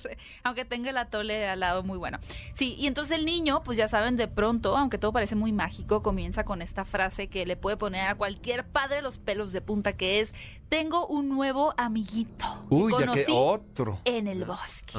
aunque 0.42 0.64
tenga 0.64 0.90
el 0.90 0.96
atole 0.96 1.48
al 1.48 1.60
lado 1.60 1.82
muy 1.82 1.98
bueno. 1.98 2.18
Sí, 2.54 2.74
y 2.78 2.86
entonces 2.86 3.18
el 3.18 3.24
niño, 3.24 3.62
pues 3.62 3.78
ya 3.78 3.88
saben, 3.88 4.16
de 4.16 4.28
pronto, 4.28 4.76
aunque 4.76 4.98
todo 4.98 5.12
parece 5.12 5.36
muy 5.36 5.52
mágico, 5.52 5.91
comienza 6.00 6.44
con 6.44 6.62
esta 6.62 6.86
frase 6.86 7.28
que 7.28 7.44
le 7.44 7.56
puede 7.56 7.76
poner 7.76 8.08
a 8.08 8.14
cualquier 8.14 8.64
padre 8.66 9.02
los 9.02 9.18
pelos 9.18 9.52
de 9.52 9.60
punta, 9.60 9.92
que 9.92 10.20
es, 10.20 10.34
tengo 10.70 11.06
un 11.06 11.28
nuevo 11.28 11.74
amiguito. 11.76 12.46
Uy, 12.70 12.94
ya 12.98 13.12
que 13.12 13.26
otro. 13.28 14.00
En 14.04 14.28
el 14.28 14.44
bosque. 14.46 14.98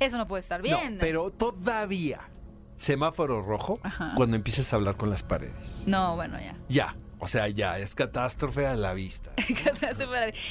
Eso 0.00 0.18
no 0.18 0.26
puede 0.26 0.40
estar 0.40 0.62
bien. 0.62 0.98
pero 1.00 1.30
todavía 1.30 2.28
semáforo 2.76 3.42
rojo 3.42 3.78
cuando 4.16 4.34
empieces 4.34 4.72
a 4.72 4.76
hablar 4.76 4.96
con 4.96 5.08
las 5.10 5.22
paredes. 5.22 5.54
No, 5.86 6.16
bueno, 6.16 6.38
ya. 6.40 6.56
Ya. 6.68 6.96
O 7.22 7.28
sea, 7.28 7.46
ya 7.46 7.78
es 7.78 7.94
catástrofe 7.94 8.66
a 8.66 8.74
la 8.74 8.94
vista. 8.94 9.30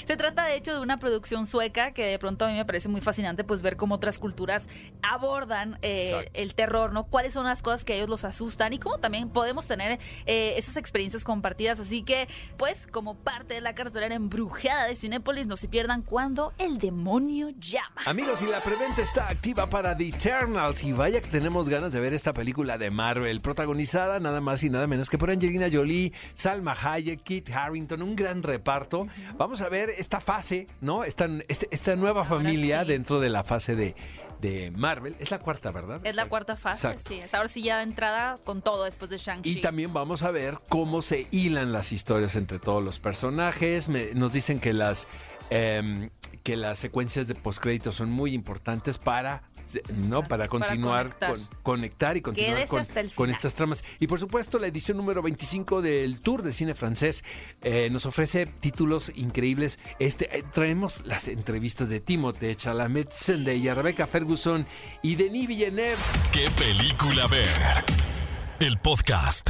Se 0.05 0.15
trata 0.15 0.45
de 0.45 0.55
hecho 0.55 0.73
de 0.73 0.79
una 0.79 0.99
producción 0.99 1.45
sueca 1.45 1.91
que 1.91 2.05
de 2.05 2.17
pronto 2.17 2.45
a 2.45 2.47
mí 2.47 2.53
me 2.53 2.63
parece 2.63 2.87
muy 2.87 3.01
fascinante 3.01 3.43
pues 3.43 3.61
ver 3.61 3.75
cómo 3.75 3.95
otras 3.95 4.17
culturas 4.19 4.69
abordan 5.03 5.77
eh, 5.81 6.29
el 6.33 6.55
terror, 6.55 6.93
¿no? 6.93 7.07
Cuáles 7.07 7.33
son 7.33 7.45
las 7.45 7.61
cosas 7.61 7.83
que 7.83 7.91
a 7.91 7.95
ellos 7.97 8.09
los 8.09 8.23
asustan 8.23 8.71
y 8.71 8.79
cómo 8.79 8.99
también 8.99 9.29
podemos 9.29 9.67
tener 9.67 9.99
eh, 10.25 10.53
esas 10.55 10.77
experiencias 10.77 11.25
compartidas. 11.25 11.81
Así 11.81 12.03
que, 12.03 12.29
pues, 12.55 12.87
como 12.87 13.15
parte 13.15 13.53
de 13.55 13.61
la 13.61 13.75
cartelera 13.75 14.15
embrujada 14.15 14.85
de 14.85 14.95
Cinépolis, 14.95 15.47
no 15.47 15.57
se 15.57 15.67
pierdan 15.67 16.03
cuando 16.03 16.53
el 16.57 16.77
demonio 16.77 17.49
llama. 17.59 18.01
Amigos, 18.05 18.41
y 18.43 18.45
la 18.45 18.61
preventa 18.61 19.01
está 19.01 19.27
activa 19.27 19.69
para 19.69 19.97
The 19.97 20.07
Eternals. 20.07 20.83
Y 20.85 20.93
vaya 20.93 21.19
que 21.19 21.27
tenemos 21.27 21.67
ganas 21.67 21.91
de 21.91 21.99
ver 21.99 22.13
esta 22.13 22.31
película 22.31 22.77
de 22.77 22.91
Marvel, 22.91 23.41
protagonizada 23.41 24.21
nada 24.21 24.39
más 24.39 24.63
y 24.63 24.69
nada 24.69 24.87
menos 24.87 25.09
que 25.09 25.17
por 25.17 25.31
Angelina 25.31 25.67
Jolie, 25.69 26.13
Sal 26.63 26.93
Hayek, 26.93 27.23
Kit 27.23 27.49
Harrington, 27.49 28.01
un 28.01 28.15
gran 28.15 28.43
reparto. 28.43 29.07
Vamos 29.37 29.61
a 29.61 29.69
ver 29.69 29.89
esta 29.89 30.19
fase, 30.19 30.67
¿no? 30.79 31.03
Esta, 31.03 31.27
este, 31.47 31.67
esta 31.71 31.95
nueva 31.95 32.25
familia 32.25 32.85
dentro 32.85 33.19
de 33.19 33.29
la 33.29 33.43
fase 33.43 33.75
de, 33.75 33.95
de 34.41 34.71
Marvel. 34.71 35.15
Es 35.19 35.31
la 35.31 35.39
cuarta, 35.39 35.71
¿verdad? 35.71 36.01
Es 36.03 36.15
la 36.15 36.27
cuarta 36.27 36.57
fase, 36.57 36.97
sí. 36.99 37.19
Es 37.19 37.33
ahora 37.33 37.47
sí 37.47 37.61
ya 37.61 37.81
entrada 37.83 38.39
con 38.43 38.61
todo 38.61 38.83
después 38.83 39.09
de 39.11 39.17
Shang-Chi. 39.17 39.59
Y 39.59 39.61
también 39.61 39.93
vamos 39.93 40.23
a 40.23 40.31
ver 40.31 40.59
cómo 40.67 41.01
se 41.01 41.27
hilan 41.31 41.71
las 41.71 41.91
historias 41.91 42.35
entre 42.35 42.59
todos 42.59 42.83
los 42.83 42.99
personajes. 42.99 43.89
nos 44.15 44.31
dicen 44.31 44.59
que 44.59 44.73
las, 44.73 45.07
em, 45.49 46.09
que 46.43 46.55
las 46.55 46.79
secuencias 46.79 47.27
de 47.27 47.35
postcréditos 47.35 47.95
son 47.95 48.09
muy 48.11 48.33
importantes 48.33 48.97
para 48.97 49.43
¿no? 49.89 50.23
Para 50.23 50.47
continuar, 50.47 51.05
conectar. 51.05 51.33
con, 51.33 51.47
conectar 51.63 52.17
y 52.17 52.21
continuar 52.21 52.67
con, 52.67 52.79
hasta 52.79 52.99
el 52.99 53.13
con 53.13 53.29
estas 53.29 53.53
tramas. 53.53 53.83
Y 53.99 54.07
por 54.07 54.19
supuesto, 54.19 54.59
la 54.59 54.67
edición 54.67 54.97
número 54.97 55.21
25 55.21 55.81
del 55.81 56.19
Tour 56.19 56.43
de 56.43 56.51
Cine 56.51 56.75
Francés 56.75 57.23
eh, 57.61 57.89
nos 57.91 58.05
ofrece 58.05 58.45
títulos 58.45 59.11
increíbles. 59.15 59.79
Este, 59.99 60.37
eh, 60.37 60.43
traemos 60.51 61.05
las 61.05 61.27
entrevistas 61.27 61.89
de 61.89 61.99
Timothée 61.99 62.55
Chalamet, 62.55 63.11
Zendaya, 63.11 63.73
Rebecca 63.73 64.07
Ferguson 64.07 64.65
y 65.01 65.15
Denis 65.15 65.47
Villeneuve. 65.47 65.97
¿Qué 66.31 66.49
película 66.51 67.27
ver? 67.27 67.47
El 68.59 68.77
podcast. 68.79 69.49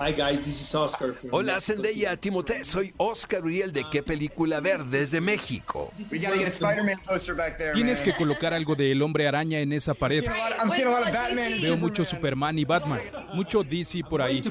Hi 0.00 0.12
guys, 0.12 0.44
this 0.44 0.60
is 0.60 0.74
Oscar 0.74 1.12
from 1.14 1.30
Hola, 1.32 1.60
Zendaya, 1.60 2.16
Timothée, 2.16 2.64
soy 2.64 2.92
Oscar 2.96 3.44
Uriel 3.44 3.70
de 3.72 3.84
¿Qué 3.90 4.02
película 4.02 4.58
ver? 4.60 4.84
desde 4.84 5.20
México. 5.20 5.92
City. 5.96 6.08
We 6.10 6.18
gotta 6.18 6.36
get 6.36 6.46
a 6.46 6.50
Spider-Man 6.50 6.98
poster 7.06 7.36
back 7.36 7.56
there, 7.58 7.72
Tienes 7.72 8.00
man. 8.00 8.04
que 8.10 8.16
colocar 8.16 8.52
algo 8.52 8.74
del 8.74 9.00
hombre 9.02 9.28
araña 9.28 9.60
en 9.60 9.72
esa 9.72 9.94
pared. 9.94 10.24
I'm 10.24 10.32
seeing 10.32 10.40
a 10.42 10.50
lot- 10.50 10.58
I'm 10.60 10.68
seeing 10.70 10.88
a 10.88 10.90
lot 10.90 11.02
of 11.06 11.12
Batman 11.14 11.52
and 11.52 11.60
Veo 11.62 11.76
mucho 11.76 12.04
Superman. 12.04 12.58
Y 12.58 12.64
Batman, 12.64 12.98
mucho 13.34 13.62
DC 13.62 14.02
por 14.10 14.20
ahí. 14.20 14.42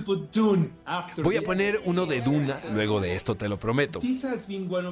Voy 1.17 1.35
a 1.35 1.41
poner 1.41 1.81
uno 1.83 2.05
de 2.05 2.21
Duna 2.21 2.57
luego 2.73 3.01
de 3.01 3.13
esto, 3.13 3.35
te 3.35 3.49
lo 3.49 3.59
prometo. 3.59 3.99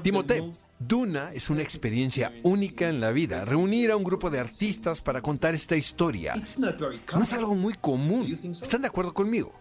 Timothée, 0.04 0.52
Duna 0.78 1.32
es 1.34 1.50
una 1.50 1.62
experiencia 1.62 2.34
única 2.44 2.90
en 2.90 3.00
la 3.00 3.12
vida. 3.14 3.46
Reunir 3.46 3.92
a 3.92 3.96
un 3.96 4.04
grupo 4.04 4.30
de 4.30 4.40
artistas 4.40 5.00
para 5.02 5.22
contar 5.22 5.54
esta 5.54 5.78
historia. 5.78 6.34
It's 6.36 6.60
not 6.60 6.78
very 6.78 6.98
No 6.98 7.22
es 7.22 7.30
common. 7.30 7.34
algo 7.40 7.56
muy 7.56 7.74
común. 7.76 8.38
¿Están 8.62 8.82
de 8.82 8.88
acuerdo 8.90 9.14
conmigo? 9.14 9.54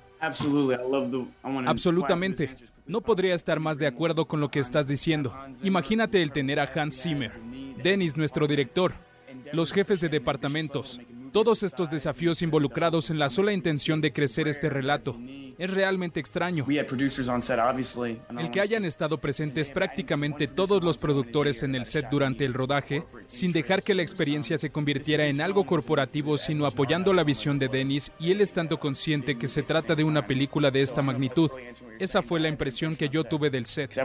Absolutamente. 1.66 2.50
No 2.86 3.00
podría 3.00 3.34
estar 3.34 3.60
más 3.60 3.78
de 3.78 3.86
acuerdo 3.86 4.26
con 4.26 4.40
lo 4.40 4.50
que 4.50 4.58
estás 4.58 4.88
diciendo. 4.88 5.34
Imagínate 5.62 6.22
el 6.22 6.32
tener 6.32 6.58
a 6.60 6.70
Hans 6.74 7.02
Zimmer, 7.02 7.32
Dennis, 7.82 8.16
nuestro 8.16 8.46
director, 8.46 8.92
los 9.52 9.72
jefes 9.72 10.00
de 10.00 10.08
departamentos, 10.08 11.00
todos 11.32 11.62
estos 11.62 11.90
desafíos 11.90 12.42
involucrados 12.42 13.10
en 13.10 13.18
la 13.18 13.30
sola 13.30 13.52
intención 13.52 14.00
de 14.00 14.12
crecer 14.12 14.48
este 14.48 14.68
relato. 14.68 15.16
Es 15.58 15.70
realmente 15.70 16.20
extraño. 16.20 16.66
El 16.68 18.50
que 18.50 18.60
hayan 18.60 18.84
estado 18.84 19.18
presentes 19.18 19.70
prácticamente 19.70 20.48
todos 20.48 20.82
los 20.82 20.98
productores 20.98 21.62
en 21.62 21.74
el 21.74 21.86
set 21.86 22.08
durante 22.10 22.44
el 22.44 22.54
rodaje, 22.54 23.04
sin 23.26 23.52
dejar 23.52 23.82
que 23.82 23.94
la 23.94 24.02
experiencia 24.02 24.58
se 24.58 24.70
convirtiera 24.70 25.26
en 25.26 25.40
algo 25.40 25.64
corporativo, 25.64 26.38
sino 26.38 26.66
apoyando 26.66 27.12
la 27.12 27.24
visión 27.24 27.58
de 27.58 27.68
Dennis 27.68 28.10
y 28.18 28.30
él 28.32 28.40
estando 28.40 28.78
consciente 28.78 29.38
que 29.38 29.48
se 29.48 29.62
trata 29.62 29.94
de 29.94 30.04
una 30.04 30.26
película 30.26 30.70
de 30.70 30.82
esta 30.82 31.02
magnitud. 31.02 31.50
Esa 31.98 32.22
fue 32.22 32.40
la 32.40 32.48
impresión 32.48 32.96
que 32.96 33.08
yo 33.08 33.24
tuve 33.24 33.50
del 33.50 33.66
set. 33.66 33.96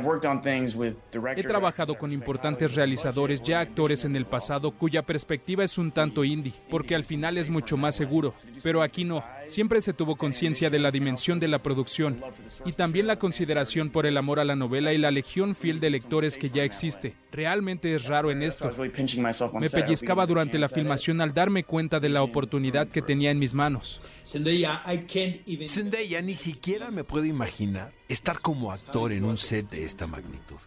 He 1.36 1.44
trabajado 1.44 1.98
con 1.98 2.12
importantes 2.12 2.76
realizadores, 2.76 3.42
ya 3.42 3.62
actores 3.62 4.06
en 4.06 4.16
el 4.16 4.26
pasado, 4.26 4.72
cuya 4.72 5.04
perspectiva 5.04 5.64
es 5.64 5.78
un 5.78 5.92
tanto 5.92 6.24
indie, 6.24 6.54
porque 6.70 6.96
al 6.96 7.04
final 7.04 7.14
es 7.23 7.49
mucho 7.49 7.78
más 7.78 7.95
seguro. 7.95 8.34
Pero 8.63 8.82
aquí 8.82 9.04
no. 9.04 9.23
Siempre 9.45 9.82
se 9.82 9.93
tuvo 9.93 10.15
conciencia 10.15 10.69
de 10.69 10.80
la 10.80 10.91
dimensión 10.91 11.39
de 11.39 11.47
la 11.47 11.62
producción 11.62 12.23
y 12.65 12.73
también 12.73 13.08
la 13.08 13.17
consideración 13.17 13.89
por 13.89 14.06
el 14.06 14.17
amor 14.17 14.39
a 14.39 14.45
la 14.45 14.56
novela 14.56 14.93
y 14.93 14.97
la 14.97 15.12
legión 15.12 15.56
fiel 15.56 15.80
de 15.80 15.89
lectores 15.89 16.38
que 16.38 16.49
ya 16.49 16.63
existe. 16.63 17.15
Realmente 17.32 17.95
es 17.95 18.06
raro 18.06 18.32
en 18.32 18.43
esto. 18.43 18.71
Me 19.60 19.69
pellizcaba 19.69 20.25
durante 20.25 20.60
la 20.60 20.69
filmación 20.69 21.21
al 21.21 21.34
darme 21.34 21.63
cuenta 21.63 21.99
de 21.99 22.10
la 22.10 22.23
oportunidad 22.23 22.88
que 22.88 23.01
tenía 23.01 23.32
en 23.32 23.39
mis 23.39 23.54
manos. 23.54 24.01
Zendaya, 24.23 24.84
ni 26.21 26.36
siquiera 26.36 26.91
me 26.91 27.04
puedo 27.04 27.25
imaginar 27.25 27.93
estar 28.08 28.39
como 28.39 28.71
actor 28.71 29.12
en 29.12 29.25
un 29.25 29.38
set 29.38 29.69
de 29.69 29.84
esta 29.84 30.08
magnitud. 30.08 30.58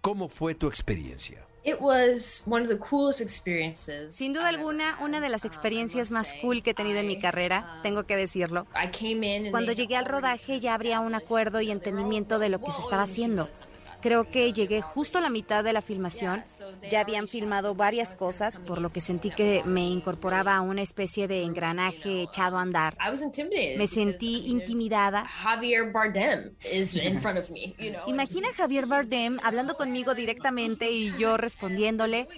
¿Cómo 0.00 0.28
fue 0.28 0.54
tu 0.54 0.68
experiencia? 0.68 1.46
It 1.68 1.82
was 1.82 2.42
one 2.46 2.62
of 2.62 2.70
the 2.70 2.78
coolest 2.78 3.20
experiences. 3.20 4.14
Sin 4.14 4.32
duda 4.32 4.48
alguna, 4.48 4.96
una 5.02 5.20
de 5.20 5.28
las 5.28 5.44
experiencias 5.44 6.10
más 6.10 6.32
cool 6.40 6.62
que 6.62 6.70
he 6.70 6.74
tenido 6.74 6.98
en 6.98 7.06
mi 7.06 7.18
carrera, 7.18 7.80
tengo 7.82 8.04
que 8.04 8.16
decirlo. 8.16 8.66
Cuando 9.50 9.72
llegué 9.72 9.96
al 9.96 10.06
rodaje 10.06 10.60
ya 10.60 10.72
habría 10.72 11.00
un 11.00 11.14
acuerdo 11.14 11.60
y 11.60 11.70
entendimiento 11.70 12.38
de 12.38 12.48
lo 12.48 12.62
que 12.62 12.72
se 12.72 12.80
estaba 12.80 13.02
haciendo. 13.02 13.50
Creo 14.00 14.30
que 14.30 14.52
llegué 14.52 14.80
justo 14.80 15.18
a 15.18 15.20
la 15.20 15.30
mitad 15.30 15.64
de 15.64 15.72
la 15.72 15.82
filmación. 15.82 16.44
Ya 16.90 17.00
habían 17.00 17.28
filmado 17.28 17.74
varias 17.74 18.14
cosas, 18.14 18.58
por 18.58 18.80
lo 18.80 18.90
que 18.90 19.00
sentí 19.00 19.30
que 19.30 19.62
me 19.64 19.82
incorporaba 19.82 20.56
a 20.56 20.60
una 20.60 20.82
especie 20.82 21.26
de 21.28 21.42
engranaje 21.42 22.22
echado 22.22 22.58
a 22.58 22.62
andar. 22.62 22.96
I 23.04 23.10
was 23.10 23.22
intimidated. 23.22 23.76
Me 23.76 23.86
sentí 23.86 24.46
intimidada. 24.46 25.26
Javier 25.26 25.90
Bardem 25.92 26.54
is 26.72 26.94
in 26.94 27.18
front 27.18 27.38
of 27.38 27.50
me, 27.50 27.74
you 27.78 27.90
know. 27.90 28.02
and 28.02 28.10
Imagina 28.10 28.48
a 28.48 28.52
Javier 28.52 28.86
Bardem 28.86 29.38
hablando 29.42 29.74
conmigo 29.76 30.14
directamente 30.14 30.90
y 30.90 31.14
yo 31.16 31.36
respondiéndole. 31.36 32.28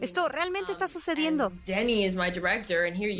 Esto 0.00 0.28
realmente 0.28 0.72
está 0.72 0.88
sucediendo. 0.88 1.52
You 1.66 1.74
are. 1.74 1.84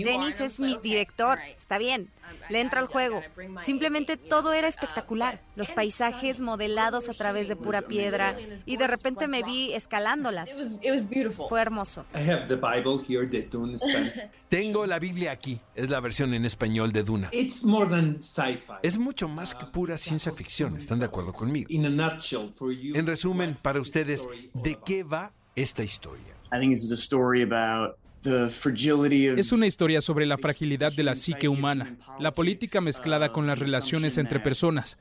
Dennis 0.05 0.40
es 0.40 0.61
mi 0.61 0.79
director, 0.83 1.38
está 1.57 1.79
bien, 1.79 2.09
le 2.49 2.61
entra 2.61 2.81
al 2.81 2.87
juego. 2.87 3.23
Simplemente 3.64 4.16
todo 4.16 4.53
era 4.53 4.68
espectacular, 4.68 5.40
los 5.57 5.73
paisajes 5.73 6.40
modelados 6.40 7.00
a 7.09 7.15
través 7.15 7.49
de 7.49 7.57
pura 7.57 7.83
piedra 7.83 8.37
y 8.67 8.77
de 8.77 8.87
repente 8.87 9.29
me 9.29 9.43
vi 9.43 9.73
escalándolas. 9.73 10.51
It 10.51 10.61
was, 10.61 10.79
it 10.83 10.91
was 10.91 11.09
beautiful. 11.09 11.49
Fue 11.49 11.61
hermoso. 11.61 12.05
I 12.15 12.29
have 12.31 12.49
the 12.49 12.57
Bible 12.57 13.01
here, 13.07 13.27
the 13.27 13.43
Dune 13.43 13.79
Spanish. 13.79 14.13
Tengo 14.49 14.87
la 14.87 14.99
Biblia 14.99 15.33
aquí. 15.33 15.61
Es 15.75 15.89
la 15.89 16.01
versión 16.01 16.35
en 16.35 16.45
español 16.45 16.93
de 16.93 17.03
Duna. 17.03 17.29
It's 17.33 17.65
more 17.65 17.89
than 17.89 18.23
sci-fi. 18.23 18.75
Es 18.83 18.99
mucho 18.99 19.29
más 19.29 19.55
que 19.55 19.67
pura 19.67 19.97
ciencia 19.97 20.33
ficción. 20.33 20.77
¿Están 20.77 20.99
de 20.99 21.07
acuerdo 21.07 21.33
conmigo? 21.33 21.69
En 21.71 23.07
resumen, 23.07 23.57
para 23.63 23.81
ustedes, 23.81 24.29
¿de 24.55 24.79
qué 24.85 25.03
va 25.03 25.33
esta 25.55 25.83
historia? 25.83 26.35
I 26.53 26.59
think 26.59 26.73
this 26.73 26.83
is 26.83 26.91
a 26.91 26.97
story 26.97 27.43
about. 27.43 28.00
Es 28.22 29.52
una 29.52 29.66
historia 29.66 30.00
sobre 30.02 30.26
la 30.26 30.37
fragilidad 30.37 30.92
de 30.92 31.02
la 31.02 31.14
psique 31.14 31.48
humana, 31.48 31.96
la 32.18 32.33
política 32.33 32.83
mezclada 32.83 33.33
con 33.33 33.46
las 33.46 33.59
relaciones 33.59 34.18
entre 34.18 34.40
personas, 34.40 34.98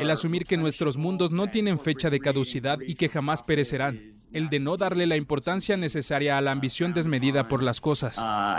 el 0.00 0.10
asumir 0.10 0.44
que 0.44 0.56
nuestros 0.56 0.96
mundos 0.96 1.30
no 1.30 1.48
tienen 1.48 1.78
fecha 1.78 2.10
de 2.10 2.18
caducidad 2.18 2.80
y 2.80 2.96
que 2.96 3.08
jamás 3.08 3.44
perecerán, 3.44 4.12
el 4.32 4.48
de 4.48 4.58
no 4.58 4.76
darle 4.76 5.06
la 5.06 5.16
importancia 5.16 5.76
necesaria 5.76 6.38
a 6.38 6.40
la 6.40 6.50
ambición 6.50 6.92
desmedida 6.92 7.46
por 7.46 7.62
las 7.62 7.80
cosas. 7.80 8.18
Uh. 8.18 8.56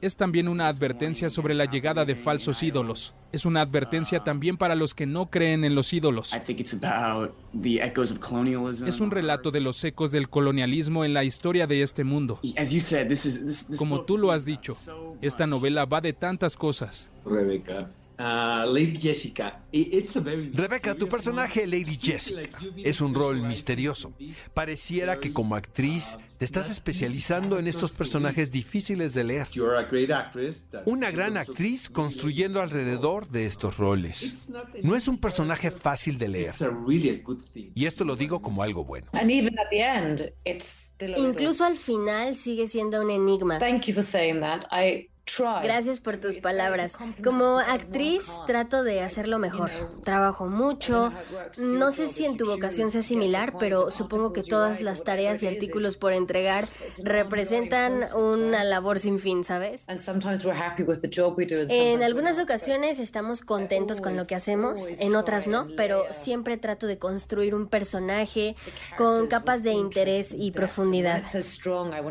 Es 0.00 0.16
también 0.16 0.48
una 0.48 0.68
advertencia 0.68 1.28
sobre 1.28 1.54
la 1.54 1.66
llegada 1.66 2.04
de 2.06 2.16
falsos 2.16 2.62
ídolos. 2.62 3.16
Es 3.34 3.44
una 3.44 3.62
advertencia 3.62 4.22
también 4.22 4.56
para 4.56 4.76
los 4.76 4.94
que 4.94 5.06
no 5.06 5.26
creen 5.26 5.64
en 5.64 5.74
los 5.74 5.92
ídolos. 5.92 6.32
Es 8.86 9.00
un 9.00 9.10
relato 9.10 9.50
de 9.50 9.60
los 9.60 9.82
ecos 9.82 10.12
del 10.12 10.28
colonialismo 10.28 11.04
en 11.04 11.14
la 11.14 11.24
historia 11.24 11.66
de 11.66 11.82
este 11.82 12.04
mundo. 12.04 12.38
Como 13.76 14.02
tú 14.02 14.18
lo 14.18 14.30
has 14.30 14.44
dicho, 14.44 14.76
esta 15.20 15.48
novela 15.48 15.84
va 15.84 16.00
de 16.00 16.12
tantas 16.12 16.56
cosas. 16.56 17.10
Rebecca. 17.24 17.90
Uh, 18.16 18.64
Lady 18.72 18.96
Jessica. 18.96 19.60
i- 19.72 19.88
It's 19.98 20.16
a 20.16 20.20
very 20.20 20.48
Rebeca, 20.54 20.94
tu 20.94 21.08
personaje. 21.08 21.66
Lady 21.66 21.96
Jessica 22.00 22.42
es 22.84 23.00
un 23.00 23.12
rol 23.14 23.40
misterioso. 23.42 24.12
Pareciera 24.54 25.18
que 25.18 25.32
como 25.32 25.56
actriz 25.56 26.16
te 26.38 26.44
estás 26.44 26.68
uh, 26.68 26.72
especializando 26.72 27.58
en 27.58 27.66
estos 27.66 27.90
personajes 27.90 28.52
difíciles 28.52 29.14
de 29.14 29.24
leer. 29.24 29.48
You're 29.50 29.76
a 29.76 29.82
great 29.82 30.10
actress. 30.12 30.68
That's 30.70 30.86
Una 30.86 31.10
gran 31.10 31.36
actriz 31.36 31.90
construyendo 31.90 32.60
alrededor 32.60 33.28
de 33.28 33.46
estos 33.46 33.78
roles. 33.78 34.48
No 34.84 34.94
es 34.94 35.08
un 35.08 35.18
personaje 35.18 35.70
fácil 35.72 36.16
de 36.16 36.28
leer. 36.28 36.54
Y 37.74 37.86
esto 37.86 38.04
lo 38.04 38.14
digo 38.16 38.40
como 38.40 38.62
algo 38.62 38.84
bueno. 38.84 39.08
And 39.12 39.30
even 39.30 39.58
at 39.58 39.70
the 39.70 39.80
end, 39.80 40.32
it's 40.44 40.92
still 40.94 41.14
a 41.14 41.16
little- 41.16 41.30
Incluso 41.30 41.64
al 41.64 41.76
final 41.76 42.36
sigue 42.36 42.68
siendo 42.68 43.00
un 43.02 43.10
enigma. 43.10 43.58
Thank 43.58 43.86
you 43.86 43.94
for 43.94 44.04
saying 44.04 44.40
that. 44.40 44.66
I 44.70 44.92
try. 44.96 45.10
Gracias 45.62 46.00
por 46.00 46.18
tus 46.18 46.36
palabras. 46.36 46.96
Como 47.22 47.58
actriz 47.58 48.30
trato 48.46 48.84
de 48.84 49.00
hacerlo 49.00 49.38
mejor. 49.38 49.70
Trabajo 50.02 50.46
mucho. 50.46 51.12
No 51.58 51.90
sé 51.90 52.06
si 52.06 52.24
en 52.24 52.36
tu 52.36 52.46
vocación 52.46 52.90
sea 52.90 53.02
similar, 53.02 53.56
pero 53.58 53.90
supongo 53.90 54.32
que 54.32 54.42
todas 54.42 54.80
las 54.80 55.02
tareas 55.02 55.42
y 55.42 55.46
artículos 55.46 55.96
por 55.96 56.12
entregar 56.12 56.66
representan 57.02 58.02
una 58.14 58.64
labor 58.64 58.98
sin 58.98 59.18
fin, 59.18 59.44
¿sabes? 59.44 59.86
En 61.68 62.02
algunas 62.02 62.38
ocasiones 62.38 62.98
estamos 62.98 63.42
contentos 63.42 64.00
con 64.00 64.16
lo 64.16 64.26
que 64.26 64.34
hacemos, 64.34 64.90
en 64.98 65.16
otras 65.16 65.46
no, 65.46 65.66
pero 65.76 66.02
siempre 66.10 66.56
trato 66.56 66.86
de 66.86 66.98
construir 66.98 67.54
un 67.54 67.66
personaje 67.66 68.56
con 68.96 69.26
capas 69.26 69.62
de 69.62 69.72
interés 69.72 70.34
y 70.36 70.50
profundidad. 70.50 71.22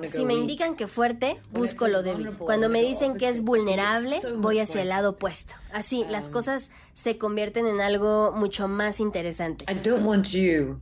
Si 0.03 0.25
me 0.25 0.33
indican 0.33 0.75
que 0.75 0.87
fuerte, 0.87 1.39
busco 1.51 1.87
lo 1.87 2.01
débil. 2.03 2.31
Cuando 2.37 2.69
me 2.69 2.81
dicen 2.81 3.02
que 3.11 3.29
es 3.29 3.41
vulnerable, 3.41 4.19
voy 4.37 4.59
hacia 4.59 4.81
el 4.81 4.89
lado 4.89 5.11
opuesto. 5.11 5.55
Así, 5.71 6.05
las 6.09 6.29
cosas 6.29 6.71
se 6.93 7.17
convierten 7.17 7.67
en 7.67 7.81
algo 7.81 8.31
mucho 8.35 8.67
más 8.67 8.99
interesante. 8.99 9.65
I 9.69 9.75
don't 9.75 10.05
want 10.05 10.27
you 10.27 10.79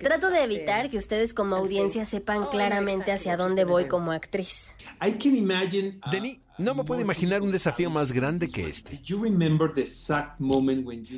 Trato 0.00 0.30
de 0.30 0.44
evitar 0.44 0.90
que 0.90 0.96
ustedes 0.96 1.34
como 1.34 1.56
audiencia 1.56 2.04
sepan 2.04 2.46
claramente 2.46 3.10
hacia 3.10 3.36
dónde 3.36 3.64
voy 3.64 3.88
como 3.88 4.12
actriz. 4.12 4.76
I 5.04 5.12
can 5.14 5.34
imagine. 5.34 5.98
Denis, 6.12 6.40
no 6.58 6.74
me 6.74 6.84
puedo 6.84 7.00
imaginar 7.00 7.42
un 7.42 7.52
desafío 7.52 7.88
más 7.88 8.12
grande 8.12 8.48
que 8.48 8.68
este. 8.68 9.00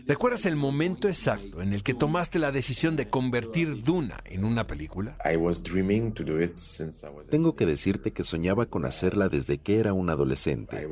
¿Recuerdas 0.06 0.46
el 0.46 0.56
momento 0.56 1.08
exacto 1.08 1.62
en 1.62 1.72
el 1.72 1.82
que 1.82 1.94
tomaste 1.94 2.38
la 2.38 2.52
decisión 2.52 2.96
de 2.96 3.08
convertir 3.08 3.82
Duna 3.82 4.18
en 4.26 4.44
una 4.44 4.66
película? 4.66 5.16
Tengo 7.30 7.56
que 7.56 7.66
decirte 7.66 8.12
que 8.12 8.24
soñaba 8.24 8.66
con 8.66 8.84
hacerla 8.84 9.28
desde 9.28 9.58
que 9.58 9.78
era 9.78 9.92
un 9.94 10.10
adolescente. 10.10 10.86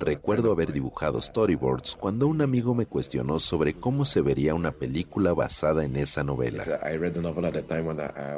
Recuerdo 0.00 0.52
haber 0.52 0.72
dibujado 0.72 1.22
storyboards 1.22 1.94
cuando 1.94 2.26
un 2.26 2.42
amigo 2.42 2.74
me 2.74 2.86
cuestionó 2.86 3.38
sobre 3.38 3.74
cómo 3.74 4.04
se 4.04 4.20
vería 4.20 4.54
una 4.54 4.72
película 4.72 5.32
basada 5.32 5.84
en 5.84 5.96
esa 5.96 6.24
novela. 6.24 6.64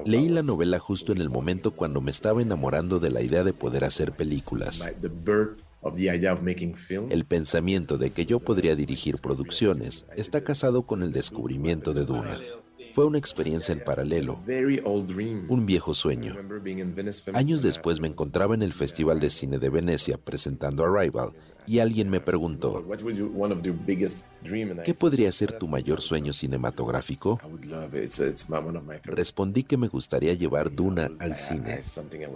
Leí 0.04 0.28
la 0.28 0.42
novela 0.42 0.78
justo 0.78 1.12
en 1.12 1.18
el 1.18 1.30
momento 1.30 1.70
cuando 1.70 2.00
me 2.00 2.10
estaba 2.10 2.42
enamorando 2.42 3.00
de 3.00 3.10
la 3.10 3.22
idea 3.22 3.44
de 3.44 3.52
poder 3.52 3.84
hacer 3.84 4.12
películas. 4.12 4.57
El 7.10 7.24
pensamiento 7.24 7.98
de 7.98 8.10
que 8.10 8.26
yo 8.26 8.40
podría 8.40 8.76
dirigir 8.76 9.18
producciones 9.18 10.06
está 10.16 10.42
casado 10.42 10.82
con 10.82 11.02
el 11.02 11.12
descubrimiento 11.12 11.94
de 11.94 12.04
Duna. 12.04 12.40
Fue 12.94 13.06
una 13.06 13.18
experiencia 13.18 13.72
en 13.72 13.84
paralelo, 13.84 14.40
un 15.48 15.66
viejo 15.66 15.94
sueño. 15.94 16.36
Años 17.32 17.62
después 17.62 18.00
me 18.00 18.08
encontraba 18.08 18.56
en 18.56 18.62
el 18.62 18.72
Festival 18.72 19.20
de 19.20 19.30
Cine 19.30 19.58
de 19.58 19.68
Venecia 19.68 20.18
presentando 20.18 20.84
Arrival 20.84 21.32
y 21.66 21.78
alguien 21.78 22.08
me 22.08 22.20
preguntó, 22.20 22.84
¿qué 24.84 24.94
podría 24.94 25.30
ser 25.30 25.58
tu 25.58 25.68
mayor 25.68 26.00
sueño 26.00 26.32
cinematográfico? 26.32 27.38
Respondí 29.04 29.62
que 29.62 29.76
me 29.76 29.88
gustaría 29.88 30.34
llevar 30.34 30.74
Duna 30.74 31.10
al 31.20 31.36
cine. 31.36 31.80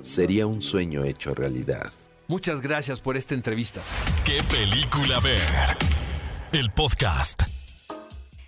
Sería 0.02 0.46
un 0.46 0.62
sueño 0.62 1.02
hecho 1.02 1.34
realidad. 1.34 1.90
Muchas 2.28 2.60
gracias 2.60 3.00
por 3.00 3.16
esta 3.16 3.34
entrevista. 3.34 3.82
¿Qué 4.24 4.42
película 4.44 5.20
ver? 5.20 5.40
El 6.52 6.70
podcast. 6.70 7.61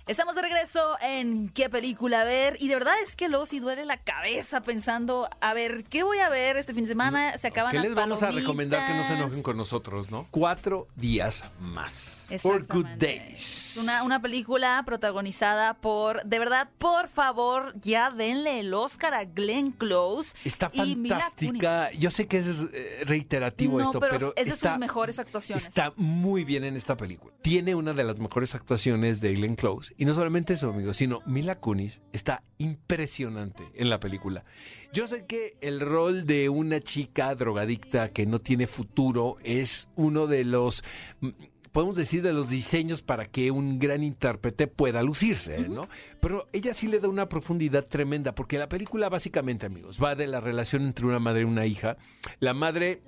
Estamos 0.07 0.35
de 0.35 0.43
regreso 0.43 0.97
en 1.01 1.49
qué 1.49 1.67
película 1.67 2.23
ver 2.25 2.57
y 2.59 2.67
de 2.67 2.75
verdad 2.75 2.93
es 3.01 3.15
que 3.15 3.27
luego 3.27 3.47
sí 3.47 3.59
duele 3.59 3.85
la 3.85 3.97
cabeza 3.97 4.61
pensando, 4.61 5.27
a 5.41 5.55
ver, 5.55 5.83
¿qué 5.85 6.03
voy 6.03 6.19
a 6.19 6.29
ver 6.29 6.57
este 6.57 6.75
fin 6.75 6.83
de 6.83 6.89
semana? 6.89 7.39
Se 7.39 7.47
acaban 7.47 7.71
¿Qué 7.71 7.77
las 7.77 7.87
les 7.87 7.95
vamos 7.95 8.21
a 8.21 8.29
recomendar 8.29 8.85
que 8.85 8.93
no 8.93 9.03
se 9.03 9.15
enojen 9.15 9.41
con 9.41 9.57
nosotros, 9.57 10.11
no? 10.11 10.27
Cuatro 10.29 10.87
días 10.95 11.43
más. 11.59 12.27
For 12.37 12.67
Good. 12.67 12.85
Days. 12.99 13.77
Una, 13.81 14.03
una 14.03 14.21
película 14.21 14.83
protagonizada 14.85 15.73
por, 15.73 16.23
de 16.23 16.37
verdad, 16.37 16.69
por 16.77 17.07
favor, 17.07 17.73
ya 17.79 18.11
denle 18.11 18.59
el 18.59 18.75
Oscar 18.75 19.15
a 19.15 19.25
Glenn 19.25 19.71
Close. 19.71 20.35
Está 20.45 20.69
fantástica. 20.69 21.91
Yo 21.93 22.11
sé 22.11 22.27
que 22.27 22.37
es 22.37 22.45
eh, 22.47 23.03
reiterativo 23.05 23.79
No, 23.79 23.85
esto, 23.85 23.99
pero 23.99 24.11
pero, 24.11 24.33
es 24.35 24.45
de 24.45 24.51
está, 24.51 24.69
sus 24.73 24.77
mejores 24.77 25.17
actuaciones. 25.17 25.67
está 25.67 25.93
muy 25.95 26.43
bien 26.43 26.63
en 26.63 26.75
esta 26.75 26.95
película. 26.95 27.33
Tiene 27.41 27.73
una 27.73 27.93
de 27.93 28.03
las 28.03 28.19
mejores 28.19 28.53
actuaciones 28.53 29.19
de 29.19 29.33
Glenn 29.33 29.55
Close. 29.55 29.94
Y 29.97 30.05
no 30.05 30.13
solamente 30.13 30.53
eso, 30.53 30.69
amigos, 30.69 30.97
sino 30.97 31.21
Mila 31.25 31.59
Kunis 31.59 32.01
está 32.11 32.43
impresionante 32.57 33.63
en 33.75 33.89
la 33.89 33.99
película. 33.99 34.43
Yo 34.91 35.07
sé 35.07 35.25
que 35.25 35.57
el 35.61 35.79
rol 35.79 36.25
de 36.25 36.49
una 36.49 36.81
chica 36.81 37.33
drogadicta 37.35 38.09
que 38.09 38.25
no 38.25 38.39
tiene 38.39 38.67
futuro 38.67 39.37
es 39.43 39.87
uno 39.95 40.27
de 40.27 40.43
los 40.43 40.83
mm, 41.21 41.29
podemos 41.75 41.97
decir 41.97 42.21
de 42.21 42.31
los 42.31 42.49
diseños 42.49 43.01
para 43.01 43.25
que 43.25 43.51
un 43.51 43.79
gran 43.79 44.01
intérprete 44.01 44.67
pueda 44.67 45.03
lucirse, 45.03 45.67
¿no? 45.67 45.81
Pero 46.21 46.47
ella 46.53 46.73
sí 46.73 46.87
le 46.87 47.01
da 47.01 47.09
una 47.09 47.27
profundidad 47.27 47.85
tremenda, 47.85 48.33
porque 48.33 48.57
la 48.57 48.69
película 48.69 49.09
básicamente, 49.09 49.65
amigos, 49.65 50.01
va 50.01 50.15
de 50.15 50.25
la 50.25 50.39
relación 50.39 50.83
entre 50.83 51.05
una 51.05 51.19
madre 51.19 51.41
y 51.41 51.43
una 51.43 51.65
hija. 51.65 51.97
La 52.39 52.53
madre 52.53 53.01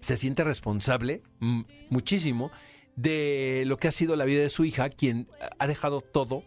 se 0.00 0.18
siente 0.18 0.44
responsable 0.44 1.22
mm, 1.40 1.62
muchísimo 1.88 2.50
de 2.96 3.64
lo 3.66 3.76
que 3.76 3.88
ha 3.88 3.92
sido 3.92 4.16
la 4.16 4.24
vida 4.24 4.42
de 4.42 4.48
su 4.48 4.64
hija, 4.64 4.90
quien 4.90 5.28
ha 5.58 5.66
dejado 5.66 6.00
todo 6.00 6.44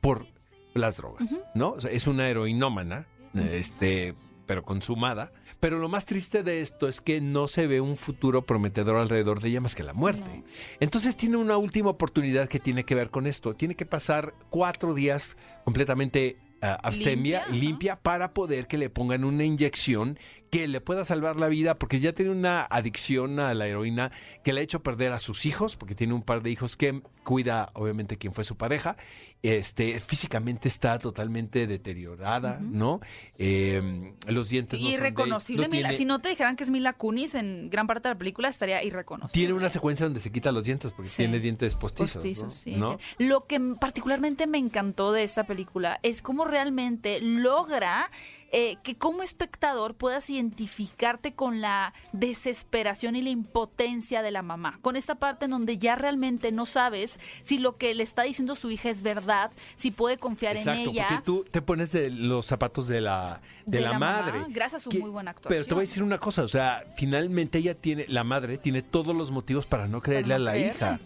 por 0.00 0.26
las 0.74 0.98
drogas, 0.98 1.34
¿no? 1.54 1.70
O 1.70 1.80
sea, 1.80 1.90
es 1.90 2.06
una 2.06 2.28
heroinómana, 2.28 3.06
este, 3.34 4.14
pero 4.46 4.62
consumada. 4.62 5.32
Pero 5.58 5.78
lo 5.78 5.88
más 5.88 6.04
triste 6.04 6.42
de 6.42 6.60
esto 6.60 6.86
es 6.86 7.00
que 7.00 7.20
no 7.20 7.48
se 7.48 7.66
ve 7.66 7.80
un 7.80 7.96
futuro 7.96 8.42
prometedor 8.44 8.96
alrededor 8.96 9.40
de 9.40 9.48
ella 9.48 9.60
más 9.60 9.74
que 9.74 9.82
la 9.82 9.94
muerte. 9.94 10.44
Entonces 10.80 11.16
tiene 11.16 11.38
una 11.38 11.56
última 11.56 11.90
oportunidad 11.90 12.48
que 12.48 12.60
tiene 12.60 12.84
que 12.84 12.94
ver 12.94 13.10
con 13.10 13.26
esto. 13.26 13.54
Tiene 13.54 13.74
que 13.74 13.86
pasar 13.86 14.34
cuatro 14.50 14.94
días 14.94 15.36
completamente 15.64 16.36
ah, 16.60 16.78
abstemia, 16.82 17.46
Limpia, 17.46 17.60
limpia, 17.60 17.96
para 17.96 18.34
poder 18.34 18.66
que 18.66 18.76
le 18.76 18.90
pongan 18.90 19.24
una 19.24 19.44
inyección 19.44 20.18
que 20.50 20.68
le 20.68 20.80
pueda 20.80 21.04
salvar 21.04 21.38
la 21.40 21.48
vida, 21.48 21.78
porque 21.78 22.00
ya 22.00 22.12
tiene 22.12 22.30
una 22.30 22.62
adicción 22.64 23.40
a 23.40 23.52
la 23.54 23.66
heroína 23.66 24.10
que 24.44 24.52
le 24.52 24.60
ha 24.60 24.64
hecho 24.64 24.82
perder 24.82 25.12
a 25.12 25.18
sus 25.18 25.46
hijos, 25.46 25.76
porque 25.76 25.94
tiene 25.94 26.12
un 26.14 26.22
par 26.22 26.42
de 26.42 26.50
hijos 26.50 26.76
que 26.76 27.02
cuida, 27.24 27.70
obviamente, 27.74 28.18
quien 28.18 28.32
fue 28.32 28.44
su 28.44 28.56
pareja. 28.56 28.96
Este, 29.42 29.98
físicamente 30.00 30.68
está 30.68 30.98
totalmente 30.98 31.66
deteriorada, 31.66 32.58
¿no? 32.60 33.00
Eh, 33.38 34.12
los 34.26 34.48
dientes 34.48 34.80
no 34.80 34.84
son 34.86 34.90
de- 34.92 34.96
Irreconocible, 34.98 35.62
no 35.64 35.68
tiene- 35.70 35.96
Si 35.96 36.04
no 36.04 36.20
te 36.20 36.28
dijeran 36.30 36.56
que 36.56 36.64
es 36.64 36.70
Mila 36.70 36.92
Kunis 36.94 37.34
en 37.34 37.68
gran 37.70 37.86
parte 37.86 38.08
de 38.08 38.14
la 38.14 38.18
película, 38.18 38.48
estaría 38.48 38.82
irreconocible. 38.82 39.32
Tiene 39.32 39.54
una 39.54 39.68
secuencia 39.70 40.06
donde 40.06 40.20
se 40.20 40.30
quita 40.32 40.52
los 40.52 40.64
dientes 40.64 40.92
porque 40.92 41.08
Sí. 41.08 41.18
tiene 41.18 41.38
dientes 41.40 41.74
postizos, 41.74 42.14
Postizos, 42.14 42.44
¿no? 42.44 42.50
sí. 42.50 42.76
¿no? 42.76 42.98
Lo 43.18 43.46
que 43.46 43.60
particularmente 43.80 44.46
me 44.46 44.58
encantó 44.58 45.12
de 45.12 45.22
esta 45.22 45.44
película 45.44 45.98
es 46.02 46.22
cómo 46.22 46.44
realmente 46.44 47.20
logra 47.20 48.10
eh, 48.52 48.76
que 48.82 48.96
como 48.96 49.22
espectador 49.22 49.94
puedas 49.94 50.30
identificarte 50.30 51.34
con 51.34 51.60
la 51.60 51.92
desesperación 52.12 53.16
y 53.16 53.22
la 53.22 53.30
impotencia 53.30 54.22
de 54.22 54.30
la 54.30 54.42
mamá. 54.42 54.78
Con 54.82 54.96
esta 54.96 55.16
parte 55.16 55.46
en 55.46 55.50
donde 55.52 55.78
ya 55.78 55.94
realmente 55.96 56.52
no 56.52 56.64
sabes 56.64 57.18
si 57.44 57.58
lo 57.58 57.76
que 57.76 57.94
le 57.94 58.02
está 58.02 58.22
diciendo 58.22 58.54
su 58.54 58.70
hija 58.70 58.90
es 58.90 59.02
verdad, 59.02 59.50
si 59.74 59.90
puede 59.90 60.16
confiar 60.18 60.56
Exacto, 60.56 60.80
en 60.82 60.88
ella. 60.90 61.06
porque 61.08 61.22
tú 61.24 61.44
te 61.50 61.62
pones 61.62 61.92
de 61.92 62.10
los 62.10 62.46
zapatos 62.46 62.88
de 62.88 63.00
la, 63.00 63.40
de 63.64 63.78
De 63.78 63.84
la, 63.84 63.98
madre. 63.98 64.44
gracias 64.48 64.82
a 64.82 64.84
su 64.84 64.90
Que- 64.90 64.98
muy 64.98 65.10
buena 65.10 65.32
Pero 65.34 65.42
te 65.42 65.48
voy 65.48 65.56
a 65.56 65.60
actuación. 65.62 65.80
decir 65.80 66.02
una 66.02 66.18
cosa, 66.18 66.42
o 66.42 66.48
sea, 66.48 66.84
finalmente 66.96 67.58
ella 67.58 67.74
tiene, 67.74 68.06
la 68.08 68.24
madre 68.24 68.58
tiene 68.58 68.82
todos 68.82 69.14
los 69.14 69.30
motivos 69.30 69.66
para 69.66 69.88
no 69.88 70.00
creerle 70.00 70.34
no 70.34 70.34
a 70.36 70.38
la 70.38 70.58
hija. 70.58 71.00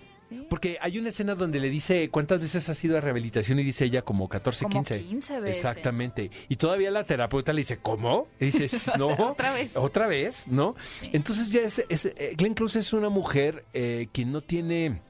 Porque 0.48 0.78
hay 0.80 0.98
una 0.98 1.08
escena 1.10 1.34
donde 1.34 1.60
le 1.60 1.70
dice 1.70 2.08
cuántas 2.10 2.40
veces 2.40 2.68
ha 2.68 2.74
sido 2.74 2.96
a 2.96 3.00
rehabilitación 3.00 3.58
y 3.58 3.64
dice 3.64 3.84
ella 3.84 4.02
como 4.02 4.28
14, 4.28 4.64
Como 4.64 4.76
15. 4.82 5.02
15 5.04 5.40
veces. 5.40 5.56
Exactamente. 5.64 6.30
Y 6.48 6.56
todavía 6.56 6.90
la 6.90 7.04
terapeuta 7.04 7.52
le 7.52 7.60
dice, 7.62 7.78
¿cómo? 7.78 8.28
Y 8.40 8.46
dices, 8.46 8.90
no. 8.98 9.08
otra 9.08 9.52
vez. 9.52 9.76
Otra 9.76 10.06
vez, 10.06 10.46
¿no? 10.48 10.74
Entonces 11.12 11.50
ya 11.50 11.60
es, 11.62 11.84
es- 11.88 12.04
eh, 12.06 12.34
Glenn 12.36 12.54
Close 12.54 12.78
es 12.80 12.92
una 12.92 13.08
mujer 13.08 13.64
eh, 13.72 14.08
que 14.12 14.24
no 14.24 14.40
tiene 14.40 15.00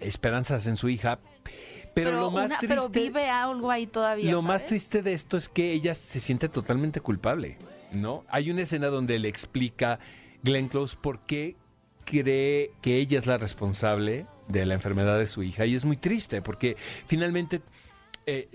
esperanzas 0.00 0.66
en 0.66 0.76
su 0.76 0.88
hija. 0.88 1.18
Pero, 1.94 2.12
lo 2.12 2.30
más 2.30 2.46
una- 2.46 2.58
triste. 2.58 2.74
pero 2.76 2.88
vive 2.90 3.28
algo 3.30 3.70
ahí 3.70 3.86
todavía. 3.86 4.30
Lo 4.30 4.42
más 4.42 4.66
triste 4.66 5.02
de 5.02 5.14
esto 5.14 5.36
es 5.38 5.48
que 5.48 5.72
ella 5.72 5.94
se 5.94 6.20
siente 6.20 6.48
totalmente 6.50 7.00
culpable, 7.00 7.56
¿no? 7.92 8.24
Hay 8.28 8.50
una 8.50 8.62
escena 8.62 8.88
donde 8.88 9.18
le 9.18 9.28
explica 9.28 9.98
Glenn 10.42 10.68
Close 10.68 10.96
por 11.00 11.20
qué 11.20 11.56
cree 12.04 12.70
que 12.82 12.98
ella 12.98 13.18
es 13.18 13.26
la 13.26 13.38
responsable 13.38 14.26
de 14.48 14.66
la 14.66 14.74
enfermedad 14.74 15.18
de 15.18 15.26
su 15.26 15.42
hija. 15.42 15.66
Y 15.66 15.74
es 15.74 15.84
muy 15.84 15.96
triste 15.96 16.42
porque 16.42 16.76
finalmente 17.06 17.62
eh, 18.28 18.48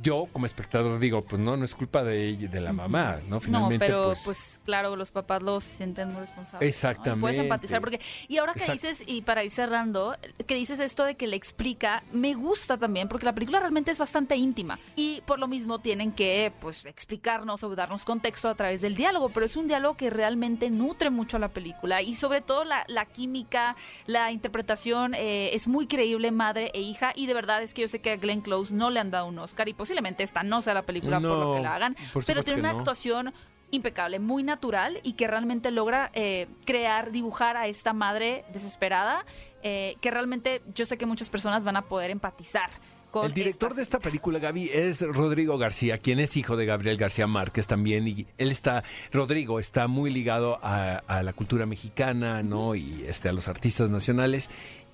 yo 0.00 0.28
como 0.32 0.46
espectador 0.46 1.00
digo, 1.00 1.24
pues 1.24 1.40
no, 1.40 1.56
no 1.56 1.64
es 1.64 1.74
culpa 1.74 2.04
de 2.04 2.36
de 2.36 2.60
la 2.60 2.72
mamá, 2.72 3.16
¿no? 3.24 3.36
No, 3.36 3.40
Finalmente, 3.40 3.84
pero 3.84 4.04
pues, 4.04 4.22
pues, 4.24 4.60
claro, 4.64 4.94
los 4.94 5.10
papás 5.10 5.42
los 5.42 5.64
se 5.64 5.74
sienten 5.74 6.08
muy 6.08 6.20
responsables. 6.20 6.62
¿no? 6.62 6.68
Exactamente. 6.68 7.20
puedes 7.20 7.38
empatizar 7.38 7.80
porque 7.80 8.00
y 8.28 8.38
ahora 8.38 8.52
que 8.52 8.60
Exacto. 8.60 8.86
dices 8.86 9.04
y 9.08 9.22
para 9.22 9.42
ir 9.42 9.50
cerrando, 9.50 10.16
que 10.46 10.54
dices 10.54 10.78
esto 10.78 11.04
de 11.04 11.16
que 11.16 11.26
le 11.26 11.34
explica, 11.34 12.04
me 12.12 12.34
gusta 12.34 12.78
también 12.78 13.08
porque 13.08 13.26
la 13.26 13.34
película 13.34 13.58
realmente 13.58 13.90
es 13.90 13.98
bastante 13.98 14.36
íntima 14.36 14.78
y 14.94 15.20
por 15.26 15.40
lo 15.40 15.48
mismo 15.48 15.80
tienen 15.80 16.12
que 16.12 16.52
pues 16.60 16.86
explicarnos 16.86 17.64
o 17.64 17.74
darnos 17.74 18.04
contexto 18.04 18.48
a 18.48 18.54
través 18.54 18.82
del 18.82 18.94
diálogo, 18.94 19.30
pero 19.30 19.46
es 19.46 19.56
un 19.56 19.66
diálogo 19.66 19.96
que 19.96 20.10
realmente 20.10 20.70
nutre 20.70 21.10
mucho 21.10 21.38
a 21.38 21.40
la 21.40 21.48
película 21.48 22.02
y 22.02 22.14
sobre 22.14 22.40
todo 22.40 22.62
la, 22.62 22.84
la 22.86 23.04
química, 23.06 23.74
la 24.06 24.30
interpretación 24.30 25.14
eh, 25.14 25.50
es 25.54 25.66
muy 25.66 25.88
creíble 25.88 26.30
madre 26.30 26.70
e 26.72 26.82
hija 26.82 27.12
y 27.16 27.26
de 27.26 27.34
verdad 27.34 27.64
es 27.64 27.74
que 27.74 27.82
yo 27.82 27.88
sé 27.88 28.00
que 28.00 28.12
a 28.12 28.16
Glenn 28.16 28.42
Close 28.42 28.72
no 28.72 28.90
le 28.90 29.00
han 29.00 29.07
dado 29.10 29.26
un 29.26 29.38
Oscar 29.38 29.68
y 29.68 29.74
posiblemente 29.74 30.22
esta 30.22 30.42
no 30.42 30.60
sea 30.60 30.74
la 30.74 30.82
película 30.82 31.20
por 31.20 31.38
lo 31.38 31.54
que 31.54 31.60
la 31.60 31.74
hagan, 31.74 31.96
pero 32.26 32.42
tiene 32.42 32.60
una 32.60 32.72
no. 32.72 32.78
actuación 32.78 33.32
impecable, 33.70 34.18
muy 34.18 34.42
natural 34.42 35.00
y 35.02 35.14
que 35.14 35.26
realmente 35.26 35.70
logra 35.70 36.10
eh, 36.14 36.48
crear, 36.64 37.10
dibujar 37.12 37.56
a 37.56 37.66
esta 37.66 37.92
madre 37.92 38.44
desesperada, 38.52 39.24
eh, 39.62 39.96
que 40.00 40.10
realmente 40.10 40.62
yo 40.74 40.84
sé 40.84 40.96
que 40.96 41.06
muchas 41.06 41.28
personas 41.28 41.64
van 41.64 41.76
a 41.76 41.82
poder 41.82 42.10
empatizar. 42.10 42.70
Con 43.10 43.24
El 43.24 43.32
director 43.32 43.74
de 43.74 43.82
esta 43.82 43.98
película, 44.00 44.38
Gaby, 44.38 44.68
es 44.70 45.00
Rodrigo 45.00 45.56
García, 45.56 45.96
quien 45.96 46.18
es 46.18 46.36
hijo 46.36 46.58
de 46.58 46.66
Gabriel 46.66 46.98
García 46.98 47.26
Márquez 47.26 47.66
también. 47.66 48.06
Y 48.06 48.26
él 48.36 48.50
está, 48.50 48.84
Rodrigo 49.12 49.60
está 49.60 49.86
muy 49.86 50.10
ligado 50.10 50.58
a, 50.62 51.02
a 51.06 51.22
la 51.22 51.32
cultura 51.32 51.64
mexicana, 51.64 52.42
¿no? 52.42 52.74
Y 52.74 53.04
este, 53.08 53.30
a 53.30 53.32
los 53.32 53.48
artistas 53.48 53.88
nacionales. 53.88 54.50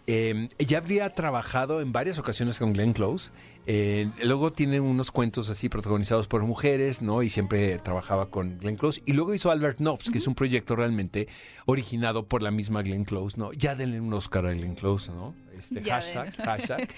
Eh, 0.07 0.49
ella 0.59 0.79
habría 0.79 1.15
trabajado 1.15 1.81
en 1.81 1.93
varias 1.93 2.19
ocasiones 2.19 2.59
con 2.59 2.73
Glenn 2.73 2.93
Close. 2.93 3.33
Eh, 3.67 4.11
luego 4.23 4.53
tiene 4.53 4.81
unos 4.81 5.11
cuentos 5.11 5.49
así 5.49 5.69
protagonizados 5.69 6.29
por 6.29 6.43
mujeres, 6.43 7.01
¿no? 7.03 7.23
Y 7.23 7.31
siempre 7.31 7.79
trabajaba 7.79 8.31
con 8.31 8.59
Glenn 8.59 8.77
Close. 8.77 9.03
Y 9.07 9.13
luego 9.13 9.35
hizo 9.35 9.51
Albert 9.51 9.81
Nobbs, 9.81 10.11
que 10.11 10.19
es 10.19 10.27
un 10.27 10.35
proyecto 10.35 10.77
realmente 10.77 11.29
originado 11.67 12.27
por 12.27 12.43
la 12.43 12.51
misma 12.51 12.83
Glenn 12.83 13.05
Close, 13.05 13.39
¿no? 13.39 13.53
Ya 13.53 13.75
denle 13.75 14.01
un 14.01 14.13
Oscar 14.13 14.47
a 14.47 14.53
Glenn 14.53 14.75
Close, 14.75 15.11
¿no? 15.11 15.35
Este, 15.59 15.83
hashtag, 15.91 16.37
hashtag. 16.37 16.89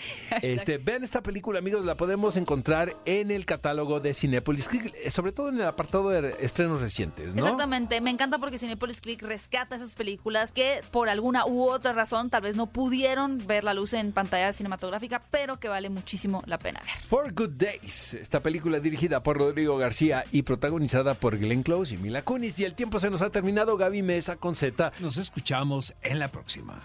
Este, 0.43 0.79
vean 0.79 1.05
esta 1.05 1.23
película, 1.23 1.59
amigos, 1.59 1.85
la 1.85 1.95
podemos 1.95 2.37
encontrar 2.37 2.93
en 3.05 3.31
el 3.31 3.45
catálogo 3.45 4.01
de 4.01 4.15
Cinepolis 4.15 4.69
Click, 4.69 4.95
eh, 5.03 5.11
sobre 5.11 5.33
todo 5.33 5.49
en 5.49 5.57
el 5.57 5.67
apartado 5.67 6.11
de 6.11 6.35
estrenos 6.41 6.81
recientes, 6.81 7.35
¿no? 7.35 7.45
Exactamente, 7.45 8.01
me 8.01 8.11
encanta 8.11 8.39
porque 8.39 8.59
Cinepolis 8.59 9.01
Click 9.01 9.23
rescata 9.23 9.77
esas 9.77 9.95
películas 9.95 10.51
que 10.51 10.81
por 10.91 11.09
alguna 11.09 11.47
u 11.47 11.69
otra 11.69 11.93
razón 11.93 12.31
tal 12.31 12.43
vez 12.43 12.57
no 12.57 12.67
pudieron 12.67 13.47
ver 13.47 13.65
la 13.65 13.75
luz 13.75 13.93
en 13.93 14.13
pantalla 14.13 14.53
cinematográfica, 14.53 15.23
pero 15.31 15.59
que 15.59 15.69
vale 15.69 15.89
muchísimo 15.89 16.43
la 16.47 16.59
pena 16.59 16.81
ver. 16.81 16.99
For 16.99 17.33
Good 17.33 17.59
Days, 17.59 18.15
esta 18.15 18.41
película 18.41 18.81
dirigida 18.81 19.23
por 19.23 19.39
Rodrigo 19.39 19.77
García 19.77 20.25
y 20.31 20.43
protagonizada 20.43 21.15
por 21.15 21.39
Glenn 21.39 21.63
Close 21.63 21.95
y 21.95 21.99
Mila 21.99 22.23
Kunis. 22.23 22.59
Y 22.59 22.65
el 22.65 22.75
tiempo 22.75 23.01
se 23.01 23.11
nos 23.11 23.23
ha 23.23 23.31
terminado, 23.31 23.77
Gaby 23.77 24.03
Mesa 24.03 24.37
con 24.37 24.57
Z. 24.57 24.93
Nos 25.01 25.17
escuchamos 25.17 25.95
en 26.03 26.19
la 26.19 26.29
próxima. 26.29 26.85